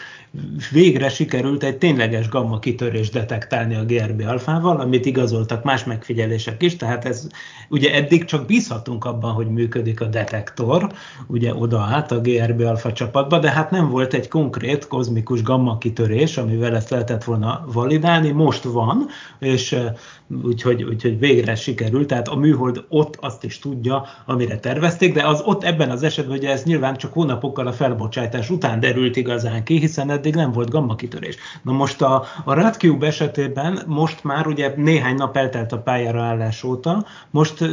végre 0.70 1.08
sikerült 1.08 1.62
egy 1.62 1.78
tényleges 1.78 2.28
gamma 2.28 2.58
kitörés 2.58 3.10
detektálni 3.10 3.74
a 3.74 3.84
GRB 3.84 4.22
alfával, 4.26 4.80
amit 4.80 5.06
igazoltak 5.06 5.64
más 5.64 5.84
megfigyelések 5.84 6.62
is, 6.62 6.76
tehát 6.76 7.04
ez 7.04 7.26
ugye 7.68 7.94
eddig 7.94 8.24
csak 8.24 8.46
bízhatunk 8.46 9.04
abban, 9.04 9.32
hogy 9.32 9.46
működik 9.46 10.00
a 10.00 10.06
detektor, 10.06 10.92
ugye 11.26 11.54
oda 11.54 11.80
át 11.80 12.12
a 12.12 12.20
GRB 12.20 12.60
alfa 12.60 12.92
csapatba, 12.92 13.38
de 13.38 13.50
hát 13.50 13.70
nem 13.70 13.88
volt 13.88 14.14
egy 14.14 14.28
konkrét 14.28 14.86
kozmikus 14.86 15.42
gamma 15.42 15.78
kitörés, 15.78 16.36
amivel 16.36 16.76
ezt 16.76 16.90
lehetett 16.90 17.24
volna 17.24 17.64
validálni, 17.72 18.30
most 18.30 18.62
van, 18.62 19.06
és 19.38 19.76
úgyhogy, 20.44 20.82
úgyhogy 20.82 21.18
végre 21.18 21.54
sikerült, 21.54 22.06
tehát 22.06 22.28
a 22.28 22.36
műhold 22.36 22.84
ott 22.88 23.16
azt 23.20 23.44
is 23.44 23.58
tudja, 23.58 24.06
amire 24.26 24.58
tervezték, 24.58 25.14
de 25.14 25.26
az 25.26 25.42
ott 25.44 25.64
ebben 25.64 25.90
az 25.90 26.02
esetben, 26.02 26.36
ugye 26.36 26.50
ez 26.50 26.62
nyilván 26.64 26.96
csak 26.96 27.12
hónapokkal 27.12 27.66
a 27.66 27.72
felbocsátás 27.72 28.50
után 28.50 28.80
derült 28.80 29.16
igazán 29.16 29.64
ki, 29.64 29.78
hiszen 29.78 30.10
eddig 30.10 30.34
nem 30.34 30.52
volt 30.52 30.70
gamma 30.70 30.94
kitörés. 30.94 31.36
Na 31.62 31.72
most 31.72 32.02
a, 32.02 32.24
a 32.44 32.54
RadCube 32.54 33.06
esetében 33.06 33.82
most 33.86 34.24
már 34.24 34.46
ugye 34.46 34.72
néhány 34.76 35.14
nap 35.14 35.36
eltelt 35.36 35.72
a 35.72 35.78
pályára 35.78 36.22
állás 36.22 36.62
óta, 36.62 37.06
most 37.30 37.64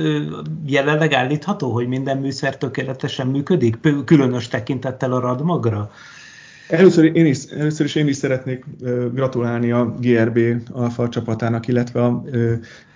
jelenleg 0.65 1.13
állítható, 1.13 1.71
hogy 1.71 1.87
minden 1.87 2.17
műszer 2.17 2.57
tökéletesen 2.57 3.27
működik, 3.27 3.79
különös 4.05 4.47
tekintettel 4.47 5.11
a 5.13 5.19
radmagra? 5.19 5.91
Először, 6.69 7.15
én 7.15 7.25
is, 7.25 7.43
először 7.43 7.85
is 7.85 7.95
én 7.95 8.07
is 8.07 8.15
szeretnék 8.15 8.65
gratulálni 9.13 9.71
a 9.71 9.95
GRB 9.99 10.39
alfa 10.71 11.09
csapatának, 11.09 11.67
illetve 11.67 12.03
a 12.03 12.23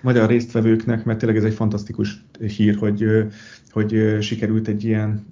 magyar 0.00 0.28
résztvevőknek, 0.28 1.04
mert 1.04 1.18
tényleg 1.18 1.38
ez 1.38 1.44
egy 1.44 1.54
fantasztikus 1.54 2.24
hír, 2.56 2.76
hogy, 2.76 3.04
hogy 3.70 4.16
sikerült 4.20 4.68
egy 4.68 4.84
ilyen 4.84 5.26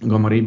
gamma 0.00 0.28
ray 0.28 0.44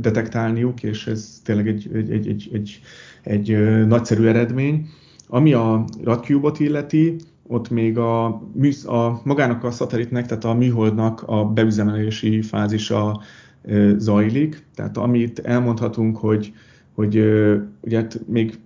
detektálniuk, 0.00 0.82
és 0.82 1.06
ez 1.06 1.40
tényleg 1.44 1.68
egy, 1.68 1.90
egy, 1.94 2.10
egy, 2.10 2.26
egy, 2.26 2.50
egy, 2.52 2.80
egy 3.22 3.86
nagyszerű 3.86 4.26
eredmény. 4.26 4.88
Ami 5.28 5.52
a 5.52 5.84
radcube 6.04 6.50
illeti, 6.58 7.16
ott 7.46 7.70
még 7.70 7.98
a, 7.98 8.24
a 8.84 9.20
magának 9.24 9.64
a 9.64 9.70
szatellitnek, 9.70 10.26
tehát 10.26 10.44
a 10.44 10.54
műholdnak 10.54 11.22
a 11.26 11.44
beüzemelési 11.44 12.42
fázisa 12.42 13.22
zajlik. 13.96 14.66
Tehát 14.74 14.96
amit 14.96 15.38
elmondhatunk, 15.38 16.16
hogy, 16.16 16.52
hogy 16.94 17.16
ugye 17.80 17.96
hát 17.96 18.20
még 18.26 18.58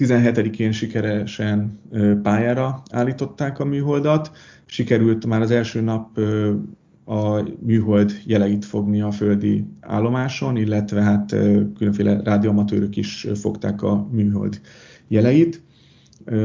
17-én 0.00 0.72
sikeresen 0.72 1.78
pályára 2.22 2.82
állították 2.90 3.58
a 3.58 3.64
műholdat, 3.64 4.30
sikerült 4.66 5.26
már 5.26 5.40
az 5.40 5.50
első 5.50 5.80
nap 5.80 6.18
a 7.04 7.42
műhold 7.60 8.20
jeleit 8.26 8.64
fogni 8.64 9.00
a 9.00 9.10
földi 9.10 9.64
állomáson, 9.80 10.56
illetve 10.56 11.02
hát 11.02 11.30
különféle 11.76 12.20
rádióamatőrök 12.22 12.96
is 12.96 13.26
fogták 13.34 13.82
a 13.82 14.08
műhold 14.10 14.60
jeleit. 15.08 15.62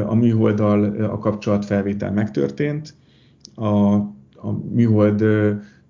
A 0.05 0.15
műholddal 0.15 0.83
a 1.03 1.17
kapcsolatfelvétel 1.17 2.11
megtörtént, 2.11 2.93
a, 3.55 3.93
a 4.33 4.51
műhold 4.71 5.23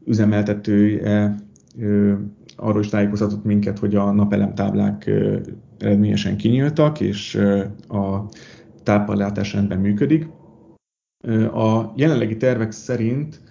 üzemeltetője 0.05 1.35
arról 2.55 2.81
is 2.81 2.89
tájékoztatott 2.89 3.43
minket, 3.43 3.79
hogy 3.79 3.95
a 3.95 4.11
napelemtáblák 4.11 5.11
eredményesen 5.77 6.37
kinyíltak, 6.37 6.99
és 6.99 7.35
a 7.87 8.29
tápallátás 8.83 9.53
rendben 9.53 9.79
működik. 9.79 10.27
A 11.53 11.93
jelenlegi 11.95 12.37
tervek 12.37 12.71
szerint 12.71 13.41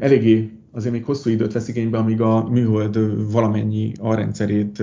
eléggé 0.00 0.50
azért 0.72 0.92
még 0.92 1.04
hosszú 1.04 1.30
időt 1.30 1.52
vesz 1.52 1.68
igénybe, 1.68 1.98
amíg 1.98 2.20
a 2.20 2.48
műhold 2.48 2.98
valamennyi 3.32 3.92
alrendszerét 3.98 4.82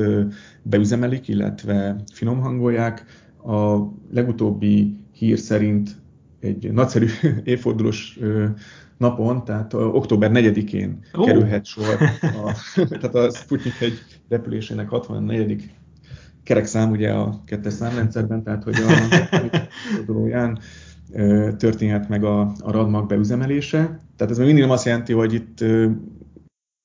beüzemelik, 0.61 1.27
illetve 1.27 1.95
finomhangolják. 2.13 3.05
A 3.45 3.77
legutóbbi 4.11 4.97
hír 5.11 5.37
szerint 5.37 6.01
egy 6.39 6.71
nagyszerű 6.71 7.05
évfordulós 7.43 8.19
napon, 9.03 9.43
tehát 9.43 9.73
október 9.73 10.31
4-én 10.33 10.99
oh. 11.13 11.25
kerülhet 11.25 11.65
sor, 11.65 11.97
a, 12.21 12.55
tehát 12.99 13.15
a 13.15 13.31
Sputnik 13.31 13.81
egy 13.81 13.99
repülésének 14.29 14.89
64. 14.89 15.71
kerekszám 16.43 16.91
ugye 16.91 17.11
a 17.11 17.41
kettes 17.45 17.73
számrendszerben, 17.73 18.43
tehát 18.43 18.63
hogy 18.63 18.75
a 18.75 18.89
fordulóján 19.95 20.59
történhet 21.57 22.09
meg 22.09 22.23
a, 22.23 22.41
a 22.41 22.71
radmag 22.71 23.07
beüzemelése. 23.07 23.99
Tehát 24.15 24.31
ez 24.31 24.37
még 24.37 24.45
mindig 24.45 24.63
nem 24.63 24.73
azt 24.73 24.85
jelenti, 24.85 25.13
hogy 25.13 25.33
itt 25.33 25.63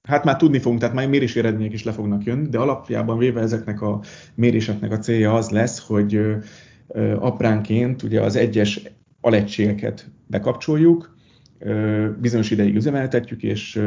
hát 0.08 0.24
már 0.24 0.36
tudni 0.36 0.58
fogunk, 0.58 0.80
tehát 0.80 0.94
már 0.94 1.08
mérési 1.08 1.38
eredmények 1.38 1.72
is 1.72 1.84
le 1.84 1.92
fognak 1.92 2.24
jönni, 2.24 2.48
de 2.48 2.58
alapjában 2.58 3.18
véve 3.18 3.40
ezeknek 3.40 3.80
a 3.80 4.00
méréseknek 4.34 4.92
a 4.92 4.98
célja 4.98 5.34
az 5.34 5.50
lesz, 5.50 5.86
hogy 5.86 6.20
apránként 7.18 8.02
ugye 8.02 8.20
az 8.20 8.36
egyes 8.36 8.80
alegységeket 9.20 10.10
bekapcsoljuk, 10.26 11.16
bizonyos 12.20 12.50
ideig 12.50 12.74
üzemeltetjük, 12.74 13.42
és, 13.42 13.80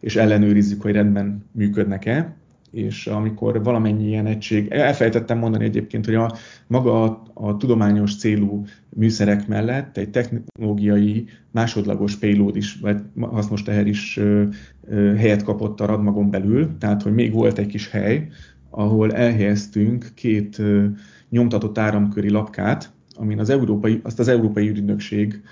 és 0.00 0.16
ellenőrizzük, 0.16 0.82
hogy 0.82 0.92
rendben 0.92 1.44
működnek-e. 1.52 2.36
és 2.70 3.06
amikor 3.06 3.62
valamennyi 3.62 4.06
ilyen 4.06 4.26
egység, 4.26 4.70
elfelejtettem 4.70 5.38
mondani 5.38 5.64
egyébként, 5.64 6.04
hogy 6.04 6.14
a 6.14 6.32
maga 6.66 7.04
a, 7.04 7.22
a 7.34 7.56
tudományos 7.56 8.16
célú 8.16 8.64
műszerek 8.88 9.48
mellett 9.48 9.96
egy 9.96 10.10
technológiai 10.10 11.24
másodlagos 11.50 12.16
payload 12.16 12.56
is, 12.56 12.74
vagy 12.80 13.00
hasznos 13.20 13.62
teher 13.62 13.86
is 13.86 14.16
ö, 14.16 14.44
ö, 14.88 15.14
helyet 15.14 15.42
kapott 15.42 15.80
a 15.80 15.86
radmagon 15.86 16.30
belül, 16.30 16.78
tehát 16.78 17.02
hogy 17.02 17.14
még 17.14 17.32
volt 17.32 17.58
egy 17.58 17.66
kis 17.66 17.90
hely, 17.90 18.28
ahol 18.70 19.12
elhelyeztünk 19.12 20.06
két 20.14 20.58
ö, 20.58 20.84
nyomtatott 21.28 21.78
áramköri 21.78 22.30
lapkát, 22.30 22.92
amin 23.14 23.38
az 23.38 23.50
európai, 23.50 24.00
azt 24.02 24.18
az 24.18 24.28
Európai 24.28 24.68
Ügynökség 24.68 25.42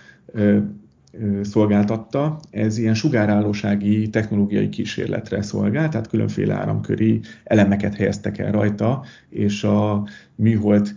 szolgáltatta, 1.42 2.40
ez 2.50 2.78
ilyen 2.78 2.94
sugárállósági 2.94 4.08
technológiai 4.08 4.68
kísérletre 4.68 5.42
szolgál, 5.42 5.88
tehát 5.88 6.08
különféle 6.08 6.54
áramköri 6.54 7.20
elemeket 7.44 7.94
helyeztek 7.94 8.38
el 8.38 8.52
rajta, 8.52 9.04
és 9.28 9.64
a 9.64 10.06
műhold 10.34 10.94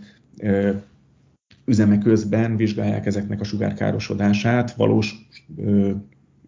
üzeme 1.64 1.98
közben 1.98 2.56
vizsgálják 2.56 3.06
ezeknek 3.06 3.40
a 3.40 3.44
sugárkárosodását 3.44 4.74
valós 4.74 5.28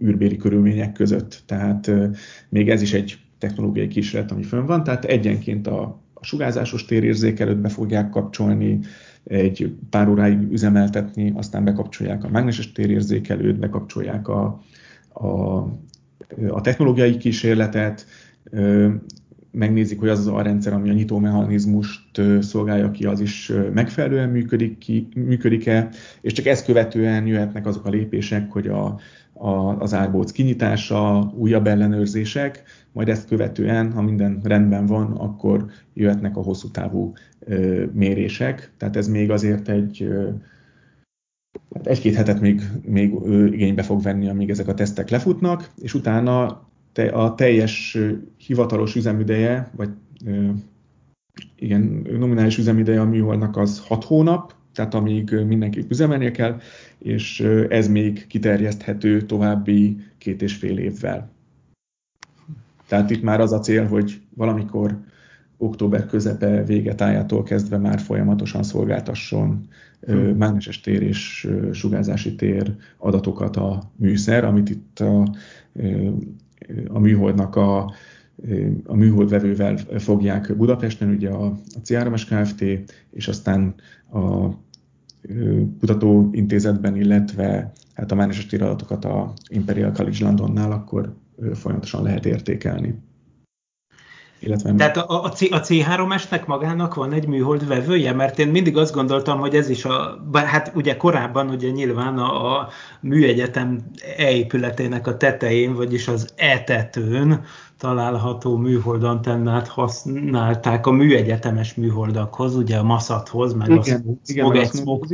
űrbéli 0.05 0.37
körülmények 0.37 0.93
között. 0.93 1.43
Tehát 1.47 1.91
még 2.49 2.71
ez 2.71 2.83
is 2.83 2.93
egy 2.93 3.19
technológiai 3.39 3.89
kísérlet, 3.89 4.31
ami 4.31 4.43
fönn 4.43 4.67
van, 4.67 4.85
tehát 4.85 5.05
egyenként 5.05 5.67
a 5.67 6.05
sugárzásos 6.27 6.85
térérzékelőt 6.85 7.61
be 7.61 7.69
fogják 7.69 8.11
kapcsolni, 8.11 8.79
egy 9.25 9.75
pár 9.91 10.09
óráig 10.09 10.53
üzemeltetni, 10.53 11.33
aztán 11.37 11.65
bekapcsolják 11.65 12.25
a 12.25 12.29
mágneses 12.29 12.73
térérzékelőt, 12.73 13.59
bekapcsolják 13.59 14.29
a, 14.29 14.61
a, 15.13 15.29
a 16.49 16.61
technológiai 16.61 17.17
kísérletet, 17.17 18.07
megnézik, 19.51 19.99
hogy 19.99 20.09
az 20.09 20.27
a 20.27 20.43
rendszer, 20.43 20.73
ami 20.73 20.91
a 20.91 20.93
nyitómechanizmust 20.93 22.21
szolgálja 22.41 22.91
ki, 22.91 23.05
az 23.05 23.21
is 23.21 23.53
megfelelően 23.75 24.29
működik 24.29 24.79
ki, 24.79 25.09
működik-e, 25.15 25.89
és 26.21 26.33
csak 26.33 26.47
ezt 26.47 26.65
követően 26.65 27.27
jöhetnek 27.27 27.67
azok 27.67 27.87
a 27.87 27.91
lépések, 27.91 28.53
hogy 28.53 28.67
a, 28.67 28.99
a, 29.33 29.79
az 29.79 29.95
árbóc 29.95 30.31
kinyitása, 30.31 31.33
újabb 31.37 31.67
ellenőrzések, 31.67 32.63
majd 32.97 33.09
ezt 33.09 33.29
követően, 33.29 33.93
ha 33.93 34.03
minden 34.03 34.41
rendben 34.43 34.87
van, 34.87 35.13
akkor 35.13 35.67
jöhetnek 35.95 36.37
a 36.37 36.43
hosszú 36.43 36.71
távú 36.71 37.13
mérések. 37.93 38.71
Tehát 38.77 38.97
ez 38.97 39.09
még 39.09 39.31
azért 39.31 39.69
egy 39.69 40.09
hát 41.75 41.87
egy-két 41.87 42.15
hetet 42.15 42.41
még, 42.41 42.63
még 42.85 43.15
igénybe 43.53 43.83
fog 43.83 44.03
venni, 44.03 44.29
amíg 44.29 44.51
ezek 44.51 44.69
a 44.69 44.75
tesztek 44.75 45.11
lefutnak, 45.11 45.71
és 45.79 45.95
utána 45.95 46.63
te, 46.93 47.09
a 47.09 47.35
teljes 47.35 47.99
hivatalos 48.37 48.95
üzemideje, 48.95 49.71
vagy 49.77 49.91
ö, 50.27 50.49
igen, 51.57 52.07
nominális 52.19 52.59
üzemideje 52.59 53.01
a 53.01 53.05
műholdnak 53.05 53.57
az 53.57 53.81
6 53.87 54.05
hónap, 54.05 54.55
tehát 54.75 54.95
amíg 54.95 55.31
mindenképp 55.47 55.91
üzemelnie 55.91 56.31
kell, 56.31 56.61
és 56.99 57.41
ez 57.69 57.89
még 57.89 58.27
kiterjeszthető 58.27 59.23
további 59.23 59.97
két 60.19 60.43
és 60.43 60.55
fél 60.55 60.79
évvel. 60.79 61.35
Tehát 62.89 63.11
itt 63.11 63.23
már 63.23 63.41
az 63.41 63.53
a 63.53 63.61
cél, 63.61 63.87
hogy 63.87 64.21
valamikor 64.35 64.99
október 65.59 66.07
közepe 66.07 66.65
vége 66.65 66.95
tájától 66.95 67.43
kezdve 67.43 67.79
már 67.79 68.01
folyamatosan 68.01 68.63
szolgáltasson 68.63 69.69
hmm. 70.07 70.37
mágneses 70.37 70.81
tér 70.81 71.03
és 71.03 71.49
sugárzási 71.73 72.35
tér 72.35 72.75
adatokat 72.99 73.57
a 73.57 73.91
műszer, 73.97 74.45
amit 74.45 74.71
itt 74.71 75.01
a, 75.01 75.35
a 76.89 76.99
műholdnak 76.99 77.57
a, 77.57 77.93
a 78.85 78.95
műholdvevővel 78.95 79.77
fogják 79.99 80.57
Budapesten, 80.57 81.09
ugye 81.09 81.31
a, 81.31 81.45
a 81.47 81.81
CRMS 81.85 82.25
Kft. 82.25 82.65
és 83.11 83.29
aztán 83.29 83.75
a 84.13 84.49
kutatóintézetben, 85.79 86.97
illetve 86.97 87.73
hát 87.95 88.13
a 88.13 88.15
mágneses 88.15 88.47
téradatokat 88.47 89.05
a 89.05 89.33
Imperial 89.49 89.93
College 89.93 90.25
Londonnál, 90.25 90.73
akkor 90.73 91.15
folyamatosan 91.55 92.03
lehet 92.03 92.27
értékelni. 92.27 92.95
Illetve... 94.39 94.75
Tehát 94.75 94.97
a, 94.97 95.25
a, 95.25 95.29
C, 95.29 95.43
a 95.43 95.61
C3-esnek 95.61 96.47
magának 96.47 96.95
van 96.95 97.13
egy 97.13 97.27
műhold 97.27 97.67
vevője, 97.67 98.13
mert 98.13 98.39
én 98.39 98.49
mindig 98.49 98.77
azt 98.77 98.95
gondoltam, 98.95 99.39
hogy 99.39 99.55
ez 99.55 99.69
is 99.69 99.85
a, 99.85 100.19
hát 100.33 100.73
ugye 100.75 100.97
korábban 100.97 101.49
ugye 101.49 101.71
nyilván 101.71 102.19
a, 102.19 102.59
a 102.59 102.69
műegyetem 103.01 103.85
épületének 104.19 105.07
a 105.07 105.17
tetején, 105.17 105.75
vagyis 105.75 106.09
az 106.09 106.33
E-tetőn 106.37 107.45
található 107.79 108.57
műhold 108.57 109.05
antennát 109.05 109.69
használták 109.69 110.87
a 110.87 110.91
műegyetemes 110.91 111.75
műholdakhoz, 111.75 112.55
ugye 112.57 112.77
a 112.77 112.83
Massathoz, 112.83 113.55
meg 113.55 113.71
igen, 114.27 114.47
a 114.47 114.53
igen, 114.53 114.67
Smog 114.67 115.07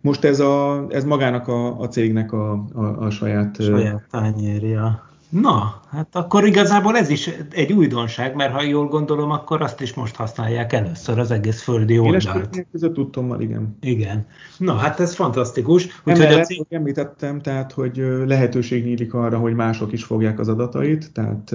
Most 0.00 0.24
ez, 0.24 0.40
a, 0.40 0.86
ez 0.88 1.04
magának 1.04 1.48
a, 1.48 1.80
a 1.80 1.88
cégnek 1.88 2.32
a, 2.32 2.64
a, 2.74 2.84
a 2.84 3.10
saját... 3.10 3.62
Saját 3.62 4.06
tányérja. 4.10 5.08
Na, 5.30 5.80
hát 5.90 6.08
akkor 6.12 6.46
igazából 6.46 6.96
ez 6.96 7.10
is 7.10 7.30
egy 7.50 7.72
újdonság, 7.72 8.34
mert 8.34 8.52
ha 8.52 8.62
jól 8.62 8.88
gondolom, 8.88 9.30
akkor 9.30 9.62
azt 9.62 9.80
is 9.80 9.94
most 9.94 10.16
használják 10.16 10.72
először 10.72 11.18
az 11.18 11.30
egész 11.30 11.62
földi 11.62 11.98
oldalt. 11.98 12.66
Között 12.72 12.94
tudtam 12.94 13.40
igen. 13.40 13.76
Igen. 13.80 14.26
Na, 14.58 14.74
hát 14.74 15.00
ez 15.00 15.14
fantasztikus. 15.14 16.02
Úgyhogy 16.04 16.32
a 16.32 16.40
cég... 16.40 16.66
említettem, 16.70 17.40
tehát, 17.40 17.72
hogy 17.72 17.96
lehetőség 18.26 18.84
nyílik 18.84 19.14
arra, 19.14 19.38
hogy 19.38 19.54
mások 19.54 19.92
is 19.92 20.04
fogják 20.04 20.38
az 20.38 20.48
adatait, 20.48 21.12
tehát 21.12 21.54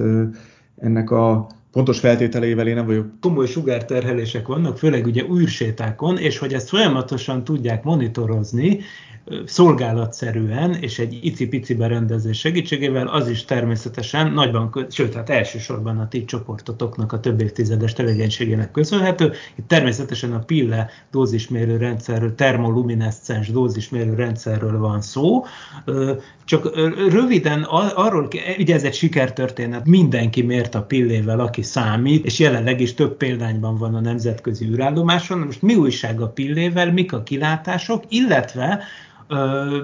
ennek 0.78 1.12
a 1.12 1.48
pontos 1.76 2.00
feltételeivel 2.00 2.68
én 2.68 2.76
nem 2.76 2.86
vagyok. 2.86 3.08
Komoly 3.22 3.48
sugárterhelések 3.48 4.48
vannak, 4.48 4.78
főleg 4.78 5.06
ugye 5.06 5.24
űrsétákon, 5.32 6.18
és 6.18 6.38
hogy 6.38 6.54
ezt 6.54 6.70
folyamatosan 6.70 7.44
tudják 7.44 7.84
monitorozni, 7.84 8.80
szolgálatszerűen 9.46 10.74
és 10.74 11.00
egy 11.00 11.20
icipici 11.22 11.74
berendezés 11.74 12.40
segítségével 12.40 13.08
az 13.08 13.30
is 13.30 13.46
természetesen 13.46 14.32
nagyban, 14.32 14.86
sőt, 14.90 15.14
hát 15.14 15.30
elsősorban 15.30 15.98
a 15.98 16.08
ti 16.08 16.26
csoportotoknak 16.26 17.12
a 17.12 17.20
több 17.20 17.42
évtizedes 17.42 17.94
tevékenységének 17.94 18.72
köszönhető. 18.72 19.32
Itt 19.56 19.68
természetesen 19.68 20.34
a 20.34 20.40
pille 20.40 20.90
dózismérő 21.12 21.78
rendszerről, 21.78 22.36
termolumineszcens 22.36 23.52
dózismérő 23.52 24.14
rendszerről 24.14 24.80
van 24.80 25.02
szó. 25.02 25.46
Csak 26.46 26.76
röviden 27.10 27.64
arról, 27.96 28.28
ugye 28.58 28.74
ez 28.74 28.84
egy 28.84 28.94
sikertörténet, 28.94 29.86
mindenki 29.86 30.42
mért 30.42 30.76
a 30.76 30.84
pillével, 30.84 31.40
aki 31.40 31.62
számít, 31.66 32.26
és 32.26 32.40
jelenleg 32.40 32.82
is 32.82 32.94
több 32.94 33.18
példányban 33.18 33.78
van 33.78 33.96
a 33.96 34.00
nemzetközi 34.00 34.66
űrállomáson. 34.66 35.40
Most 35.40 35.62
mi 35.62 35.76
újság 35.76 36.22
a 36.22 36.30
pillével, 36.30 36.92
mik 36.92 37.14
a 37.14 37.24
kilátások, 37.24 38.04
illetve 38.10 38.84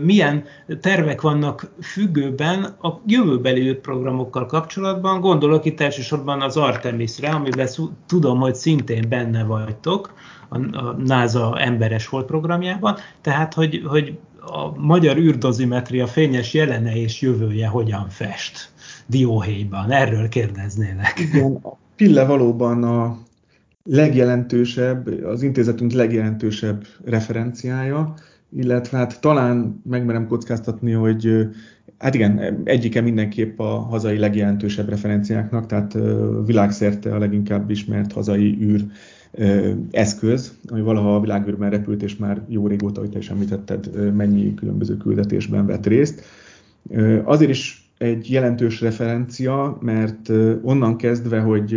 milyen 0.02 0.44
tervek 0.82 1.22
vannak 1.22 1.72
függőben 1.82 2.64
a 2.64 3.02
jövőbeli 3.06 3.74
programokkal 3.74 4.46
kapcsolatban. 4.46 5.20
Gondolok 5.20 5.66
itt 5.66 5.82
elsősorban 5.82 6.42
az 6.42 6.58
Artemisre, 6.58 7.30
amiben 7.30 7.68
tudom, 8.08 8.40
hogy 8.40 8.56
szintén 8.56 9.06
benne 9.10 9.44
vagytok 9.44 10.14
a 10.50 10.58
NASA 11.04 11.60
emberes 11.60 12.10
volt 12.10 12.26
programjában, 12.26 12.96
tehát 13.22 13.54
hogy, 13.54 13.82
hogy 13.86 14.18
a 14.46 14.80
magyar 14.80 15.18
űrdozimetria 15.18 16.08
fényes 16.08 16.54
jelene 16.54 16.96
és 16.96 17.22
jövője 17.22 17.68
hogyan 17.68 18.10
fest 18.10 18.70
dióhéjban. 19.08 19.92
Erről 19.92 20.30
kérdeznélek. 20.30 21.20
Igen, 21.20 21.60
a 21.64 21.78
Pille 21.96 22.26
valóban 22.26 22.84
a 22.84 23.18
legjelentősebb, 23.84 25.24
az 25.24 25.42
intézetünk 25.42 25.92
legjelentősebb 25.92 26.86
referenciája 27.06 28.14
illetve 28.56 28.98
hát 28.98 29.22
talán 29.22 29.82
megmerem 29.90 30.28
kockáztatni, 30.28 30.92
hogy 30.92 31.48
hát 31.98 32.16
igen, 32.16 32.62
egyike 32.64 33.02
mindenképp 33.02 33.60
a 33.60 33.80
hazai 33.80 34.18
legjelentősebb 34.18 34.90
referenciáknak, 34.90 35.66
tehát 35.66 35.98
világszerte 36.46 37.16
a 37.16 37.20
leginkább 37.20 37.70
ismert 37.70 38.12
hazai 38.12 38.58
űr 38.62 38.86
eszköz, 39.92 40.58
ami 40.68 40.82
valaha 40.82 41.16
a 41.16 41.20
világűrben 41.20 41.70
repült, 41.70 42.04
és 42.04 42.16
már 42.16 42.42
jó 42.48 42.68
régóta, 42.68 43.00
hogy 43.00 43.10
te 43.10 43.18
is 43.18 43.30
említetted, 43.30 44.14
mennyi 44.16 44.54
különböző 44.54 44.98
küldetésben 44.98 45.66
vett 45.66 45.86
részt. 45.86 46.24
Azért 47.24 47.52
is 47.52 47.81
egy 48.02 48.32
jelentős 48.32 48.82
referencia, 48.82 49.78
mert 49.82 50.30
onnan 50.64 50.98
kezdve, 50.98 51.40
hogy 51.40 51.76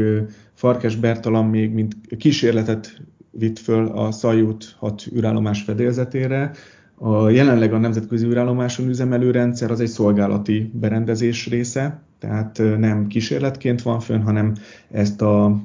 Farkes 0.54 0.96
Bertalan 0.96 1.46
még 1.46 1.72
mint 1.72 1.96
kísérletet 2.18 3.00
vitt 3.30 3.58
föl 3.58 3.87
a 3.87 4.10
Szajút 4.10 4.74
6 4.78 5.06
űrállomás 5.16 5.62
fedélzetére. 5.62 6.50
A 6.94 7.28
jelenleg 7.28 7.72
a 7.72 7.78
nemzetközi 7.78 8.26
űrállomáson 8.26 8.88
üzemelő 8.88 9.30
rendszer 9.30 9.70
az 9.70 9.80
egy 9.80 9.88
szolgálati 9.88 10.70
berendezés 10.74 11.48
része, 11.48 12.02
tehát 12.18 12.62
nem 12.78 13.06
kísérletként 13.06 13.82
van 13.82 14.00
fönn, 14.00 14.20
hanem 14.20 14.54
ezt 14.90 15.22
a, 15.22 15.60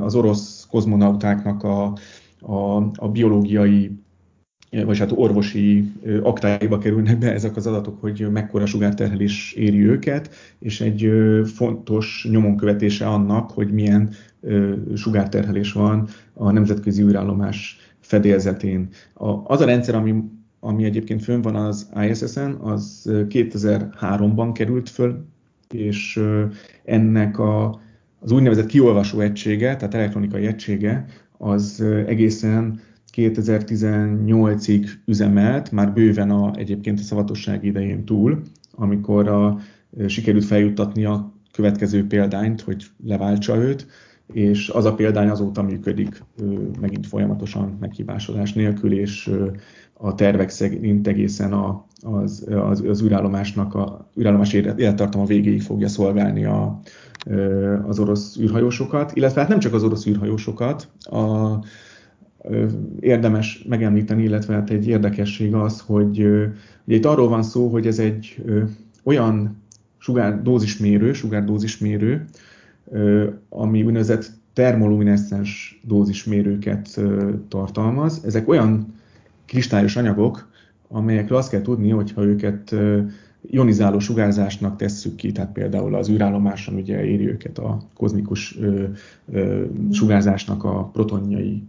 az 0.00 0.14
orosz 0.14 0.66
kozmonautáknak 0.70 1.62
a, 1.62 1.92
a, 2.40 2.76
a 2.96 3.08
biológiai 3.12 3.90
vagy 4.84 4.98
hát 4.98 5.12
orvosi 5.14 5.92
aktáiba 6.22 6.78
kerülnek 6.78 7.18
be 7.18 7.32
ezek 7.32 7.56
az 7.56 7.66
adatok, 7.66 8.00
hogy 8.00 8.26
mekkora 8.30 8.66
sugárterhelés 8.66 9.52
éri 9.52 9.86
őket, 9.88 10.34
és 10.58 10.80
egy 10.80 11.10
fontos 11.44 12.26
nyomonkövetése 12.30 13.06
annak, 13.06 13.50
hogy 13.50 13.72
milyen 13.72 14.10
sugárterhelés 14.94 15.72
van 15.72 16.08
a 16.32 16.50
nemzetközi 16.50 17.02
űrállomás 17.02 17.76
fedélzetén. 18.00 18.88
Az 19.44 19.60
a 19.60 19.64
rendszer, 19.64 19.94
ami, 19.94 20.14
ami 20.60 20.84
egyébként 20.84 21.22
fönn 21.22 21.40
van 21.40 21.56
az 21.56 21.90
ISS-en, 22.08 22.52
az 22.52 23.02
2003-ban 23.10 24.50
került 24.54 24.88
föl, 24.88 25.24
és 25.70 26.20
ennek 26.84 27.38
a, 27.38 27.80
az 28.20 28.32
úgynevezett 28.32 28.66
kiolvasó 28.66 29.20
egysége, 29.20 29.76
tehát 29.76 29.94
elektronikai 29.94 30.46
egysége, 30.46 31.06
az 31.38 31.84
egészen 32.06 32.80
2018-ig 33.16 34.88
üzemelt, 35.04 35.70
már 35.70 35.92
bőven 35.92 36.30
a, 36.30 36.50
egyébként 36.56 36.98
a 36.98 37.02
szavatosság 37.02 37.64
idején 37.64 38.04
túl, 38.04 38.42
amikor 38.70 39.28
a, 39.28 39.58
sikerült 40.06 40.44
feljuttatni 40.44 41.04
a 41.04 41.32
következő 41.52 42.06
példányt, 42.06 42.60
hogy 42.60 42.84
leváltsa 43.04 43.56
őt, 43.56 43.86
és 44.32 44.68
az 44.68 44.84
a 44.84 44.94
példány 44.94 45.28
azóta 45.28 45.62
működik 45.62 46.22
megint 46.80 47.06
folyamatosan 47.06 47.76
meghibásodás 47.80 48.52
nélkül, 48.52 48.92
és 48.92 49.30
a 49.92 50.14
tervek 50.14 50.48
szerint 50.48 51.08
egészen 51.08 51.52
a, 51.52 51.86
az, 52.02 52.46
az, 52.50 52.80
az 52.80 53.02
űrállomásnak 53.02 53.74
a 53.74 54.10
űrállomás 54.20 54.52
élettartama 54.52 55.24
végéig 55.24 55.62
fogja 55.62 55.88
szolgálni 55.88 56.44
a, 56.44 56.80
az 57.86 57.98
orosz 57.98 58.36
űrhajósokat, 58.36 59.12
illetve 59.14 59.40
hát 59.40 59.48
nem 59.48 59.58
csak 59.58 59.74
az 59.74 59.84
orosz 59.84 60.06
űrhajósokat, 60.06 60.88
a, 61.00 61.52
érdemes 63.00 63.64
megemlíteni, 63.68 64.22
illetve 64.22 64.54
hát 64.54 64.70
egy 64.70 64.88
érdekesség 64.88 65.54
az, 65.54 65.80
hogy 65.80 66.18
ugye 66.86 66.96
itt 66.96 67.04
arról 67.04 67.28
van 67.28 67.42
szó, 67.42 67.68
hogy 67.68 67.86
ez 67.86 67.98
egy 67.98 68.42
olyan 69.02 69.56
sugárdózismérő, 69.98 71.12
sugárdózismérő, 71.12 72.24
ami 73.48 73.82
úgynevezett 73.82 74.30
termolumineszcens 74.52 75.80
dózismérőket 75.84 77.00
tartalmaz. 77.48 78.22
Ezek 78.24 78.48
olyan 78.48 78.94
kristályos 79.46 79.96
anyagok, 79.96 80.50
amelyekről 80.88 81.38
azt 81.38 81.50
kell 81.50 81.62
tudni, 81.62 81.90
hogyha 81.90 82.22
őket 82.22 82.74
ionizáló 83.50 83.98
sugárzásnak 83.98 84.76
tesszük 84.76 85.14
ki, 85.14 85.32
tehát 85.32 85.52
például 85.52 85.94
az 85.94 86.08
űrállomáson 86.08 86.74
ugye 86.74 87.04
éri 87.04 87.28
őket 87.28 87.58
a 87.58 87.82
kozmikus 87.94 88.58
sugárzásnak 89.92 90.64
a 90.64 90.84
protonjai, 90.92 91.62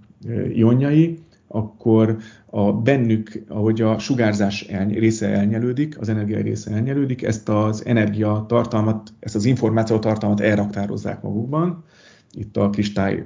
ionjai, 0.54 1.20
akkor 1.48 2.18
a 2.46 2.74
bennük, 2.74 3.44
ahogy 3.48 3.82
a 3.82 4.00
sugárzás 4.00 4.68
része 4.88 5.28
elnyelődik, 5.28 6.00
az 6.00 6.10
energia 6.10 6.42
része 6.42 6.72
elnyelődik, 6.72 7.24
ezt 7.24 7.50
az 7.50 7.86
energiatartalmat, 7.86 9.14
ezt 9.20 9.36
az 9.36 9.46
információtartalmat 9.46 10.40
elraktározzák 10.40 11.22
magukban. 11.22 11.84
Itt 12.32 12.58
a 12.58 12.70
kristály 12.70 13.26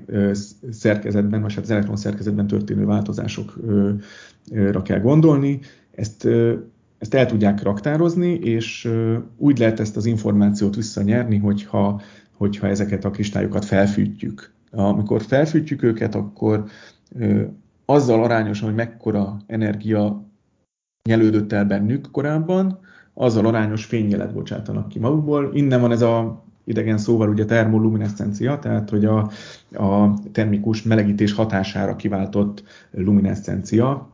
szerkezetben, 0.70 1.41
vagy 1.41 1.54
hát 1.54 1.64
az 1.64 1.72
elektron 1.72 1.95
szerkezetben 1.95 2.48
történő 2.48 2.86
változásokra 2.86 4.02
kell 4.84 5.00
gondolni. 5.00 5.60
Ezt 5.91 6.28
ezt 6.98 7.14
el 7.14 7.26
tudják 7.26 7.64
raktározni, 7.64 8.34
és 8.34 8.91
úgy 9.38 9.58
lehet 9.58 9.80
ezt 9.80 9.95
az 9.95 10.06
információt 10.06 10.76
visszanyerni, 10.76 11.38
hogyha, 11.38 12.02
hogyha 12.32 12.68
ezeket 12.68 13.06
a 13.06 13.12
kristályokat 13.12 13.66
felfűtjük. 13.66 14.52
Amikor 14.78 15.21
felfűtjük 15.21 15.84
őket, 15.84 16.15
akkor 16.15 16.65
azzal 17.86 18.23
arányosan, 18.23 18.67
hogy 18.67 18.78
mekkora 18.78 19.38
energia 19.47 20.25
nyelődött 21.03 21.51
el 21.51 21.65
bennük 21.65 22.11
korábban, 22.11 22.80
azzal 23.13 23.45
arányos 23.45 23.86
fényjelet 23.86 24.34
bocsátanak 24.34 24.88
ki 24.88 24.99
magukból. 24.99 25.51
Innen 25.53 25.82
van 25.82 25.91
ez 25.91 26.01
a 26.01 26.43
idegen 26.63 26.97
szóval 26.97 27.30
ugye 27.30 27.45
termoluminescencia, 27.45 28.59
tehát 28.59 28.89
hogy 28.89 29.05
a, 29.05 29.32
a 29.73 30.13
termikus 30.32 30.84
melegítés 30.84 31.34
hatására 31.34 31.95
kiváltott 31.95 32.63
luminescencia, 32.91 34.09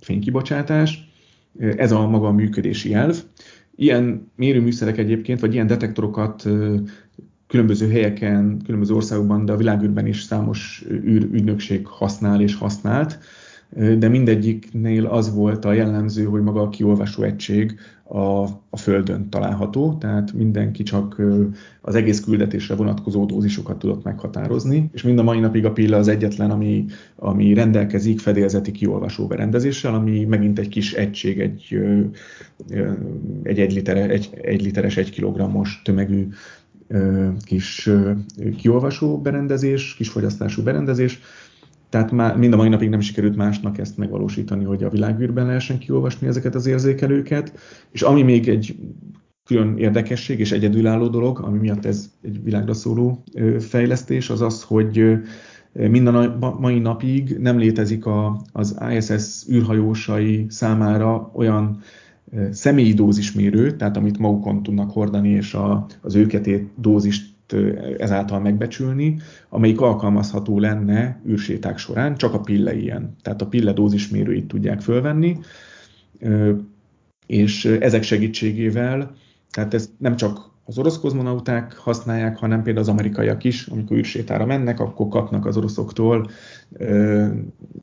fénykibocsátás. 0.00 1.10
Ez 1.58 1.92
a 1.92 2.08
maga 2.08 2.26
a 2.26 2.32
működési 2.32 2.94
elv. 2.94 3.16
Ilyen 3.74 4.30
mérőműszerek 4.36 4.98
egyébként, 4.98 5.40
vagy 5.40 5.54
ilyen 5.54 5.66
detektorokat 5.66 6.48
különböző 7.48 7.90
helyeken, 7.90 8.60
különböző 8.64 8.94
országokban, 8.94 9.44
de 9.44 9.52
a 9.52 9.56
világűrben 9.56 10.06
is 10.06 10.22
számos 10.22 10.84
űrügynökség 10.90 11.86
használ 11.86 12.40
és 12.40 12.54
használt. 12.54 13.18
De 13.98 14.08
mindegyiknél 14.08 15.06
az 15.06 15.34
volt 15.34 15.64
a 15.64 15.72
jellemző, 15.72 16.24
hogy 16.24 16.42
maga 16.42 16.60
a 16.60 16.68
kiolvasó 16.68 17.22
egység 17.22 17.78
a, 18.08 18.42
a 18.70 18.76
Földön 18.76 19.28
található, 19.28 19.96
tehát 20.00 20.32
mindenki 20.32 20.82
csak 20.82 21.22
az 21.80 21.94
egész 21.94 22.20
küldetésre 22.20 22.74
vonatkozó 22.74 23.24
dózisokat 23.24 23.78
tudott 23.78 24.04
meghatározni, 24.04 24.90
és 24.92 25.02
mind 25.02 25.18
a 25.18 25.22
mai 25.22 25.40
napig 25.40 25.64
a 25.64 25.72
pilla 25.72 25.96
az 25.96 26.08
egyetlen, 26.08 26.50
ami, 26.50 26.84
ami 27.16 27.54
rendelkezik 27.54 28.20
fedélzeti 28.20 28.70
kiolvasó 28.70 29.26
berendezéssel, 29.26 29.94
ami 29.94 30.24
megint 30.24 30.58
egy 30.58 30.68
kis 30.68 30.92
egység, 30.92 31.40
egy, 31.40 31.78
egy, 33.42 33.60
egy, 33.60 33.72
liter, 33.72 34.10
egy, 34.10 34.30
egy 34.42 34.62
literes, 34.62 34.96
egy 34.96 35.10
kilogrammos 35.10 35.80
tömegű 35.84 36.28
kis 37.44 37.90
kiolvasó 38.56 39.20
berendezés, 39.20 39.94
kis 39.94 40.08
fogyasztású 40.08 40.62
berendezés, 40.62 41.20
tehát 41.88 42.10
már 42.10 42.36
mind 42.36 42.52
a 42.52 42.56
mai 42.56 42.68
napig 42.68 42.88
nem 42.88 43.00
sikerült 43.00 43.36
másnak 43.36 43.78
ezt 43.78 43.96
megvalósítani, 43.96 44.64
hogy 44.64 44.84
a 44.84 44.90
világűrben 44.90 45.46
lehessen 45.46 45.78
kiolvasni 45.78 46.26
ezeket 46.26 46.54
az 46.54 46.66
érzékelőket. 46.66 47.52
És 47.90 48.02
ami 48.02 48.22
még 48.22 48.48
egy 48.48 48.76
külön 49.44 49.76
érdekesség 49.76 50.38
és 50.38 50.52
egyedülálló 50.52 51.08
dolog, 51.08 51.38
ami 51.38 51.58
miatt 51.58 51.84
ez 51.84 52.10
egy 52.22 52.42
világra 52.42 52.74
szóló 52.74 53.24
fejlesztés, 53.58 54.30
az 54.30 54.40
az, 54.40 54.62
hogy 54.62 55.18
mind 55.72 56.06
a 56.06 56.56
mai 56.58 56.78
napig 56.78 57.36
nem 57.38 57.58
létezik 57.58 58.06
a, 58.06 58.40
az 58.52 58.78
ISS 58.96 59.48
űrhajósai 59.50 60.46
számára 60.48 61.30
olyan 61.34 61.80
személyi 62.50 62.92
dózismérő, 62.92 63.76
tehát 63.76 63.96
amit 63.96 64.18
magukon 64.18 64.62
tudnak 64.62 64.90
hordani, 64.90 65.28
és 65.28 65.54
a, 65.54 65.86
az 66.00 66.14
őket 66.14 66.48
dózist 66.80 67.36
ezáltal 67.98 68.40
megbecsülni, 68.40 69.16
amelyik 69.48 69.80
alkalmazható 69.80 70.58
lenne 70.58 71.20
űrséták 71.28 71.78
során, 71.78 72.16
csak 72.16 72.34
a 72.34 72.40
pille 72.40 72.76
ilyen. 72.76 73.16
Tehát 73.22 73.42
a 73.42 73.46
pille 73.46 73.72
dózismérőit 73.72 74.48
tudják 74.48 74.80
fölvenni, 74.80 75.38
és 77.26 77.64
ezek 77.64 78.02
segítségével, 78.02 79.14
tehát 79.50 79.74
ez 79.74 79.90
nem 79.98 80.16
csak 80.16 80.50
az 80.64 80.78
orosz 80.78 80.98
kozmonauták 80.98 81.76
használják, 81.76 82.36
hanem 82.36 82.62
például 82.62 82.84
az 82.84 82.90
amerikaiak 82.90 83.44
is, 83.44 83.66
amikor 83.66 83.96
űrsétára 83.96 84.46
mennek, 84.46 84.80
akkor 84.80 85.08
kapnak 85.08 85.46
az 85.46 85.56
oroszoktól 85.56 86.30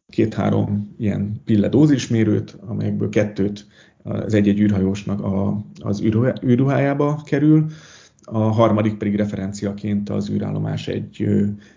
két-három 0.08 0.96
ilyen 0.98 1.41
pille 1.46 1.70
dózismérőt, 1.70 2.58
amelyekből 2.66 3.10
kettőt 3.10 3.68
az 4.06 4.34
egy-egy 4.34 4.60
űrhajósnak 4.60 5.24
a, 5.24 5.62
az 5.80 6.01
űrruhájába 6.43 7.22
kerül, 7.26 7.66
a 8.24 8.38
harmadik 8.38 8.97
pedig 8.97 9.16
referenciaként 9.16 10.10
az 10.10 10.30
űrállomás 10.30 10.88
egy 10.88 11.28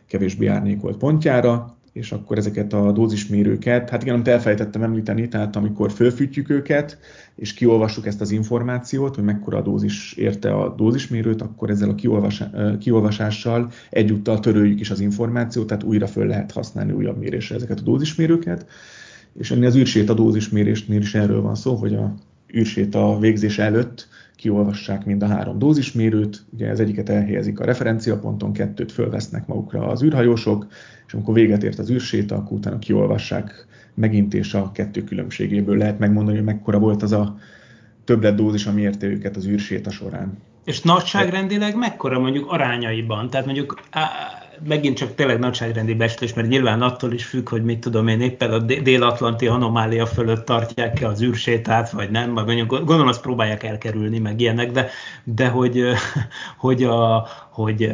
kevésbé 0.06 0.46
árnyékolt 0.46 0.96
pontjára, 0.96 1.76
és 1.92 2.12
akkor 2.12 2.38
ezeket 2.38 2.72
a 2.72 2.92
dózismérőket, 2.92 3.90
hát 3.90 4.02
igen, 4.02 4.14
amit 4.14 4.28
elfelejtettem 4.28 4.82
említeni, 4.82 5.28
tehát 5.28 5.56
amikor 5.56 5.92
fölfűtjük 5.92 6.50
őket, 6.50 6.98
és 7.34 7.54
kiolvassuk 7.54 8.06
ezt 8.06 8.20
az 8.20 8.30
információt, 8.30 9.14
hogy 9.14 9.24
mekkora 9.24 9.58
a 9.58 9.62
dózis 9.62 10.12
érte 10.12 10.54
a 10.54 10.74
dózismérőt, 10.74 11.42
akkor 11.42 11.70
ezzel 11.70 11.90
a 11.90 11.94
kiolvasással 12.78 13.70
egyúttal 13.90 14.40
töröljük 14.40 14.80
is 14.80 14.90
az 14.90 15.00
információt, 15.00 15.66
tehát 15.66 15.82
újra 15.82 16.06
föl 16.06 16.26
lehet 16.26 16.52
használni 16.52 16.92
újabb 16.92 17.18
mérésre 17.18 17.54
ezeket 17.54 17.78
a 17.78 17.82
dózismérőket. 17.82 18.66
És 19.38 19.50
ennél 19.50 19.66
az 19.66 19.76
űrséta 19.76 20.14
dózismérésnél 20.14 21.00
is 21.00 21.14
erről 21.14 21.40
van 21.40 21.54
szó, 21.54 21.74
hogy 21.74 21.94
a 21.94 22.14
űrséta 22.54 23.18
végzés 23.18 23.58
előtt 23.58 24.08
kiolvassák 24.36 25.04
mind 25.04 25.22
a 25.22 25.26
három 25.26 25.58
dózismérőt, 25.58 26.42
ugye 26.52 26.70
az 26.70 26.80
egyiket 26.80 27.08
elhelyezik 27.08 27.60
a 27.60 27.64
referenciaponton, 27.64 28.52
kettőt 28.52 28.92
fölvesznek 28.92 29.46
magukra 29.46 29.86
az 29.86 30.02
űrhajósok, 30.02 30.66
és 31.06 31.12
amikor 31.12 31.34
véget 31.34 31.62
ért 31.62 31.78
az 31.78 31.90
űrséta, 31.90 32.36
akkor 32.36 32.56
utána 32.56 32.78
kiolvassák 32.78 33.66
megint, 33.94 34.34
és 34.34 34.54
a 34.54 34.70
kettő 34.72 35.04
különbségéből 35.04 35.76
lehet 35.76 35.98
megmondani, 35.98 36.36
hogy 36.36 36.46
mekkora 36.46 36.78
volt 36.78 37.02
az 37.02 37.12
a 37.12 37.36
dózis, 38.34 38.66
ami 38.66 38.80
érte 38.80 39.06
őket 39.06 39.36
az 39.36 39.46
űrséta 39.46 39.90
során. 39.90 40.38
És 40.64 40.80
nagyságrendileg 40.80 41.76
mekkora 41.76 42.18
mondjuk 42.18 42.50
arányaiban? 42.50 43.30
Tehát 43.30 43.46
mondjuk 43.46 43.80
megint 44.64 44.96
csak 44.96 45.14
tényleg 45.14 45.38
nagyságrendi 45.38 45.94
becslés, 45.94 46.34
mert 46.34 46.48
nyilván 46.48 46.82
attól 46.82 47.12
is 47.12 47.24
függ, 47.24 47.48
hogy 47.48 47.64
mit 47.64 47.78
tudom 47.78 48.08
én 48.08 48.20
éppen 48.20 48.52
a 48.52 48.58
dél-atlanti 48.58 49.46
anomália 49.46 50.06
fölött 50.06 50.44
tartják-e 50.44 51.06
az 51.06 51.22
űrsétát, 51.22 51.90
vagy 51.90 52.10
nem, 52.10 52.34
vagy 52.34 52.44
mondjuk 52.44 52.68
gondolom 52.68 53.06
azt 53.06 53.20
próbálják 53.20 53.62
elkerülni, 53.62 54.18
meg 54.18 54.40
ilyenek, 54.40 54.70
de, 54.70 54.88
de 55.24 55.48
hogy, 55.48 55.82
hogy, 56.64 56.82
a, 56.82 57.28
hogy 57.50 57.92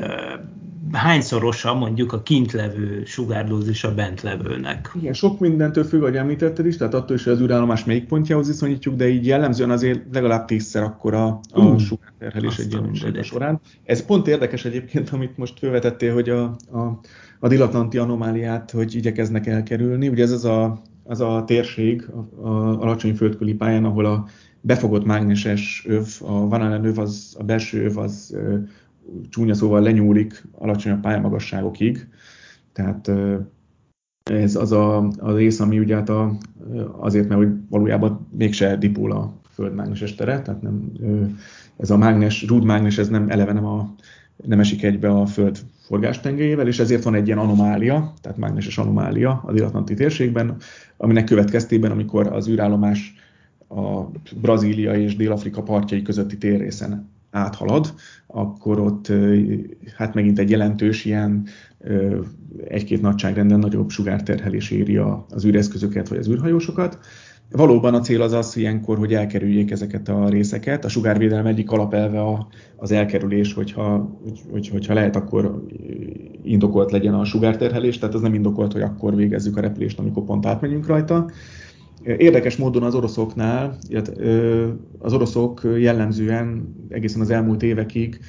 hányszorosa 0.93 1.75
mondjuk 1.75 2.13
a 2.13 2.23
kint 2.23 2.53
levő 2.53 3.03
sugárdózis 3.05 3.85
a 3.85 3.95
bent 3.95 4.23
levőnek. 4.23 4.91
Igen, 5.01 5.13
sok 5.13 5.41
mindentől 5.41 5.85
függ, 5.85 6.01
ahogy 6.01 6.17
említetted 6.17 6.67
is, 6.67 6.77
tehát 6.77 6.95
attól 6.95 7.17
is, 7.17 7.25
hogy 7.25 7.33
az 7.33 7.41
űrállomás 7.41 7.85
melyik 7.85 8.07
pontjához 8.07 8.47
viszonyítjuk, 8.47 8.97
de 8.97 9.09
így 9.09 9.27
jellemzően 9.27 9.71
azért 9.71 10.01
legalább 10.13 10.45
tízszer 10.45 10.83
akkora 10.83 11.41
a 11.53 11.65
uh, 11.65 11.79
sugárterhelés 11.79 12.59
egy 12.59 12.79
ilyen 13.03 13.23
során. 13.23 13.61
Ez 13.85 14.05
pont 14.05 14.27
érdekes 14.27 14.65
egyébként, 14.65 15.11
amit 15.11 15.37
most 15.37 15.59
felvetettél, 15.59 16.13
hogy 16.13 16.29
a, 16.29 16.43
a, 16.73 17.01
a 17.41 17.49
dilatlanti 17.49 17.99
anomáliát, 17.99 18.71
hogy 18.71 18.95
igyekeznek 18.95 19.47
elkerülni. 19.47 20.09
Ugye 20.09 20.23
ez 20.23 20.31
az 20.31 20.45
a, 20.45 20.83
az 21.05 21.21
a 21.21 21.45
térség 21.47 22.09
a, 22.43 22.49
a 22.49 22.81
alacsony 22.81 23.15
földközi 23.15 23.55
pályán, 23.55 23.85
ahol 23.85 24.05
a 24.05 24.27
befogott 24.61 25.05
mágneses 25.05 25.85
öv, 25.89 26.07
a 26.21 26.49
Van 26.49 26.85
öv, 26.85 26.99
az, 26.99 27.37
a 27.39 27.43
belső 27.43 27.85
öv 27.85 27.99
az 27.99 28.37
csúnya 29.29 29.55
szóval 29.55 29.83
lenyúlik 29.83 30.45
alacsonyabb 30.53 31.01
pályamagasságokig. 31.01 32.09
Tehát 32.73 33.11
ez 34.31 34.57
az 34.57 34.73
a, 34.73 34.97
a 35.19 35.33
rész, 35.33 35.61
ami 35.61 35.79
ugye 35.79 35.95
hát 35.95 36.09
a, 36.09 36.37
azért, 36.99 37.29
mert 37.29 37.41
hogy 37.41 37.53
valójában 37.69 38.29
mégse 38.31 38.77
dipol 38.77 39.13
a 39.13 39.33
Föld 39.49 39.75
mágneses 39.75 40.15
tere, 40.15 40.43
tehát 40.43 40.63
nem, 40.63 40.93
ez 41.77 41.91
a 41.91 41.97
mágnes, 41.97 42.47
rúdmágnes, 42.47 42.99
ez 42.99 43.09
nem 43.09 43.29
eleve 43.29 43.53
nem, 43.53 43.67
a, 43.67 43.95
nem 44.37 44.61
esik 44.61 44.83
egybe 44.83 45.11
a 45.11 45.27
Föld 45.27 45.59
forgástengelyével, 45.81 46.67
és 46.67 46.79
ezért 46.79 47.03
van 47.03 47.15
egy 47.15 47.27
ilyen 47.27 47.39
anomália, 47.39 48.13
tehát 48.21 48.39
mágneses 48.39 48.79
anomália 48.79 49.43
a 49.47 49.53
dél 49.53 49.71
térségben, 49.85 50.57
aminek 50.97 51.25
következtében, 51.25 51.91
amikor 51.91 52.27
az 52.27 52.49
űrállomás 52.49 53.15
a 53.69 54.03
Brazília 54.41 54.95
és 54.95 55.17
Dél-Afrika 55.17 55.63
partjai 55.63 56.03
közötti 56.03 56.39
térrészen 56.39 57.14
áthalad, 57.35 57.95
akkor 58.27 58.81
ott 58.81 59.13
hát 59.97 60.15
megint 60.15 60.39
egy 60.39 60.51
jelentős 60.51 61.05
ilyen 61.05 61.47
egy-két 62.69 63.03
nagyságrenden 63.03 63.59
nagyobb 63.59 63.91
sugárterhelés 63.91 64.71
éri 64.71 64.97
az 65.29 65.45
űreszközöket 65.45 66.09
vagy 66.09 66.19
az 66.19 66.29
űrhajósokat. 66.29 66.99
Valóban 67.51 67.95
a 67.95 68.01
cél 68.01 68.23
az 68.23 68.33
az 68.33 68.57
ilyenkor, 68.57 68.99
hogy 68.99 69.15
elkerüljék 69.15 69.71
ezeket 69.71 70.09
a 70.09 70.29
részeket. 70.29 70.85
A 70.85 70.89
sugárvédelem 70.89 71.47
egyik 71.47 71.71
alapelve 71.71 72.23
az 72.77 72.93
elkerülés, 72.93 73.53
hogyha, 73.53 74.19
hogy, 74.51 74.69
hogyha 74.69 74.95
lehet, 74.95 75.17
akkor 75.17 75.65
indokolt 76.43 76.91
legyen 76.91 77.15
a 77.15 77.25
sugárterhelés, 77.25 77.99
tehát 77.99 78.15
az 78.15 78.21
nem 78.21 78.35
indokolt, 78.35 78.73
hogy 78.73 78.83
akkor 78.83 79.15
végezzük 79.15 79.57
a 79.57 79.61
repülést, 79.61 79.99
amikor 79.99 80.25
pont 80.25 80.47
átmegyünk 80.47 80.87
rajta. 80.87 81.31
Érdekes 82.05 82.57
módon 82.57 82.83
az 82.83 82.95
oroszoknál, 82.95 83.79
az 84.99 85.13
oroszok 85.13 85.61
jellemzően 85.77 86.75
egészen 86.89 87.21
az 87.21 87.31
elmúlt 87.31 87.63
évekig 87.63 88.21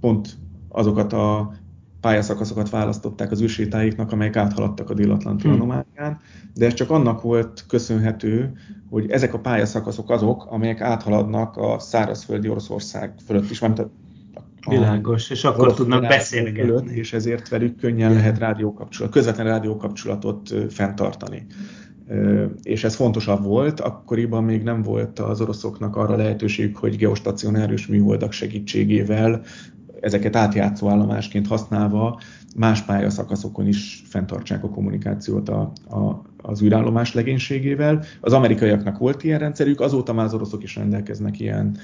pont 0.00 0.28
azokat 0.68 1.12
a 1.12 1.52
pályaszakaszokat 2.00 2.70
választották 2.70 3.30
az 3.30 3.42
űrsétáiknak, 3.42 4.12
amelyek 4.12 4.36
áthaladtak 4.36 4.90
a 4.90 4.94
dél-atlanti 4.94 5.42
hmm. 5.42 5.52
anomálián, 5.52 6.20
de 6.54 6.66
ez 6.66 6.74
csak 6.74 6.90
annak 6.90 7.22
volt 7.22 7.64
köszönhető, 7.68 8.52
hogy 8.90 9.10
ezek 9.10 9.34
a 9.34 9.38
pályaszakaszok 9.38 10.10
azok, 10.10 10.46
amelyek 10.50 10.80
áthaladnak 10.80 11.56
a 11.56 11.78
szárazföldi 11.78 12.48
Oroszország 12.48 13.14
fölött 13.26 13.50
is, 13.50 13.60
mert 13.60 13.78
a 13.78 13.90
Világos, 14.68 15.30
és 15.30 15.44
akkor 15.44 15.74
tudnak 15.74 16.00
beszélgetni. 16.00 16.60
Fölött, 16.60 16.88
és 16.88 17.12
ezért 17.12 17.48
velük 17.48 17.76
könnyen 17.76 18.12
lehet 18.12 18.38
rádiókapcsolat, 18.38 19.12
közvetlen 19.12 19.46
rádiókapcsolatot 19.46 20.54
fenntartani 20.68 21.46
és 22.62 22.84
ez 22.84 22.94
fontosabb 22.94 23.44
volt, 23.44 23.80
akkoriban 23.80 24.44
még 24.44 24.62
nem 24.62 24.82
volt 24.82 25.18
az 25.18 25.40
oroszoknak 25.40 25.96
arra 25.96 26.16
lehetőség, 26.16 26.76
hogy 26.76 26.96
geostacionárius 26.96 27.86
műholdak 27.86 28.32
segítségével 28.32 29.42
ezeket 30.00 30.36
átjátszó 30.36 30.88
állomásként 30.88 31.46
használva 31.46 32.20
más 32.56 32.82
pályaszakaszokon 32.82 33.66
is 33.66 34.02
fenntartsák 34.06 34.64
a 34.64 34.70
kommunikációt 34.70 35.48
a, 35.48 35.72
a, 35.90 36.22
az 36.42 36.62
űrállomás 36.62 37.14
legénységével. 37.14 38.04
Az 38.20 38.32
amerikaiaknak 38.32 38.98
volt 38.98 39.24
ilyen 39.24 39.38
rendszerük, 39.38 39.80
azóta 39.80 40.12
már 40.12 40.24
az 40.24 40.34
oroszok 40.34 40.62
is 40.62 40.76
rendelkeznek 40.76 41.40
ilyen, 41.40 41.76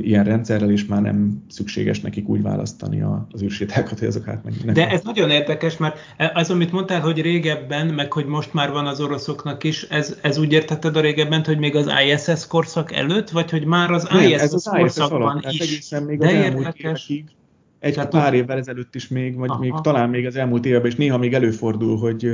ilyen 0.00 0.24
rendszerrel, 0.24 0.70
és 0.70 0.86
már 0.86 1.02
nem 1.02 1.44
szükséges 1.48 2.00
nekik 2.00 2.28
úgy 2.28 2.42
választani 2.42 3.02
az 3.32 3.42
űrsétákat, 3.42 3.98
hogy 3.98 4.08
azok 4.08 4.28
átmenjenek. 4.28 4.74
De 4.74 4.88
ez 4.88 5.02
nagyon 5.02 5.30
érdekes, 5.30 5.76
mert 5.76 5.98
az, 6.34 6.50
amit 6.50 6.72
mondtál, 6.72 7.00
hogy 7.00 7.20
régebben, 7.20 7.86
meg 7.86 8.12
hogy 8.12 8.26
most 8.26 8.52
már 8.52 8.70
van 8.70 8.86
az 8.86 9.00
oroszoknak 9.00 9.64
is, 9.64 9.82
ez, 9.82 10.18
ez 10.22 10.38
úgy 10.38 10.52
értetted 10.52 10.96
a 10.96 11.00
régebben, 11.00 11.44
hogy 11.44 11.58
még 11.58 11.76
az 11.76 11.90
ISS 12.06 12.46
korszak 12.46 12.92
előtt, 12.92 13.30
vagy 13.30 13.50
hogy 13.50 13.64
már 13.64 13.90
az 13.90 14.08
nem, 14.10 14.22
ISS, 14.22 14.40
ez 14.40 14.52
az 14.52 14.64
korszakban 14.64 15.44
ISS 15.48 15.60
is? 15.60 15.60
Egészen 15.60 16.02
még 16.02 16.18
De 16.18 16.26
az 16.26 16.32
érdekes. 16.32 17.08
Évekig, 17.08 17.36
egy 17.78 17.94
Tehát 17.94 18.10
pár 18.10 18.34
évvel 18.34 18.58
ezelőtt 18.58 18.94
is 18.94 19.08
még, 19.08 19.36
vagy 19.36 19.50
aha. 19.50 19.58
még 19.58 19.74
talán 19.82 20.10
még 20.10 20.26
az 20.26 20.36
elmúlt 20.36 20.66
évben 20.66 20.86
is 20.86 20.96
néha 20.96 21.18
még 21.18 21.34
előfordul, 21.34 21.98
hogy, 21.98 22.30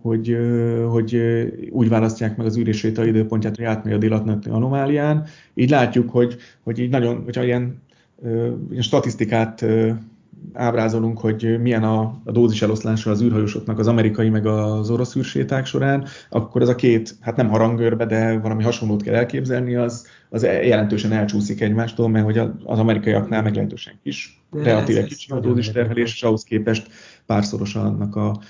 hogy, 0.00 0.36
hogy 0.88 1.22
úgy 1.70 1.88
választják 1.88 2.36
meg 2.36 2.46
az 2.46 2.58
űréséta 2.58 3.06
időpontját, 3.06 3.56
hogy 3.56 3.64
átmegy 3.64 3.92
a 3.92 3.98
délatlanti 3.98 4.48
anomálián. 4.48 5.26
Így 5.54 5.70
látjuk, 5.70 6.10
hogy, 6.10 6.36
hogy 6.62 6.78
így 6.78 6.90
nagyon, 6.90 7.22
hogyha 7.24 7.44
ilyen, 7.44 7.82
ilyen 8.70 8.82
statisztikát 8.82 9.64
ábrázolunk, 10.52 11.18
hogy 11.18 11.60
milyen 11.60 11.82
a, 11.82 12.20
a 12.24 12.32
dózis 12.32 12.62
eloszlása 12.62 13.10
az 13.10 13.22
űrhajósoknak 13.22 13.78
az 13.78 13.86
amerikai 13.86 14.28
meg 14.28 14.46
az 14.46 14.90
orosz 14.90 15.16
űrséták 15.16 15.66
során, 15.66 16.06
akkor 16.30 16.62
ez 16.62 16.68
a 16.68 16.74
két, 16.74 17.16
hát 17.20 17.36
nem 17.36 17.48
harangörbe, 17.48 18.06
de 18.06 18.38
valami 18.38 18.62
hasonlót 18.62 19.02
kell 19.02 19.14
elképzelni, 19.14 19.74
az, 19.74 20.06
az 20.28 20.42
jelentősen 20.42 21.12
elcsúszik 21.12 21.60
egymástól, 21.60 22.08
mert 22.08 22.24
hogy 22.24 22.38
az 22.64 22.78
amerikaiaknál 22.78 23.42
meglehetősen 23.42 23.94
kis, 24.02 24.40
relatíve 24.50 25.04
kicsi 25.04 25.32
a 25.32 25.40
dózis 25.40 25.70
terhelés, 25.70 26.14
és 26.14 26.22
ahhoz 26.22 26.44
képest 26.44 26.88
párszorosan 27.26 27.84
annak 27.84 28.16
a, 28.16 28.40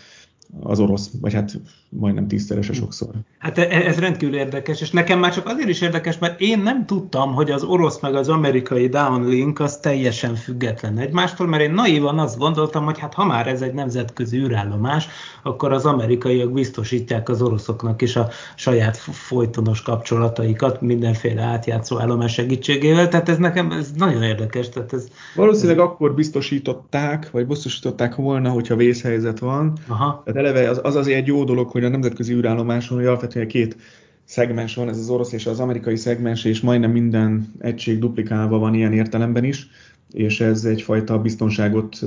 az 0.62 0.80
orosz, 0.80 1.10
vagy 1.20 1.32
hát 1.32 1.52
majdnem 1.88 2.28
tízszerese 2.28 2.72
sokszor. 2.72 3.08
Hát 3.38 3.58
e, 3.58 3.62
ez 3.62 3.98
rendkívül 3.98 4.36
érdekes, 4.36 4.80
és 4.80 4.90
nekem 4.90 5.18
már 5.18 5.34
csak 5.34 5.46
azért 5.46 5.68
is 5.68 5.80
érdekes, 5.80 6.18
mert 6.18 6.40
én 6.40 6.58
nem 6.58 6.86
tudtam, 6.86 7.34
hogy 7.34 7.50
az 7.50 7.62
orosz 7.62 8.00
meg 8.00 8.14
az 8.14 8.28
amerikai 8.28 8.88
downlink 8.88 9.60
az 9.60 9.76
teljesen 9.76 10.34
független 10.34 10.98
egymástól, 10.98 11.46
mert 11.46 11.62
én 11.62 11.70
naívan 11.72 12.18
azt 12.18 12.38
gondoltam, 12.38 12.84
hogy 12.84 12.98
hát 12.98 13.14
ha 13.14 13.24
már 13.24 13.46
ez 13.46 13.62
egy 13.62 13.74
nemzetközi 13.74 14.36
űrállomás, 14.36 15.08
akkor 15.42 15.72
az 15.72 15.84
amerikaiak 15.84 16.52
biztosítják 16.52 17.28
az 17.28 17.42
oroszoknak 17.42 18.02
is 18.02 18.16
a 18.16 18.28
saját 18.54 18.96
folytonos 18.96 19.82
kapcsolataikat 19.82 20.80
mindenféle 20.80 21.42
átjátszó 21.42 22.00
állomás 22.00 22.32
segítségével, 22.32 23.08
tehát 23.08 23.28
ez 23.28 23.38
nekem 23.38 23.70
ez 23.70 23.92
nagyon 23.92 24.22
érdekes. 24.22 24.68
Tehát 24.68 24.92
ez, 24.92 25.08
Valószínűleg 25.34 25.78
ez... 25.78 25.84
akkor 25.84 26.14
biztosították, 26.14 27.30
vagy 27.30 27.46
biztosították 27.46 28.14
volna, 28.14 28.50
hogyha 28.50 28.76
vészhelyzet 28.76 29.38
van. 29.38 29.72
Aha. 29.86 30.22
Tehát 30.24 30.35
eleve 30.36 30.68
az, 30.68 30.80
az 30.82 30.96
azért 30.96 31.18
egy 31.18 31.26
jó 31.26 31.44
dolog, 31.44 31.70
hogy 31.70 31.84
a 31.84 31.88
nemzetközi 31.88 32.32
űrállomáson, 32.32 32.96
hogy 32.96 33.06
alapvetően 33.06 33.48
két 33.48 33.76
szegmens 34.24 34.74
van, 34.74 34.88
ez 34.88 34.98
az 34.98 35.10
orosz 35.10 35.32
és 35.32 35.46
az 35.46 35.60
amerikai 35.60 35.96
szegmens, 35.96 36.44
és 36.44 36.60
majdnem 36.60 36.90
minden 36.90 37.52
egység 37.58 37.98
duplikálva 37.98 38.58
van 38.58 38.74
ilyen 38.74 38.92
értelemben 38.92 39.44
is, 39.44 39.68
és 40.12 40.40
ez 40.40 40.64
egyfajta 40.64 41.18
biztonságot, 41.18 41.98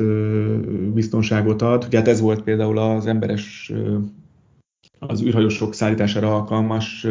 biztonságot 0.94 1.62
ad. 1.62 1.84
Ugye 1.88 1.98
hát 1.98 2.08
ez 2.08 2.20
volt 2.20 2.42
például 2.42 2.78
az 2.78 3.06
emberes, 3.06 3.72
az 5.00 5.22
űrhajósok 5.22 5.74
szállítására 5.74 6.36
alkalmas 6.36 7.08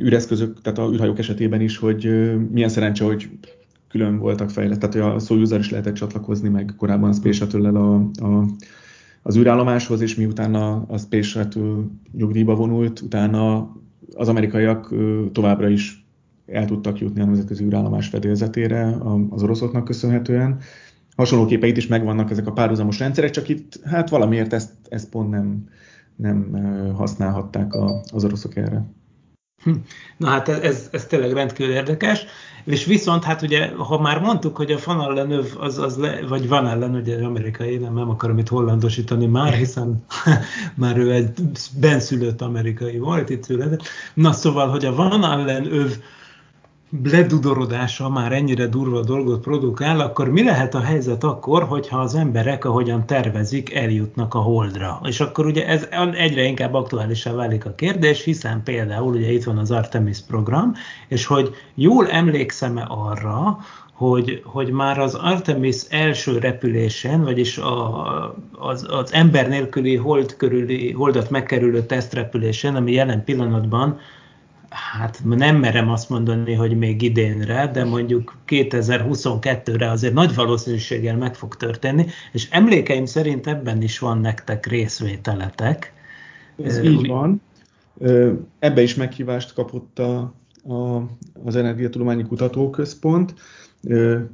űreszközök, 0.00 0.60
tehát 0.60 0.78
a 0.78 0.90
űrhajók 0.92 1.18
esetében 1.18 1.60
is, 1.60 1.76
hogy 1.76 2.30
milyen 2.50 2.68
szerencse, 2.68 3.04
hogy 3.04 3.28
külön 3.88 4.18
voltak 4.18 4.50
fejlett, 4.50 4.78
tehát 4.78 5.14
a 5.14 5.18
Soyuz 5.18 5.52
is 5.52 5.70
lehetett 5.70 5.94
csatlakozni, 5.94 6.48
meg 6.48 6.74
korábban 6.76 7.10
a 7.10 7.12
Space 7.12 7.36
shuttle 7.36 7.68
a, 7.68 7.94
a 7.96 8.44
az 9.22 9.36
űrállomáshoz, 9.36 10.00
és 10.00 10.14
miután 10.14 10.54
a, 10.54 10.84
a 10.88 10.98
Space 10.98 11.28
Shuttle 11.28 11.84
nyugdíjba 12.12 12.54
vonult, 12.54 13.00
utána 13.00 13.72
az 14.14 14.28
amerikaiak 14.28 14.94
továbbra 15.32 15.68
is 15.68 16.04
el 16.46 16.64
tudtak 16.64 17.00
jutni 17.00 17.20
a 17.20 17.24
nemzetközi 17.24 17.64
űrállomás 17.64 18.08
fedélzetére 18.08 18.96
az 19.30 19.42
oroszoknak 19.42 19.84
köszönhetően. 19.84 20.58
Hasonlóképpen 21.16 21.68
itt 21.68 21.76
is 21.76 21.86
megvannak 21.86 22.30
ezek 22.30 22.46
a 22.46 22.52
párhuzamos 22.52 22.98
rendszerek, 22.98 23.30
csak 23.30 23.48
itt 23.48 23.80
hát 23.84 24.08
valamiért 24.08 24.52
ezt, 24.52 24.72
ezt 24.88 25.08
pont 25.08 25.30
nem, 25.30 25.64
nem 26.16 26.52
használhatták 26.94 27.74
az 28.12 28.24
oroszok 28.24 28.56
erre. 28.56 28.84
Hm. 29.62 29.72
Na 30.16 30.28
hát 30.28 30.48
ez, 30.48 30.58
ez, 30.58 30.88
ez 30.92 31.06
tényleg 31.06 31.32
rendkívül 31.32 31.72
érdekes. 31.72 32.24
És 32.64 32.84
viszont, 32.84 33.24
hát 33.24 33.42
ugye, 33.42 33.70
ha 33.76 34.00
már 34.00 34.20
mondtuk, 34.20 34.56
hogy 34.56 34.72
a 34.72 34.78
Van 34.84 35.00
Allen 35.00 35.44
az, 35.58 35.78
az 35.78 35.96
le, 35.96 36.26
vagy 36.28 36.48
Van 36.48 36.66
Allen, 36.66 36.94
ugye 36.94 37.24
amerikai, 37.24 37.76
nem, 37.76 37.94
nem 37.94 38.10
akarom 38.10 38.38
itt 38.38 38.48
hollandosítani 38.48 39.26
már, 39.26 39.52
hiszen 39.52 40.04
már 40.74 40.96
ő 40.96 41.12
egy 41.12 41.30
benszülött 41.80 42.40
amerikai 42.40 42.98
volt, 42.98 43.30
itt 43.30 43.42
született. 43.42 43.82
Na 44.14 44.32
szóval, 44.32 44.68
hogy 44.68 44.84
a 44.84 44.94
Van 44.94 45.22
Allen 45.22 45.72
öv 45.72 45.96
ledudorodása 47.04 48.08
már 48.08 48.32
ennyire 48.32 48.66
durva 48.66 49.00
dolgot 49.00 49.40
produkál, 49.40 50.00
akkor 50.00 50.28
mi 50.28 50.44
lehet 50.44 50.74
a 50.74 50.80
helyzet 50.80 51.24
akkor, 51.24 51.62
hogyha 51.62 51.98
az 51.98 52.14
emberek, 52.14 52.64
ahogyan 52.64 53.06
tervezik, 53.06 53.74
eljutnak 53.74 54.34
a 54.34 54.38
holdra? 54.38 55.00
És 55.04 55.20
akkor 55.20 55.46
ugye 55.46 55.66
ez 55.66 55.88
egyre 56.12 56.42
inkább 56.42 56.74
aktuálisá 56.74 57.32
válik 57.32 57.64
a 57.64 57.74
kérdés, 57.74 58.24
hiszen 58.24 58.62
például 58.62 59.14
ugye 59.14 59.32
itt 59.32 59.44
van 59.44 59.58
az 59.58 59.70
Artemis 59.70 60.20
program, 60.20 60.72
és 61.08 61.26
hogy 61.26 61.54
jól 61.74 62.08
emlékszem-e 62.08 62.86
arra, 62.88 63.58
hogy, 63.92 64.42
hogy 64.44 64.70
már 64.70 64.98
az 64.98 65.14
Artemis 65.14 65.82
első 65.88 66.38
repülésen, 66.38 67.24
vagyis 67.24 67.58
a, 67.58 68.04
az, 68.58 68.86
az 68.90 69.12
ember 69.12 69.48
nélküli 69.48 69.96
hold 69.96 70.36
körüli, 70.36 70.92
holdat 70.92 71.30
megkerülő 71.30 71.82
tesztrepülésen, 71.82 72.76
ami 72.76 72.92
jelen 72.92 73.24
pillanatban 73.24 73.98
hát 74.70 75.20
nem 75.24 75.56
merem 75.56 75.90
azt 75.90 76.08
mondani, 76.08 76.54
hogy 76.54 76.78
még 76.78 77.02
idénre, 77.02 77.70
de 77.72 77.84
mondjuk 77.84 78.36
2022-re 78.46 79.90
azért 79.90 80.14
nagy 80.14 80.34
valószínűséggel 80.34 81.16
meg 81.16 81.34
fog 81.34 81.56
történni, 81.56 82.06
és 82.32 82.48
emlékeim 82.50 83.04
szerint 83.04 83.46
ebben 83.46 83.82
is 83.82 83.98
van 83.98 84.18
nektek 84.18 84.66
részvételetek. 84.66 85.92
Ez 86.62 86.78
uh, 86.78 86.84
így 86.84 87.06
van. 87.06 87.42
Ebbe 88.58 88.82
is 88.82 88.94
meghívást 88.94 89.52
kapott 89.52 89.98
a, 89.98 90.34
a, 90.68 91.06
az 91.44 91.56
Energiatudományi 91.56 92.22
Kutatóközpont. 92.22 93.34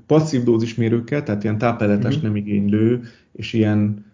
Passzív 0.06 0.42
dózismérőkkel, 0.42 1.22
tehát 1.22 1.42
ilyen 1.42 1.58
tápelletes 1.58 2.14
uh-huh. 2.14 2.22
nem 2.22 2.36
igénylő, 2.36 3.02
és 3.32 3.52
ilyen 3.52 4.04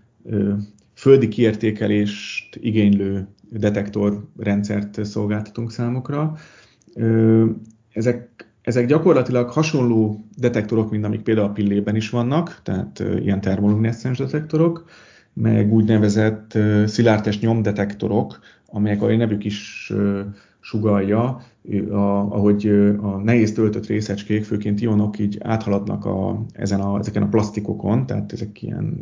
földi 0.95 1.29
kiértékelést 1.29 2.59
igénylő 2.61 3.29
detektorrendszert 3.53 5.05
szolgáltatunk 5.05 5.71
számukra. 5.71 6.37
Ezek, 7.93 8.47
ezek 8.63 8.87
gyakorlatilag 8.87 9.49
hasonló 9.51 10.25
detektorok, 10.37 10.91
mint 10.91 11.05
amik 11.05 11.23
például 11.23 11.49
a 11.49 11.53
pillében 11.53 11.97
is 11.97 12.11
vannak, 12.11 12.61
tehát 12.63 13.03
ilyen 13.21 13.41
termolumineszcens 13.41 14.19
detektorok, 14.19 14.85
meg 15.33 15.73
úgynevezett 15.73 16.59
szilárdtest 16.87 17.41
nyomdetektorok, 17.41 18.39
amelyek 18.67 19.03
a 19.03 19.17
nevük 19.17 19.45
is 19.45 19.93
sugalja, 20.61 21.41
a, 21.91 21.97
ahogy 22.31 22.67
a 23.01 23.17
nehéz 23.23 23.53
töltött 23.53 23.87
részecskék, 23.87 24.45
főként 24.45 24.81
ionok 24.81 25.19
így 25.19 25.39
áthaladnak 25.41 26.05
a, 26.05 26.45
ezen 26.53 26.81
a, 26.81 26.99
ezeken 26.99 27.23
a 27.23 27.29
plastikokon, 27.29 28.07
tehát 28.07 28.33
ezek 28.33 28.63
ilyen 28.63 29.01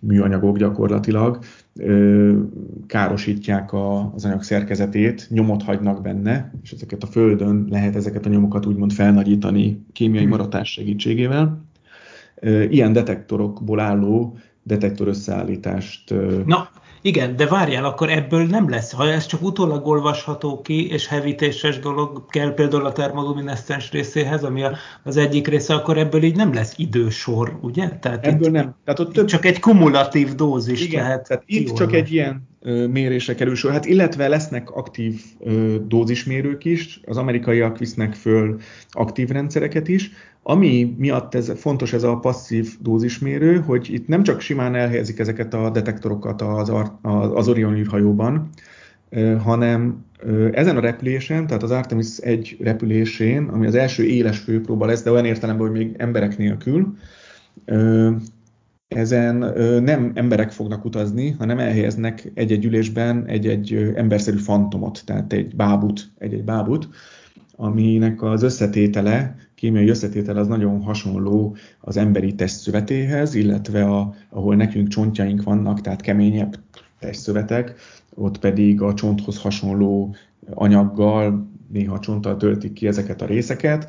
műanyagok 0.00 0.58
gyakorlatilag 0.58 1.38
károsítják 2.86 3.72
a, 3.72 4.12
az 4.14 4.24
anyag 4.24 4.42
szerkezetét, 4.42 5.26
nyomot 5.30 5.62
hagynak 5.62 6.02
benne, 6.02 6.52
és 6.62 6.72
ezeket 6.72 7.02
a 7.02 7.06
Földön 7.06 7.66
lehet 7.70 7.96
ezeket 7.96 8.26
a 8.26 8.28
nyomokat 8.28 8.66
úgymond 8.66 8.92
felnagyítani 8.92 9.84
kémiai 9.92 10.22
hmm. 10.22 10.30
maratás 10.30 10.72
segítségével. 10.72 11.64
Ilyen 12.68 12.92
detektorokból 12.92 13.80
álló 13.80 14.36
detektor 14.62 15.08
összeállítást. 15.08 16.14
Na, 16.46 16.68
igen, 17.02 17.36
de 17.36 17.46
várjál, 17.46 17.84
akkor 17.84 18.10
ebből 18.10 18.46
nem 18.46 18.68
lesz. 18.68 18.92
Ha 18.92 19.08
ez 19.08 19.26
csak 19.26 19.42
utólag 19.42 19.86
olvasható 19.86 20.60
ki, 20.60 20.90
és 20.90 21.06
hevítéses 21.06 21.78
dolog 21.78 22.26
kell 22.28 22.54
például 22.54 22.86
a 22.86 22.92
termolumineszcens 22.92 23.90
részéhez, 23.90 24.44
ami 24.44 24.62
az 25.02 25.16
egyik 25.16 25.46
része, 25.46 25.74
akkor 25.74 25.98
ebből 25.98 26.22
így 26.22 26.36
nem 26.36 26.54
lesz 26.54 26.74
idősor, 26.76 27.58
ugye? 27.60 27.88
Tehát 27.88 28.26
ebből 28.26 28.46
itt, 28.46 28.52
nem. 28.52 28.74
Tehát 28.84 29.00
ott 29.00 29.12
több... 29.12 29.26
Csak 29.26 29.44
egy 29.44 29.60
kumulatív 29.60 30.34
dózis 30.34 30.84
igen, 30.84 31.02
lehet. 31.02 31.28
Tehát 31.28 31.42
itt 31.46 31.72
csak 31.72 31.92
egy 31.92 32.12
ilyen 32.12 32.50
mérésre 32.90 33.34
kerül. 33.34 33.54
Hát 33.70 33.86
illetve 33.86 34.28
lesznek 34.28 34.70
aktív 34.70 35.20
dózismérők 35.86 36.64
is, 36.64 37.00
az 37.06 37.16
amerikaiak 37.16 37.78
visznek 37.78 38.14
föl 38.14 38.60
aktív 38.90 39.28
rendszereket 39.28 39.88
is, 39.88 40.10
ami 40.42 40.94
miatt 40.98 41.34
ez 41.34 41.52
fontos 41.56 41.92
ez 41.92 42.02
a 42.02 42.18
passzív 42.18 42.68
dózismérő, 42.80 43.56
hogy 43.56 43.92
itt 43.92 44.08
nem 44.08 44.22
csak 44.22 44.40
simán 44.40 44.74
elhelyezik 44.74 45.18
ezeket 45.18 45.54
a 45.54 45.70
detektorokat 45.70 46.42
az, 46.42 46.72
az 47.34 47.48
Orion 47.48 47.76
űrhajóban, 47.76 48.48
hanem 49.42 50.04
ezen 50.52 50.76
a 50.76 50.80
repülésen, 50.80 51.46
tehát 51.46 51.62
az 51.62 51.70
Artemis 51.70 52.16
1 52.16 52.56
repülésén, 52.60 53.42
ami 53.42 53.66
az 53.66 53.74
első 53.74 54.04
éles 54.04 54.38
főpróba 54.38 54.86
lesz, 54.86 55.02
de 55.02 55.10
olyan 55.10 55.24
értelemben, 55.24 55.68
hogy 55.68 55.78
még 55.78 55.94
emberek 55.96 56.38
nélkül, 56.38 56.96
ezen 58.94 59.36
nem 59.82 60.12
emberek 60.14 60.50
fognak 60.50 60.84
utazni, 60.84 61.30
hanem 61.38 61.58
elhelyeznek 61.58 62.30
egy-egy 62.34 62.64
ülésben 62.64 63.26
egy-egy 63.26 63.92
emberszerű 63.94 64.36
fantomot, 64.36 65.02
tehát 65.04 65.32
egy 65.32 65.56
bábut, 65.56 66.10
egy-egy 66.18 66.44
bábut, 66.44 66.88
aminek 67.56 68.22
az 68.22 68.42
összetétele, 68.42 69.34
kémiai 69.54 69.88
összetétele 69.88 70.40
az 70.40 70.48
nagyon 70.48 70.82
hasonló 70.82 71.56
az 71.80 71.96
emberi 71.96 72.34
testszövetéhez, 72.34 73.34
illetve 73.34 73.84
a, 73.84 74.14
ahol 74.28 74.56
nekünk 74.56 74.88
csontjaink 74.88 75.42
vannak, 75.42 75.80
tehát 75.80 76.00
keményebb 76.00 76.56
testszövetek, 76.98 77.74
ott 78.14 78.38
pedig 78.38 78.80
a 78.82 78.94
csonthoz 78.94 79.38
hasonló 79.38 80.14
anyaggal, 80.50 81.50
néha 81.72 81.98
csonttal 81.98 82.36
töltik 82.36 82.72
ki 82.72 82.86
ezeket 82.86 83.22
a 83.22 83.26
részeket, 83.26 83.88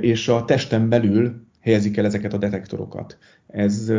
és 0.00 0.28
a 0.28 0.44
testen 0.44 0.88
belül 0.88 1.46
helyezik 1.68 1.96
el 1.96 2.04
ezeket 2.04 2.32
a 2.32 2.38
detektorokat. 2.38 3.18
Ez, 3.46 3.92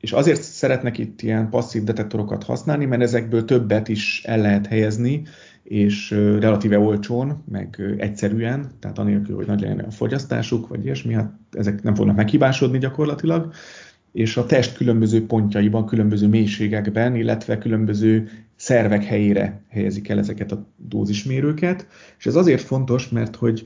és 0.00 0.12
azért 0.12 0.42
szeretnek 0.42 0.98
itt 0.98 1.22
ilyen 1.22 1.48
passzív 1.50 1.84
detektorokat 1.84 2.44
használni, 2.44 2.84
mert 2.84 3.02
ezekből 3.02 3.44
többet 3.44 3.88
is 3.88 4.22
el 4.24 4.38
lehet 4.38 4.66
helyezni, 4.66 5.22
és 5.62 6.10
relatíve 6.40 6.78
olcsón, 6.78 7.42
meg 7.50 7.94
egyszerűen, 7.96 8.70
tehát 8.80 8.98
anélkül, 8.98 9.36
hogy 9.36 9.46
nagy 9.46 9.60
legyen 9.60 9.78
a 9.78 9.90
fogyasztásuk, 9.90 10.68
vagy 10.68 10.84
ilyesmi, 10.84 11.14
hát 11.14 11.32
ezek 11.52 11.82
nem 11.82 11.94
fognak 11.94 12.16
meghibásodni 12.16 12.78
gyakorlatilag, 12.78 13.52
és 14.12 14.36
a 14.36 14.46
test 14.46 14.76
különböző 14.76 15.26
pontjaiban, 15.26 15.86
különböző 15.86 16.28
mélységekben, 16.28 17.16
illetve 17.16 17.58
különböző 17.58 18.28
szervek 18.56 19.04
helyére 19.04 19.60
helyezik 19.68 20.08
el 20.08 20.18
ezeket 20.18 20.52
a 20.52 20.66
dózismérőket, 20.76 21.86
és 22.18 22.26
ez 22.26 22.34
azért 22.34 22.62
fontos, 22.62 23.08
mert 23.08 23.36
hogy 23.36 23.64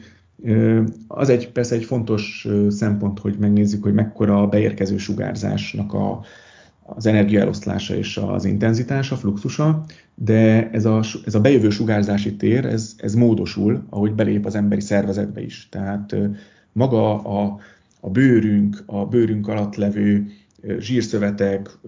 az 1.07 1.29
egy 1.29 1.53
persze 1.53 1.75
egy 1.75 1.85
fontos 1.85 2.49
szempont, 2.69 3.19
hogy 3.19 3.37
megnézzük, 3.39 3.83
hogy 3.83 3.93
mekkora 3.93 4.43
a 4.43 4.47
beérkező 4.47 4.97
sugárzásnak 4.97 5.93
a, 5.93 6.21
az 6.83 7.07
energiaeloszlása 7.07 7.97
és 7.97 8.17
az 8.17 8.45
intenzitása, 8.45 9.17
fluxusa, 9.17 9.85
de 10.15 10.71
ez 10.71 10.85
a, 10.85 11.03
ez 11.25 11.35
a 11.35 11.41
bejövő 11.41 11.71
sugárzási 11.71 12.37
tér, 12.37 12.65
ez, 12.65 12.95
ez 12.97 13.15
módosul, 13.15 13.85
ahogy 13.89 14.13
belép 14.13 14.47
az 14.47 14.55
emberi 14.55 14.81
szervezetbe 14.81 15.43
is. 15.43 15.69
Tehát 15.71 16.17
maga 16.73 17.23
a, 17.23 17.59
a 18.01 18.11
bőrünk, 18.11 18.83
a 18.87 19.07
bőrünk 19.07 19.49
alatt 19.49 19.75
levő 19.75 20.31
zsírszövetek, 20.79 21.79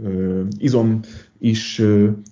izom 0.59 1.01
is 1.39 1.83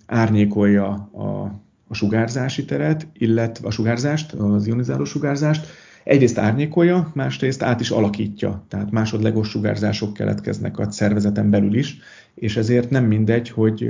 árnyékolja 0.07 0.89
a, 1.13 1.61
a 1.89 1.95
sugárzási 1.95 2.65
teret, 2.65 3.07
illetve 3.13 3.67
a 3.67 3.71
sugárzást, 3.71 4.33
az 4.33 4.67
ionizáló 4.67 5.05
sugárzást, 5.05 5.67
egyrészt 6.05 6.39
árnyékolja, 6.39 7.11
másrészt 7.15 7.63
át 7.63 7.81
is 7.81 7.91
alakítja, 7.91 8.65
tehát 8.69 8.91
másodlegos 8.91 9.49
sugárzások 9.49 10.15
keletkeznek 10.15 10.79
a 10.79 10.91
szervezeten 10.91 11.51
belül 11.51 11.75
is, 11.75 11.99
és 12.35 12.57
ezért 12.57 12.91
nem 12.91 13.05
mindegy, 13.05 13.51
hogy 13.51 13.89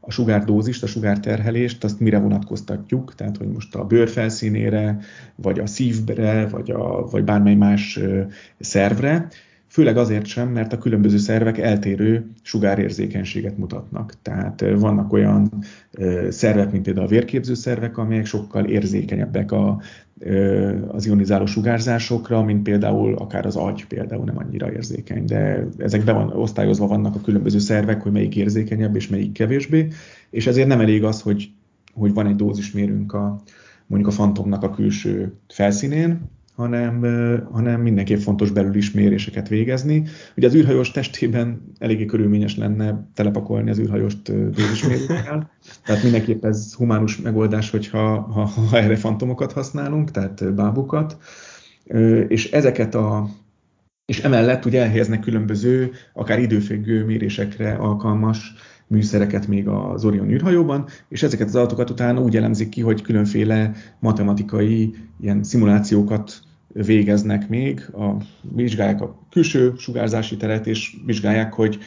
a 0.00 0.10
sugárdózist, 0.10 0.82
a 0.82 0.86
sugárterhelést, 0.86 1.84
azt 1.84 2.00
mire 2.00 2.18
vonatkoztatjuk, 2.18 3.14
tehát 3.14 3.36
hogy 3.36 3.48
most 3.48 3.74
a 3.74 3.84
bőr 3.84 4.08
felszínére, 4.08 4.98
vagy 5.36 5.58
a 5.58 5.66
szívre, 5.66 6.46
vagy, 6.46 6.70
a, 6.70 7.06
vagy 7.10 7.24
bármely 7.24 7.54
más 7.54 8.00
szervre, 8.60 9.28
főleg 9.72 9.96
azért 9.96 10.26
sem, 10.26 10.48
mert 10.48 10.72
a 10.72 10.78
különböző 10.78 11.16
szervek 11.16 11.58
eltérő 11.58 12.30
sugárérzékenységet 12.42 13.58
mutatnak. 13.58 14.14
Tehát 14.22 14.64
vannak 14.76 15.12
olyan 15.12 15.50
szervek, 16.28 16.72
mint 16.72 16.84
például 16.84 17.06
a 17.06 17.08
vérképző 17.08 17.54
szervek, 17.54 17.98
amelyek 17.98 18.26
sokkal 18.26 18.64
érzékenyebbek 18.64 19.52
a, 19.52 19.80
az 20.88 21.06
ionizáló 21.06 21.46
sugárzásokra, 21.46 22.42
mint 22.42 22.62
például 22.62 23.14
akár 23.14 23.46
az 23.46 23.56
agy 23.56 23.86
például 23.86 24.24
nem 24.24 24.38
annyira 24.38 24.72
érzékeny, 24.72 25.24
de 25.24 25.66
ezek 25.78 26.04
be 26.04 26.12
van, 26.12 26.28
osztályozva 26.30 26.86
vannak 26.86 27.14
a 27.14 27.20
különböző 27.20 27.58
szervek, 27.58 28.02
hogy 28.02 28.12
melyik 28.12 28.36
érzékenyebb 28.36 28.96
és 28.96 29.08
melyik 29.08 29.32
kevésbé, 29.32 29.88
és 30.30 30.46
ezért 30.46 30.68
nem 30.68 30.80
elég 30.80 31.04
az, 31.04 31.22
hogy, 31.22 31.50
hogy 31.94 32.14
van 32.14 32.26
egy 32.26 32.36
dózismérünk 32.36 33.12
a, 33.12 33.42
mondjuk 33.86 34.12
a 34.12 34.14
fantomnak 34.14 34.62
a 34.62 34.70
külső 34.70 35.32
felszínén, 35.48 36.20
hanem, 36.62 37.00
hanem 37.52 37.80
mindenképp 37.80 38.18
fontos 38.18 38.50
belül 38.50 38.74
is 38.74 38.90
méréseket 38.90 39.48
végezni. 39.48 40.04
Ugye 40.36 40.46
az 40.46 40.54
űrhajós 40.54 40.90
testében 40.90 41.72
eléggé 41.78 42.04
körülményes 42.04 42.56
lenne 42.56 43.08
telepakolni 43.14 43.70
az 43.70 43.78
űrhajóst 43.78 44.50
dózismérőkkel, 44.50 45.50
tehát 45.84 46.02
mindenképp 46.02 46.44
ez 46.44 46.74
humánus 46.74 47.20
megoldás, 47.20 47.70
hogyha 47.70 48.20
ha, 48.20 48.44
ha 48.44 48.78
erre 48.78 48.96
fantomokat 48.96 49.52
használunk, 49.52 50.10
tehát 50.10 50.54
bábukat, 50.54 51.16
és 52.28 52.50
ezeket 52.50 52.94
a 52.94 53.28
és 54.04 54.20
emellett 54.20 54.64
ugye 54.64 54.82
elhelyeznek 54.82 55.20
különböző, 55.20 55.90
akár 56.12 56.38
időfüggő 56.38 57.04
mérésekre 57.04 57.72
alkalmas 57.72 58.54
műszereket 58.86 59.46
még 59.46 59.68
az 59.68 60.04
Orion 60.04 60.30
űrhajóban, 60.30 60.86
és 61.08 61.22
ezeket 61.22 61.46
az 61.46 61.54
adatokat 61.54 61.90
utána 61.90 62.20
úgy 62.20 62.36
elemzik 62.36 62.68
ki, 62.68 62.80
hogy 62.80 63.02
különféle 63.02 63.72
matematikai 63.98 64.94
ilyen 65.20 65.42
szimulációkat 65.42 66.40
végeznek 66.72 67.48
még, 67.48 67.88
a, 67.92 68.16
vizsgálják 68.54 69.00
a 69.00 69.26
külső 69.30 69.72
sugárzási 69.76 70.36
teret, 70.36 70.66
és 70.66 70.96
vizsgálják, 71.06 71.52
hogy 71.52 71.78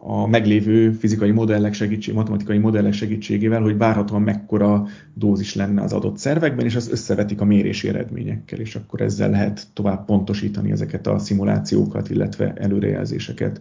a 0.00 0.26
meglévő 0.26 0.90
fizikai 0.90 1.30
modellek 1.30 1.74
segítség, 1.74 2.14
matematikai 2.14 2.58
modellek 2.58 2.92
segítségével, 2.92 3.62
hogy 3.62 3.76
várhatóan 3.76 4.22
mekkora 4.22 4.86
dózis 5.14 5.54
lenne 5.54 5.82
az 5.82 5.92
adott 5.92 6.18
szervekben, 6.18 6.64
és 6.64 6.76
az 6.76 6.90
összevetik 6.90 7.40
a 7.40 7.44
mérési 7.44 7.88
eredményekkel, 7.88 8.58
és 8.58 8.74
akkor 8.74 9.00
ezzel 9.00 9.30
lehet 9.30 9.66
tovább 9.72 10.04
pontosítani 10.04 10.70
ezeket 10.70 11.06
a 11.06 11.18
szimulációkat, 11.18 12.10
illetve 12.10 12.52
előrejelzéseket. 12.56 13.60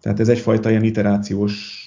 Tehát 0.00 0.20
ez 0.20 0.28
egyfajta 0.28 0.70
ilyen 0.70 0.84
iterációs 0.84 1.84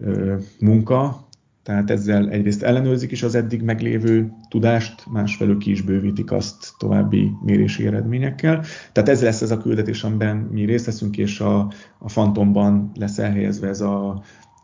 ö, 0.00 0.36
munka, 0.60 1.28
tehát 1.64 1.90
ezzel 1.90 2.28
egyrészt 2.28 2.62
ellenőrzik 2.62 3.10
is 3.10 3.22
az 3.22 3.34
eddig 3.34 3.62
meglévő 3.62 4.32
tudást, 4.48 5.06
másfelől 5.10 5.58
ki 5.58 5.70
is 5.70 5.82
bővítik 5.82 6.32
azt 6.32 6.72
további 6.78 7.30
mérési 7.44 7.86
eredményekkel. 7.86 8.64
Tehát 8.92 9.08
ez 9.08 9.22
lesz 9.22 9.42
ez 9.42 9.50
a 9.50 9.58
küldetés, 9.58 10.04
amiben 10.04 10.36
mi 10.36 10.64
részt 10.64 10.86
veszünk, 10.86 11.16
és 11.16 11.40
a, 11.40 11.72
a 11.98 12.08
Fantomban 12.08 12.90
lesz 12.94 13.18
elhelyezve 13.18 13.68
ez 13.68 13.80
a 13.80 14.22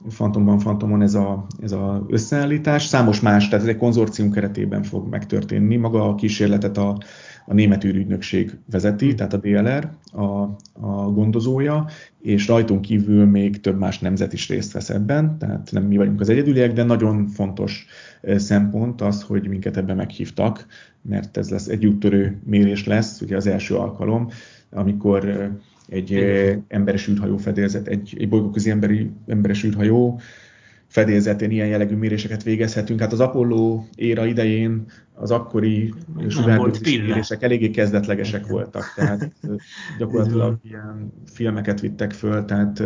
Fantomban, 0.09 0.59
Fantomon 0.59 1.03
ez 1.03 1.15
a, 1.15 1.47
ez 1.63 1.73
a 1.73 2.05
összeállítás. 2.09 2.85
Számos 2.85 3.21
más, 3.21 3.49
tehát 3.49 3.65
ez 3.65 3.71
egy 3.71 3.77
konzorcium 3.77 4.31
keretében 4.31 4.83
fog 4.83 5.09
megtörténni. 5.09 5.77
Maga 5.77 6.09
a 6.09 6.15
kísérletet 6.15 6.79
a, 6.79 6.99
a 7.51 7.55
német 7.55 7.85
űrügynökség 7.85 8.57
vezeti, 8.71 9.15
tehát 9.15 9.33
a 9.33 9.37
DLR 9.37 9.91
a, 10.13 10.25
a 10.87 11.11
gondozója, 11.13 11.87
és 12.21 12.47
rajtunk 12.47 12.81
kívül 12.81 13.25
még 13.27 13.61
több 13.61 13.79
más 13.79 13.99
nemzet 13.99 14.33
is 14.33 14.49
részt 14.49 14.73
vesz 14.73 14.91
ebben, 14.91 15.39
tehát 15.39 15.69
nem 15.73 15.83
mi 15.83 15.97
vagyunk 15.97 16.21
az 16.21 16.29
egyedüliek, 16.29 16.73
de 16.73 16.83
nagyon 16.83 17.27
fontos 17.27 17.87
szempont 18.23 19.01
az, 19.01 19.23
hogy 19.23 19.49
minket 19.49 19.77
ebben 19.77 19.97
meghívtak, 19.97 20.67
mert 21.03 21.37
ez 21.37 21.51
lesz 21.51 21.69
egy 21.69 21.87
úttörő 21.87 22.41
mérés 22.45 22.87
lesz, 22.87 23.21
ugye 23.21 23.37
az 23.37 23.47
első 23.47 23.75
alkalom, 23.75 24.29
amikor 24.71 25.51
egy 25.89 26.15
emberes 26.69 27.09
űrhajó 27.09 27.37
fedélzet, 27.37 27.87
egy, 27.87 28.17
egy 28.19 28.29
bolygóközi 28.29 28.71
emberi, 28.71 29.11
emberes 29.27 29.65
űrhajó 29.65 30.21
fedélzetén 30.91 31.51
ilyen 31.51 31.66
jellegű 31.66 31.97
méréseket 31.97 32.43
végezhetünk. 32.43 33.01
Hát 33.01 33.12
az 33.12 33.20
Apollo 33.20 33.84
éra 33.95 34.26
idején 34.26 34.84
az 35.14 35.30
akkori 35.30 35.95
sugárdózis 36.28 37.01
mérések 37.01 37.43
eléggé 37.43 37.70
kezdetlegesek 37.70 38.47
voltak, 38.47 38.93
tehát 38.97 39.32
gyakorlatilag 39.99 40.59
ilyen 40.68 41.12
filmeket 41.26 41.80
vittek 41.80 42.12
föl, 42.12 42.45
tehát 42.45 42.82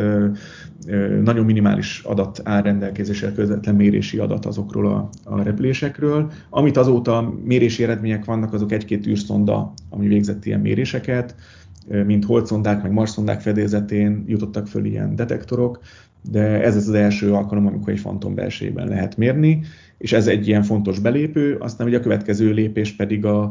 nagyon 1.23 1.45
minimális 1.45 2.01
adat 2.01 2.41
áll 2.45 2.63
rendelkezésre, 2.63 3.33
közvetlen 3.33 3.75
mérési 3.75 4.19
adat 4.19 4.47
azokról 4.47 4.87
a, 4.87 5.09
a 5.25 5.43
repülésekről. 5.43 6.33
Amit 6.51 6.77
azóta 6.77 7.35
mérési 7.45 7.83
eredmények 7.83 8.25
vannak, 8.25 8.53
azok 8.53 8.73
egy-két 8.73 9.07
űrszonda, 9.07 9.73
ami 9.91 10.09
végzett 10.09 10.45
ilyen 10.45 10.61
méréseket, 10.61 11.35
mint 11.89 12.25
holdszondák, 12.25 12.83
meg 12.83 12.93
marszondák 12.93 13.41
fedélzetén 13.41 14.25
jutottak 14.27 14.67
föl 14.67 14.85
ilyen 14.85 15.17
detektorok, 15.17 15.79
de 16.31 16.63
ez 16.63 16.77
az 16.77 16.91
első 16.91 17.33
alkalom, 17.33 17.67
amikor 17.67 17.93
egy 17.93 17.99
fantom 17.99 18.35
belsejében 18.35 18.89
lehet 18.89 19.17
mérni, 19.17 19.61
és 19.99 20.13
ez 20.13 20.27
egy 20.27 20.49
ilyen 20.49 20.63
fontos 20.63 20.99
belépő, 20.99 21.55
aztán 21.55 21.87
ugye 21.87 21.99
a 21.99 22.01
következő 22.01 22.53
lépés 22.53 22.93
pedig 22.93 23.25
a, 23.25 23.43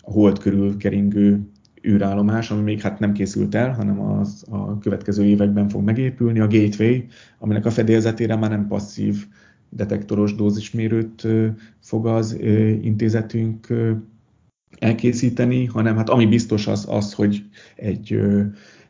a 0.00 0.10
hold 0.10 0.38
körül 0.38 0.76
keringő 0.76 1.40
űrállomás, 1.86 2.50
ami 2.50 2.62
még 2.62 2.80
hát 2.80 2.98
nem 2.98 3.12
készült 3.12 3.54
el, 3.54 3.72
hanem 3.72 4.00
az 4.00 4.44
a 4.50 4.78
következő 4.78 5.24
években 5.24 5.68
fog 5.68 5.84
megépülni, 5.84 6.40
a 6.40 6.46
Gateway, 6.46 7.04
aminek 7.38 7.66
a 7.66 7.70
fedélzetére 7.70 8.36
már 8.36 8.50
nem 8.50 8.66
passzív 8.66 9.26
detektoros 9.70 10.34
dózismérőt 10.34 11.26
fog 11.80 12.06
az 12.06 12.38
intézetünk 12.82 13.66
elkészíteni, 14.78 15.64
hanem 15.64 15.96
hát 15.96 16.08
ami 16.08 16.26
biztos 16.26 16.66
az, 16.66 16.86
az 16.88 17.12
hogy 17.12 17.44
egy, 17.76 18.20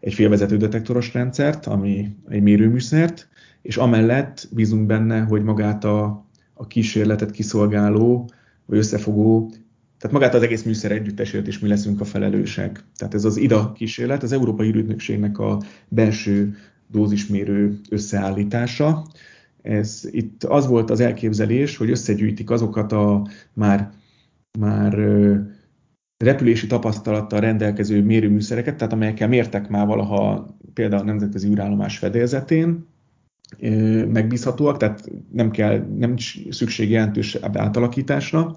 egy 0.01 0.15
félvezető 0.15 0.57
detektoros 0.57 1.15
rendszert, 1.15 1.67
ami 1.67 2.17
egy 2.29 2.43
mérőműszert, 2.43 3.29
és 3.63 3.77
amellett 3.77 4.49
bízunk 4.53 4.87
benne, 4.87 5.21
hogy 5.21 5.43
magát 5.43 5.85
a, 5.85 6.27
a 6.55 6.67
kísérletet 6.67 7.31
kiszolgáló, 7.31 8.31
vagy 8.67 8.79
összefogó, 8.79 9.53
tehát 9.99 10.17
magát 10.17 10.35
az 10.35 10.43
egész 10.43 10.63
műszer 10.63 10.93
együttesért 10.93 11.47
is 11.47 11.59
mi 11.59 11.69
leszünk 11.69 12.01
a 12.01 12.05
felelősek. 12.05 12.85
Tehát 12.97 13.15
ez 13.15 13.25
az 13.25 13.37
IDA 13.37 13.73
kísérlet, 13.73 14.23
az 14.23 14.33
Európai 14.33 14.69
Ürügynökségnek 14.69 15.39
a 15.39 15.63
belső 15.89 16.57
dózismérő 16.87 17.81
összeállítása. 17.91 19.07
Ez, 19.63 20.03
itt 20.11 20.45
az 20.45 20.67
volt 20.67 20.91
az 20.91 21.01
elképzelés, 21.01 21.77
hogy 21.77 21.91
összegyűjtik 21.91 22.51
azokat 22.51 22.93
a 22.93 23.27
már, 23.53 23.91
már 24.59 24.99
repülési 26.19 26.67
tapasztalattal 26.67 27.41
rendelkező 27.41 28.03
mérőműszereket, 28.03 28.77
tehát 28.77 28.93
amelyekkel 28.93 29.29
mértek 29.29 29.69
már 29.69 29.87
valaha 29.87 30.47
például 30.75 31.03
a 31.03 31.05
nemzetközi 31.05 31.49
űrállomás 31.49 31.99
fedélzetén, 31.99 32.87
megbízhatóak, 34.13 34.77
tehát 34.77 35.05
nem 35.33 35.51
kell, 35.51 35.87
nem 35.99 36.15
szükség 36.51 36.91
jelentős 36.91 37.39
átalakításra, 37.53 38.55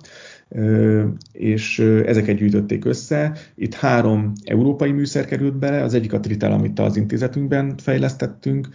és 1.31 1.79
ezeket 2.05 2.35
gyűjtötték 2.35 2.85
össze. 2.85 3.37
Itt 3.55 3.73
három 3.73 4.31
európai 4.43 4.91
műszer 4.91 5.25
került 5.25 5.57
bele, 5.57 5.83
az 5.83 5.93
egyik 5.93 6.13
a 6.13 6.19
Tritel, 6.19 6.51
amit 6.51 6.79
az 6.79 6.97
intézetünkben 6.97 7.77
fejlesztettünk, 7.77 8.69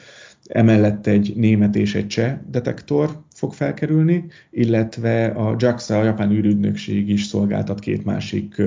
emellett 0.45 1.07
egy 1.07 1.32
német 1.37 1.76
és 1.76 1.95
egy 1.95 2.07
cseh 2.07 2.39
detektor 2.51 3.24
fog 3.37 3.53
felkerülni, 3.53 4.24
illetve 4.51 5.26
a 5.26 5.57
JAXA, 5.59 5.99
a 5.99 6.05
japán 6.05 6.30
űrügynökség 6.30 7.09
is 7.09 7.24
szolgáltat 7.24 7.78
két 7.80 8.05
másik 8.05 8.62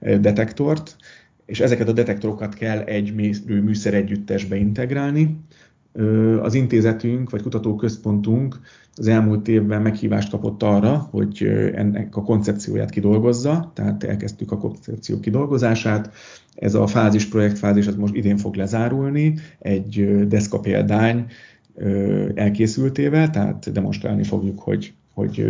detektort, 0.00 0.96
és 1.46 1.60
ezeket 1.60 1.88
a 1.88 1.92
detektorokat 1.92 2.54
kell 2.54 2.78
egy 2.78 3.14
műszer 3.46 3.94
együttesbe 3.94 4.56
integrálni. 4.56 5.38
Az 6.42 6.54
intézetünk, 6.54 7.30
vagy 7.30 7.42
kutatóközpontunk 7.42 8.60
az 8.96 9.08
elmúlt 9.08 9.48
évben 9.48 9.82
meghívást 9.82 10.30
kapott 10.30 10.62
arra, 10.62 11.08
hogy 11.10 11.44
ennek 11.74 12.16
a 12.16 12.22
koncepcióját 12.22 12.90
kidolgozza, 12.90 13.72
tehát 13.74 14.04
elkezdtük 14.04 14.52
a 14.52 14.58
koncepció 14.58 15.20
kidolgozását. 15.20 16.12
Ez 16.54 16.74
a 16.74 16.86
fázis, 16.86 17.26
projektfázis 17.26 17.86
az 17.86 17.96
most 17.96 18.14
idén 18.14 18.36
fog 18.36 18.54
lezárulni, 18.54 19.34
egy 19.58 20.26
deszka 20.28 20.60
példány 20.60 21.26
elkészültével, 22.34 23.30
tehát 23.30 23.72
demonstrálni 23.72 24.22
fogjuk, 24.22 24.58
hogy, 24.60 24.92
hogy 25.14 25.46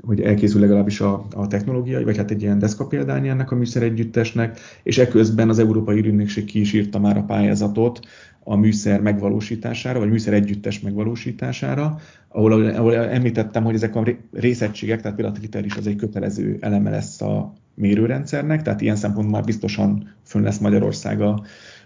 hogy 0.00 0.20
elkészül 0.20 0.60
legalábbis 0.60 1.00
a, 1.00 1.26
a 1.34 1.46
technológia, 1.46 2.04
vagy 2.04 2.16
hát 2.16 2.30
egy 2.30 2.42
ilyen 2.42 2.58
deszka 2.58 2.86
példány 2.86 3.28
ennek 3.28 3.50
a 3.50 3.54
műszer 3.54 3.82
együttesnek, 3.82 4.58
és 4.82 4.98
eközben 4.98 5.48
az 5.48 5.58
Európai 5.58 5.98
Ürügynökség 5.98 6.44
ki 6.44 6.60
is 6.60 6.72
írta 6.72 6.98
már 6.98 7.16
a 7.16 7.22
pályázatot 7.22 8.00
a 8.44 8.56
műszer 8.56 9.00
megvalósítására, 9.00 9.98
vagy 9.98 10.10
műszer 10.10 10.32
együttes 10.32 10.80
megvalósítására, 10.80 11.98
ahol, 12.28 12.66
ahol 12.66 12.96
említettem, 12.96 13.64
hogy 13.64 13.74
ezek 13.74 13.96
a 13.96 14.04
részegységek, 14.32 15.00
tehát 15.00 15.16
például 15.16 15.36
a 15.36 15.40
Twitter 15.40 15.64
is 15.64 15.76
az 15.76 15.86
egy 15.86 15.96
kötelező 15.96 16.56
eleme 16.60 16.90
lesz 16.90 17.20
a 17.20 17.52
mérőrendszernek, 17.74 18.62
tehát 18.62 18.80
ilyen 18.80 18.96
szempontból 18.96 19.34
már 19.34 19.44
biztosan 19.44 20.14
fönn 20.24 20.42
lesz 20.42 20.58
Magyarország 20.58 21.20
a 21.20 21.42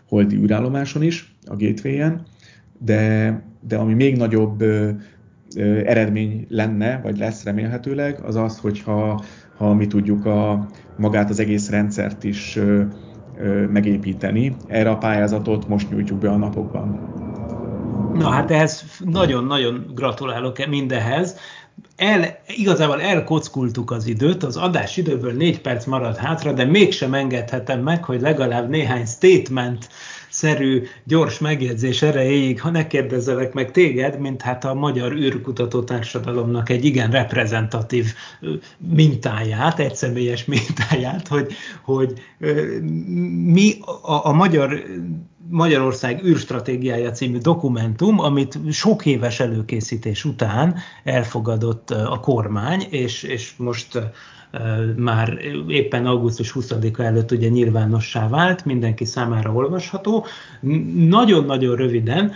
holdi 0.09 0.37
űrállomáson 0.37 1.03
is, 1.03 1.35
a 1.47 1.57
gateway-en, 1.57 2.23
de, 2.79 3.43
de 3.61 3.77
ami 3.77 3.95
még 3.95 4.17
nagyobb 4.17 4.61
ö, 4.61 4.91
ö, 5.57 5.77
eredmény 5.85 6.47
lenne, 6.49 7.01
vagy 7.03 7.19
lesz 7.19 7.45
remélhetőleg, 7.45 8.21
az 8.23 8.37
az, 8.37 8.59
hogyha 8.59 9.25
ha 9.57 9.75
mi 9.75 9.87
tudjuk 9.87 10.27
a, 10.27 10.69
magát 10.97 11.31
az 11.31 11.39
egész 11.39 11.71
rendszert 11.71 12.25
is 12.25 12.57
ö, 12.57 12.83
megépíteni. 13.73 14.57
Erre 14.67 14.91
a 14.91 14.99
pályázatot 14.99 15.69
most 15.69 15.91
nyújtjuk 15.91 16.19
be 16.19 16.31
a 16.31 16.37
napokban. 16.37 17.13
Na 18.15 18.29
hát 18.29 18.51
ehhez 18.51 18.85
nagyon-nagyon 19.05 19.87
gratulálok 19.95 20.67
mindehez. 20.67 21.37
El, 21.97 22.39
igazából 22.47 23.01
elkockultuk 23.01 23.91
az 23.91 24.07
időt, 24.07 24.43
az 24.43 24.57
adás 24.57 24.97
időből 24.97 25.33
négy 25.33 25.61
perc 25.61 25.85
maradt 25.85 26.17
hátra, 26.17 26.53
de 26.53 26.65
mégsem 26.65 27.15
engedhetem 27.15 27.81
meg, 27.81 28.05
hogy 28.05 28.21
legalább 28.21 28.69
néhány 28.69 29.07
statement 29.07 29.89
szerű, 30.35 30.83
gyors 31.05 31.39
megjegyzés 31.39 32.03
erejéig, 32.03 32.61
ha 32.61 32.71
ne 32.71 32.87
kérdezzelek 32.87 33.53
meg 33.53 33.71
téged, 33.71 34.21
mint 34.21 34.43
hát 34.43 34.65
a 34.65 34.75
magyar 34.75 35.13
űrkutató 35.13 35.83
társadalomnak 35.83 36.69
egy 36.69 36.85
igen 36.85 37.11
reprezentatív 37.11 38.15
mintáját, 38.79 39.79
egyszemélyes 39.79 40.45
mintáját, 40.45 41.29
hogy, 41.29 41.53
hogy 41.83 42.13
mi 43.45 43.75
a, 44.03 44.27
a 44.27 44.33
magyar 44.33 44.83
Magyarország 45.49 46.25
űrstratégiája 46.25 47.11
című 47.11 47.39
dokumentum, 47.39 48.19
amit 48.19 48.59
sok 48.71 49.07
éves 49.07 49.41
előkészítés 49.41 50.25
után 50.25 50.77
elfogadott 51.05 51.91
a 51.91 52.21
kormány, 52.23 52.87
és, 52.91 53.23
és 53.23 53.53
most 53.57 53.99
már 54.97 55.39
éppen 55.69 56.07
augusztus 56.07 56.53
20-a 56.55 57.03
előtt 57.03 57.31
ugye 57.31 57.49
nyilvánossá 57.49 58.29
vált, 58.29 58.65
mindenki 58.65 59.05
számára 59.05 59.53
olvasható. 59.53 60.27
Nagyon-nagyon 61.09 61.77
röviden, 61.77 62.33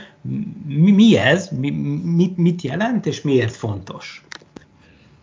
mi, 0.67 1.17
ez, 1.17 1.49
mi, 1.61 1.71
mit, 2.05 2.37
mit 2.37 2.63
jelent, 2.63 3.07
és 3.07 3.23
miért 3.23 3.55
fontos? 3.55 4.25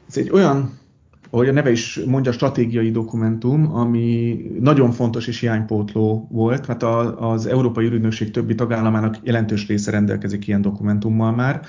Ez 0.07 0.17
egy 0.17 0.29
olyan 0.29 0.83
ahogy 1.29 1.47
a 1.47 1.51
neve 1.51 1.71
is 1.71 1.99
mondja, 2.05 2.31
stratégiai 2.31 2.91
dokumentum, 2.91 3.75
ami 3.75 4.37
nagyon 4.59 4.91
fontos 4.91 5.27
és 5.27 5.39
hiánypótló 5.39 6.27
volt, 6.31 6.67
mert 6.67 6.83
az 7.19 7.45
Európai 7.45 7.85
Ürűnökség 7.85 8.31
többi 8.31 8.55
tagállamának 8.55 9.15
jelentős 9.23 9.67
része 9.67 9.91
rendelkezik 9.91 10.47
ilyen 10.47 10.61
dokumentummal 10.61 11.31
már, 11.31 11.61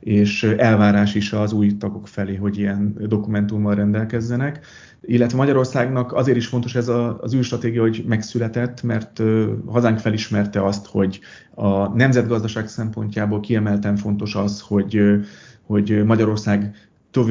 és 0.00 0.42
elvárás 0.42 1.14
is 1.14 1.32
az 1.32 1.52
új 1.52 1.76
tagok 1.76 2.08
felé, 2.08 2.34
hogy 2.34 2.58
ilyen 2.58 2.96
dokumentummal 3.08 3.74
rendelkezzenek. 3.74 4.66
Illetve 5.00 5.36
Magyarországnak 5.36 6.12
azért 6.12 6.36
is 6.36 6.46
fontos 6.46 6.74
ez 6.74 6.88
az 7.20 7.34
űrstratégia, 7.34 7.80
hogy 7.80 8.04
megszületett, 8.06 8.82
mert 8.82 9.22
hazánk 9.66 9.98
felismerte 9.98 10.64
azt, 10.64 10.86
hogy 10.86 11.20
a 11.54 11.88
nemzetgazdaság 11.88 12.68
szempontjából 12.68 13.40
kiemelten 13.40 13.96
fontos 13.96 14.34
az, 14.34 14.60
hogy, 14.60 15.00
hogy 15.62 16.04
Magyarország 16.04 16.74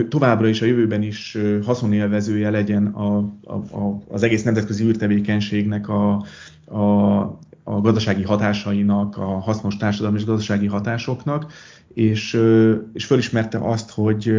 továbbra 0.09 0.47
is 0.47 0.61
a 0.61 0.65
jövőben 0.65 1.01
is 1.01 1.37
haszonélvezője 1.65 2.49
legyen 2.49 2.85
a, 2.85 3.17
a, 3.43 3.53
a, 3.53 4.01
az 4.07 4.23
egész 4.23 4.43
nemzetközi 4.43 4.85
űrtevékenységnek 4.85 5.87
a, 5.89 6.25
a, 6.65 7.39
a 7.63 7.81
gazdasági 7.81 8.23
hatásainak, 8.23 9.17
a 9.17 9.25
hasznos 9.39 9.77
társadalmi 9.77 10.17
és 10.17 10.25
gazdasági 10.25 10.67
hatásoknak, 10.67 11.51
és, 11.93 12.39
és 12.93 13.05
fölismerte 13.05 13.57
azt, 13.57 13.91
hogy 13.91 14.29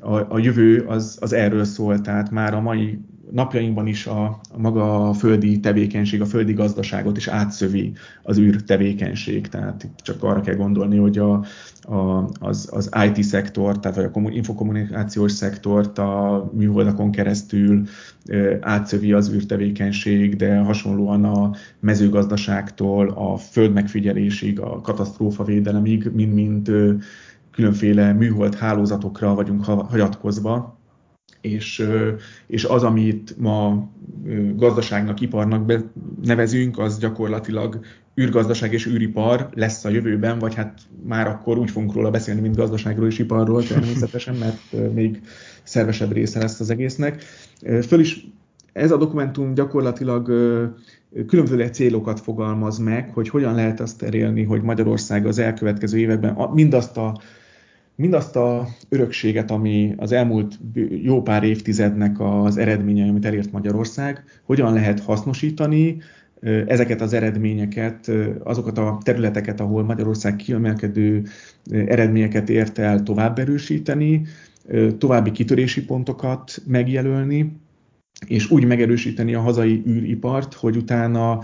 a, 0.00 0.34
a 0.34 0.38
jövő 0.38 0.80
az, 0.80 1.18
az 1.20 1.32
erről 1.32 1.64
szól, 1.64 2.00
tehát 2.00 2.30
már 2.30 2.54
a 2.54 2.60
mai 2.60 2.98
napjainkban 3.30 3.86
is 3.86 4.06
a, 4.06 4.24
a 4.24 4.58
maga 4.58 5.08
a 5.08 5.12
földi 5.12 5.60
tevékenység, 5.60 6.20
a 6.20 6.26
földi 6.26 6.52
gazdaságot 6.52 7.16
is 7.16 7.28
átszövi 7.28 7.92
az 8.22 8.38
űr 8.38 8.62
tevékenység. 8.62 9.48
Tehát 9.48 9.82
itt 9.82 9.96
csak 9.96 10.22
arra 10.22 10.40
kell 10.40 10.54
gondolni, 10.54 10.96
hogy 10.96 11.18
a, 11.18 11.44
a, 11.82 12.28
az, 12.40 12.68
az 12.72 12.90
IT 13.06 13.22
szektor, 13.22 13.80
tehát 13.80 13.96
vagy 13.96 14.24
a 14.24 14.30
infokommunikációs 14.30 15.32
szektort 15.32 15.98
a 15.98 16.50
műholdakon 16.54 17.10
keresztül 17.10 17.82
átszövi 18.60 19.12
az 19.12 19.32
űrtevékenység, 19.32 20.36
de 20.36 20.58
hasonlóan 20.58 21.24
a 21.24 21.50
mezőgazdaságtól 21.80 23.08
a 23.08 23.36
földmegfigyelésig, 23.36 24.60
a 24.60 24.80
katasztrófavédelemig 24.80 26.10
mind-mind 26.14 26.70
különféle 27.50 28.12
műhold 28.12 28.54
hálózatokra 28.54 29.34
vagyunk 29.34 29.64
hagyatkozva, 29.64 30.75
és, 31.46 31.88
és 32.46 32.64
az, 32.64 32.82
amit 32.82 33.34
ma 33.38 33.88
gazdaságnak, 34.54 35.20
iparnak 35.20 35.72
nevezünk, 36.22 36.78
az 36.78 36.98
gyakorlatilag 36.98 37.80
űrgazdaság 38.20 38.72
és 38.72 38.86
űripar 38.86 39.48
lesz 39.54 39.84
a 39.84 39.88
jövőben, 39.88 40.38
vagy 40.38 40.54
hát 40.54 40.80
már 41.04 41.26
akkor 41.26 41.58
úgy 41.58 41.70
fogunk 41.70 41.92
róla 41.92 42.10
beszélni, 42.10 42.40
mint 42.40 42.56
gazdaságról 42.56 43.06
és 43.06 43.18
iparról 43.18 43.62
természetesen, 43.62 44.34
mert 44.34 44.92
még 44.94 45.20
szervesebb 45.62 46.12
része 46.12 46.38
lesz 46.38 46.60
az 46.60 46.70
egésznek. 46.70 47.22
Föl 47.86 48.00
is 48.00 48.26
ez 48.72 48.90
a 48.90 48.96
dokumentum 48.96 49.54
gyakorlatilag 49.54 50.24
különböző 51.26 51.66
célokat 51.66 52.20
fogalmaz 52.20 52.78
meg, 52.78 53.10
hogy 53.10 53.28
hogyan 53.28 53.54
lehet 53.54 53.80
azt 53.80 54.02
elérni, 54.02 54.42
hogy 54.42 54.62
Magyarország 54.62 55.26
az 55.26 55.38
elkövetkező 55.38 55.98
években 55.98 56.36
mindazt 56.52 56.96
a 56.96 57.20
mindazt 57.96 58.36
a 58.36 58.68
örökséget, 58.88 59.50
ami 59.50 59.94
az 59.96 60.12
elmúlt 60.12 60.58
jó 61.02 61.22
pár 61.22 61.42
évtizednek 61.42 62.20
az 62.20 62.56
eredménye, 62.56 63.08
amit 63.08 63.24
elért 63.24 63.52
Magyarország, 63.52 64.24
hogyan 64.42 64.72
lehet 64.72 65.00
hasznosítani, 65.00 65.96
ezeket 66.66 67.00
az 67.00 67.12
eredményeket, 67.12 68.10
azokat 68.44 68.78
a 68.78 68.98
területeket, 69.02 69.60
ahol 69.60 69.84
Magyarország 69.84 70.36
kiemelkedő 70.36 71.22
eredményeket 71.70 72.48
ért 72.48 72.78
el 72.78 73.02
tovább 73.02 73.38
erősíteni, 73.38 74.22
további 74.98 75.30
kitörési 75.30 75.84
pontokat 75.84 76.62
megjelölni, 76.66 77.56
és 78.26 78.50
úgy 78.50 78.64
megerősíteni 78.64 79.34
a 79.34 79.40
hazai 79.40 79.82
űripart, 79.86 80.54
hogy 80.54 80.76
utána 80.76 81.40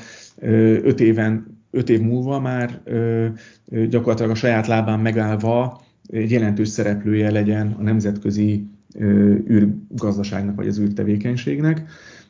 öt 0.83 1.01
éven, 1.01 1.61
öt 1.71 1.89
év 1.89 2.01
múlva 2.01 2.41
már 2.41 2.83
gyakorlatilag 3.89 4.31
a 4.31 4.35
saját 4.35 4.67
lábán 4.67 5.01
megállva 5.01 5.83
egy 6.13 6.31
jelentős 6.31 6.69
szereplője 6.69 7.31
legyen 7.31 7.77
a 7.79 7.83
nemzetközi 7.83 8.67
űrgazdaságnak 9.51 10.57
vagy 10.57 10.67
az 10.67 10.79
űrtevékenységnek. 10.79 11.75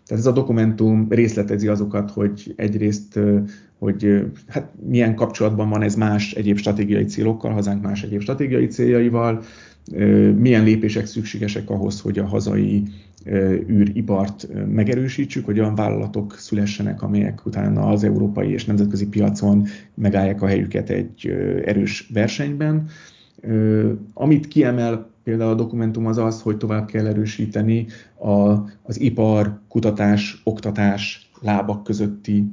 Tehát 0.06 0.24
ez 0.24 0.26
a 0.26 0.32
dokumentum 0.32 1.06
részletezi 1.10 1.68
azokat, 1.68 2.10
hogy 2.10 2.52
egyrészt, 2.56 3.18
hogy 3.78 4.22
hát 4.48 4.70
milyen 4.88 5.14
kapcsolatban 5.14 5.68
van 5.68 5.82
ez 5.82 5.94
más 5.94 6.32
egyéb 6.32 6.58
stratégiai 6.58 7.04
célokkal, 7.04 7.52
hazánk 7.52 7.82
más 7.82 8.02
egyéb 8.02 8.20
stratégiai 8.20 8.66
céljaival, 8.66 9.42
milyen 10.36 10.64
lépések 10.64 11.06
szükségesek 11.06 11.70
ahhoz, 11.70 12.00
hogy 12.00 12.18
a 12.18 12.26
hazai 12.26 12.82
űripart 13.68 14.48
megerősítsük, 14.72 15.44
hogy 15.44 15.58
olyan 15.58 15.74
vállalatok 15.74 16.34
szülessenek, 16.38 17.02
amelyek 17.02 17.46
utána 17.46 17.80
az 17.80 18.04
európai 18.04 18.50
és 18.52 18.64
nemzetközi 18.64 19.08
piacon 19.08 19.66
megállják 19.94 20.42
a 20.42 20.46
helyüket 20.46 20.90
egy 20.90 21.26
erős 21.64 22.10
versenyben. 22.12 22.88
Amit 24.14 24.48
kiemel 24.48 25.10
például 25.22 25.50
a 25.50 25.54
dokumentum 25.54 26.06
az 26.06 26.18
az, 26.18 26.42
hogy 26.42 26.56
tovább 26.56 26.86
kell 26.86 27.06
erősíteni 27.06 27.86
a, 28.18 28.30
az 28.82 29.00
ipar, 29.00 29.60
kutatás, 29.68 30.40
oktatás 30.44 31.30
lábak 31.40 31.82
közötti 31.82 32.50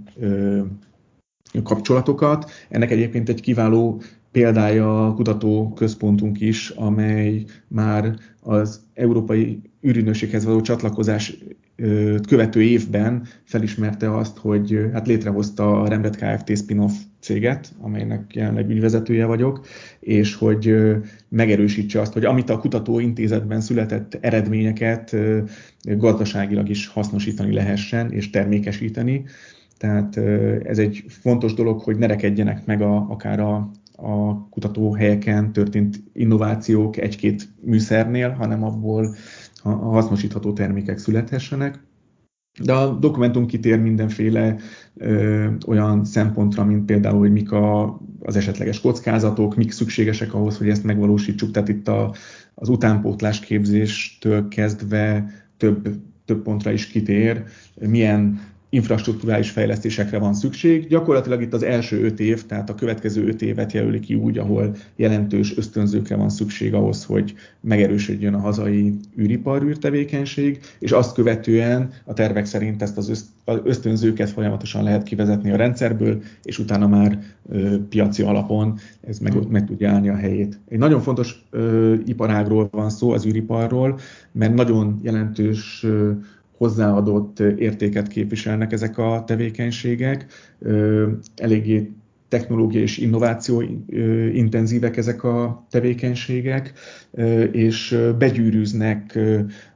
kapcsolatokat. 1.63 2.51
Ennek 2.69 2.91
egyébként 2.91 3.29
egy 3.29 3.41
kiváló 3.41 4.01
példája 4.31 5.07
a 5.07 5.13
kutatóközpontunk 5.13 6.41
is, 6.41 6.69
amely 6.69 7.45
már 7.67 8.15
az 8.41 8.81
Európai 8.93 9.61
űrügynökséghez 9.87 10.45
való 10.45 10.61
csatlakozás 10.61 11.37
követő 12.27 12.61
évben 12.61 13.23
felismerte 13.43 14.17
azt, 14.17 14.37
hogy 14.37 14.89
hát 14.93 15.07
létrehozta 15.07 15.81
a 15.81 15.87
Rembet 15.87 16.15
Kft. 16.15 16.57
spin-off 16.57 16.93
céget, 17.19 17.73
amelynek 17.79 18.35
jelenleg 18.35 18.69
ügyvezetője 18.69 19.25
vagyok, 19.25 19.65
és 19.99 20.35
hogy 20.35 20.75
megerősítse 21.29 22.01
azt, 22.01 22.13
hogy 22.13 22.25
amit 22.25 22.49
a 22.49 22.59
kutatóintézetben 22.59 23.61
született 23.61 24.17
eredményeket 24.21 25.15
gazdaságilag 25.81 26.69
is 26.69 26.87
hasznosítani 26.87 27.53
lehessen 27.53 28.11
és 28.11 28.29
termékesíteni. 28.29 29.25
Tehát 29.77 30.17
ez 30.63 30.79
egy 30.79 31.03
fontos 31.07 31.53
dolog, 31.53 31.81
hogy 31.81 31.97
ne 31.97 32.07
rekedjenek 32.07 32.65
meg 32.65 32.81
a, 32.81 32.95
akár 33.09 33.39
a, 33.39 33.71
a 33.95 34.47
kutatóhelyeken 34.49 35.51
történt 35.51 36.03
innovációk 36.13 36.97
egy-két 36.97 37.49
műszernél, 37.61 38.29
hanem 38.29 38.63
abból 38.63 39.15
hasznosítható 39.63 40.53
termékek 40.53 40.97
születhessenek. 40.97 41.87
De 42.63 42.73
a 42.73 42.93
dokumentum 42.93 43.45
kitér 43.45 43.79
mindenféle 43.79 44.55
ö, 44.97 45.47
olyan 45.67 46.05
szempontra, 46.05 46.65
mint 46.65 46.85
például, 46.85 47.19
hogy 47.19 47.31
mik 47.31 47.51
a, 47.51 47.99
az 48.19 48.35
esetleges 48.35 48.81
kockázatok, 48.81 49.55
mik 49.55 49.71
szükségesek 49.71 50.33
ahhoz, 50.33 50.57
hogy 50.57 50.69
ezt 50.69 50.83
megvalósítsuk. 50.83 51.51
Tehát 51.51 51.69
itt 51.69 51.87
a, 51.87 52.13
az 52.55 52.69
utánpótlás 52.69 53.39
képzéstől 53.39 54.47
kezdve 54.47 55.29
több, 55.57 55.89
több 56.25 56.41
pontra 56.41 56.71
is 56.71 56.87
kitér, 56.87 57.43
milyen 57.79 58.39
infrastruktúrális 58.69 59.49
fejlesztésekre 59.49 60.17
van 60.17 60.33
szükség. 60.33 60.87
Gyakorlatilag 60.87 61.41
itt 61.41 61.53
az 61.53 61.63
első 61.63 62.03
öt 62.03 62.19
év, 62.19 62.45
tehát 62.45 62.69
a 62.69 62.75
következő 62.75 63.27
öt 63.27 63.41
évet 63.41 63.71
jelöli 63.71 63.99
ki 63.99 64.15
úgy, 64.15 64.37
ahol 64.37 64.75
jelentős 64.95 65.57
ösztönzőkre 65.57 66.15
van 66.15 66.29
szükség 66.29 66.73
ahhoz, 66.73 67.05
hogy 67.05 67.33
megerősödjön 67.59 68.33
a 68.33 68.39
hazai 68.39 68.93
űripar 69.19 69.63
űrtevékenység, 69.63 70.59
és 70.79 70.91
azt 70.91 71.13
követően 71.13 71.91
a 72.05 72.13
tervek 72.13 72.45
szerint 72.45 72.81
ezt 72.81 72.97
az 72.97 73.33
ösztönzőket 73.63 74.29
folyamatosan 74.29 74.83
lehet 74.83 75.03
kivezetni 75.03 75.51
a 75.51 75.55
rendszerből, 75.55 76.21
és 76.43 76.59
utána 76.59 76.87
már 76.87 77.19
ö, 77.49 77.75
piaci 77.89 78.21
alapon 78.21 78.79
ez 79.01 79.19
meg, 79.19 79.49
meg 79.49 79.65
tudja 79.65 79.91
állni 79.91 80.09
a 80.09 80.15
helyét. 80.15 80.59
Egy 80.67 80.77
nagyon 80.77 81.01
fontos 81.01 81.45
ö, 81.49 81.93
iparágról 82.05 82.67
van 82.71 82.89
szó, 82.89 83.11
az 83.11 83.25
űriparról, 83.25 83.99
mert 84.31 84.53
nagyon 84.53 84.99
jelentős 85.01 85.83
ö, 85.83 86.11
hozzáadott 86.59 87.39
értéket 87.39 88.07
képviselnek 88.07 88.71
ezek 88.71 88.97
a 88.97 89.23
tevékenységek, 89.27 90.25
eléggé 91.35 91.91
technológia 92.27 92.81
és 92.81 92.97
innováció 92.97 93.61
intenzívek 94.33 94.97
ezek 94.97 95.23
a 95.23 95.65
tevékenységek, 95.69 96.73
és 97.51 97.97
begyűrűznek 98.17 99.19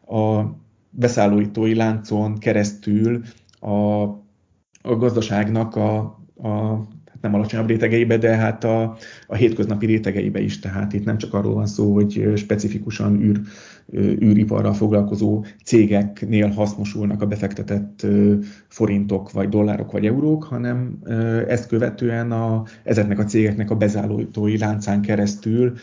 a 0.08 0.42
beszállítói 0.90 1.76
láncon 1.76 2.38
keresztül 2.38 3.22
a, 3.60 4.04
a 4.82 4.96
gazdaságnak 4.98 5.76
a, 5.76 5.98
a 6.36 6.78
hát 7.06 7.22
nem 7.22 7.34
alacsonyabb 7.34 7.68
rétegeibe, 7.68 8.18
de 8.18 8.36
hát 8.36 8.64
a, 8.64 8.98
a 9.28 9.36
hétköznapi 9.36 9.86
rétegeibe 9.86 10.42
is. 10.42 10.60
Tehát 10.60 10.94
itt 10.94 11.06
nem 11.06 11.18
csak 11.18 11.34
arról 11.34 11.54
van 11.54 11.68
szó, 11.68 11.94
hogy 11.94 12.32
specifikusan 12.36 13.22
űr, 13.22 13.42
űriparral 13.98 14.74
foglalkozó 14.74 15.46
cégeknél 15.64 16.48
hasznosulnak 16.48 17.22
a 17.22 17.26
befektetett 17.26 18.06
forintok, 18.68 19.32
vagy 19.32 19.50
dollárok, 19.50 19.92
vagy 19.92 20.06
eurók, 20.06 20.44
hanem 20.44 21.00
ezt 21.48 21.68
követően 21.68 22.32
a, 22.32 22.64
ezeknek 22.84 23.20
a 23.20 23.24
cégeknek 23.24 23.70
a 23.72 23.76
bezállítói 23.76 24.58
láncán 24.58 25.02
keresztül 25.02 25.74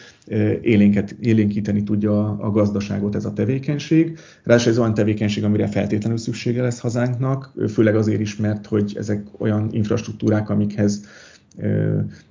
élénket, 0.62 1.16
élénkíteni 1.20 1.82
tudja 1.82 2.38
a, 2.38 2.50
gazdaságot 2.50 3.14
ez 3.14 3.24
a 3.24 3.32
tevékenység. 3.32 4.18
Ráadásul 4.42 4.72
ez 4.72 4.78
olyan 4.78 4.94
tevékenység, 4.94 5.44
amire 5.44 5.66
feltétlenül 5.66 6.18
szüksége 6.18 6.62
lesz 6.62 6.80
hazánknak, 6.80 7.52
főleg 7.68 7.96
azért 7.96 8.20
is, 8.20 8.36
mert 8.36 8.66
hogy 8.66 8.94
ezek 8.98 9.26
olyan 9.38 9.68
infrastruktúrák, 9.72 10.50
amikhez 10.50 11.04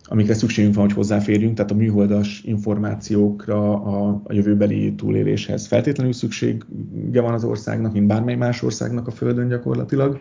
amikre 0.04 0.34
szükségünk 0.34 0.76
van, 0.76 0.86
hogy 0.86 0.94
hozzáférjünk, 0.94 1.56
tehát 1.56 1.72
a 1.72 1.76
műholdas 1.76 2.42
információkra 2.46 3.84
a, 3.84 4.22
a 4.24 4.34
jövőbeli 4.34 4.94
túléléshez 4.96 5.68
feltétlenül 5.68 6.14
szüksége 6.14 7.22
van 7.22 7.34
az 7.34 7.44
országnak, 7.44 7.94
mint 7.94 8.08
bármely 8.08 8.36
más 8.36 8.64
országnak 8.64 9.08
a 9.08 9.12
Földön 9.12 9.48
gyakorlatilag. 9.48 10.20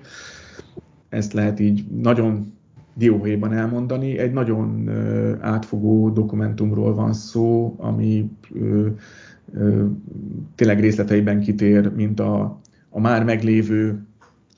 Ezt 1.09 1.33
lehet 1.33 1.61
így 1.61 1.85
nagyon 2.01 2.53
dióhéjban 2.95 3.53
elmondani. 3.53 4.19
Egy 4.19 4.33
nagyon 4.33 4.91
átfogó 5.41 6.11
dokumentumról 6.11 6.95
van 6.95 7.13
szó, 7.13 7.75
ami 7.79 8.31
tényleg 10.55 10.81
részleteiben 10.81 11.41
kitér, 11.41 11.93
mint 11.95 12.21
a, 12.21 12.61
a 12.91 13.01
már 13.01 13.25
meglévő 13.25 14.08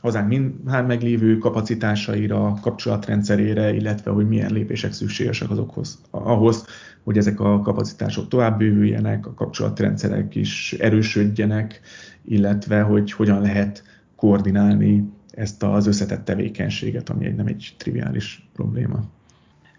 hazánk 0.00 0.28
mindhány 0.28 0.84
meglévő 0.84 1.38
kapacitásaira, 1.38 2.54
kapcsolatrendszerére, 2.62 3.74
illetve 3.74 4.10
hogy 4.10 4.28
milyen 4.28 4.52
lépések 4.52 4.92
szükségesek 4.92 5.50
azokhoz, 5.50 6.00
ahhoz, 6.10 6.64
hogy 7.04 7.16
ezek 7.16 7.40
a 7.40 7.60
kapacitások 7.60 8.28
tovább 8.28 8.58
bővüljenek, 8.58 9.26
a 9.26 9.34
kapcsolatrendszerek 9.34 10.34
is 10.34 10.72
erősödjenek, 10.72 11.80
illetve 12.24 12.80
hogy 12.80 13.12
hogyan 13.12 13.40
lehet 13.40 13.82
koordinálni 14.16 15.12
ezt 15.30 15.62
az 15.62 15.86
összetett 15.86 16.24
tevékenységet, 16.24 17.08
ami 17.08 17.24
egy, 17.24 17.34
nem 17.34 17.46
egy 17.46 17.74
triviális 17.78 18.48
probléma. 18.52 19.00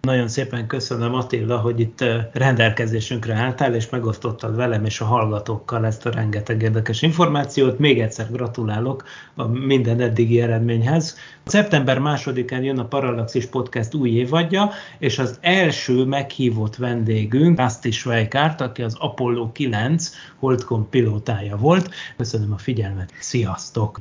Nagyon 0.02 0.28
szépen 0.28 0.68
köszönöm 0.68 1.14
Attila, 1.14 1.58
hogy 1.58 1.80
itt 1.80 2.04
rendelkezésünkre 2.34 3.34
álltál, 3.34 3.76
és 3.76 3.90
megosztottad 3.90 4.56
velem 4.56 4.86
és 4.86 5.02
a 5.02 5.06
hallgatókkal 5.06 5.86
ezt 5.86 6.06
a 6.06 6.12
rengeteg 6.12 6.62
érdekes 6.62 7.02
információt. 7.02 7.80
Még 7.80 8.00
egyszer 8.00 8.32
gratulálok 8.32 9.04
a 9.36 9.48
minden 9.48 10.00
eddigi 10.00 10.42
eredményhez. 10.42 11.18
Szeptember 11.44 12.00
másodikán 12.00 12.64
jön 12.64 12.80
a 12.80 12.86
Parallaxis 12.86 13.46
Podcast 13.46 13.94
új 13.94 14.10
évadja, 14.10 14.70
és 15.00 15.20
az 15.20 15.38
első 15.42 16.06
meghívott 16.06 16.76
vendégünk 16.76 17.60
Asti 17.60 17.92
Schweikárt, 17.92 18.62
aki 18.62 18.82
az 18.82 18.96
Apollo 19.00 19.52
9 19.52 20.10
Holdcom 20.40 20.90
pilótája 20.90 21.58
volt. 21.58 21.90
Köszönöm 22.18 22.54
a 22.54 22.58
figyelmet, 22.58 23.14
sziasztok! 23.20 24.00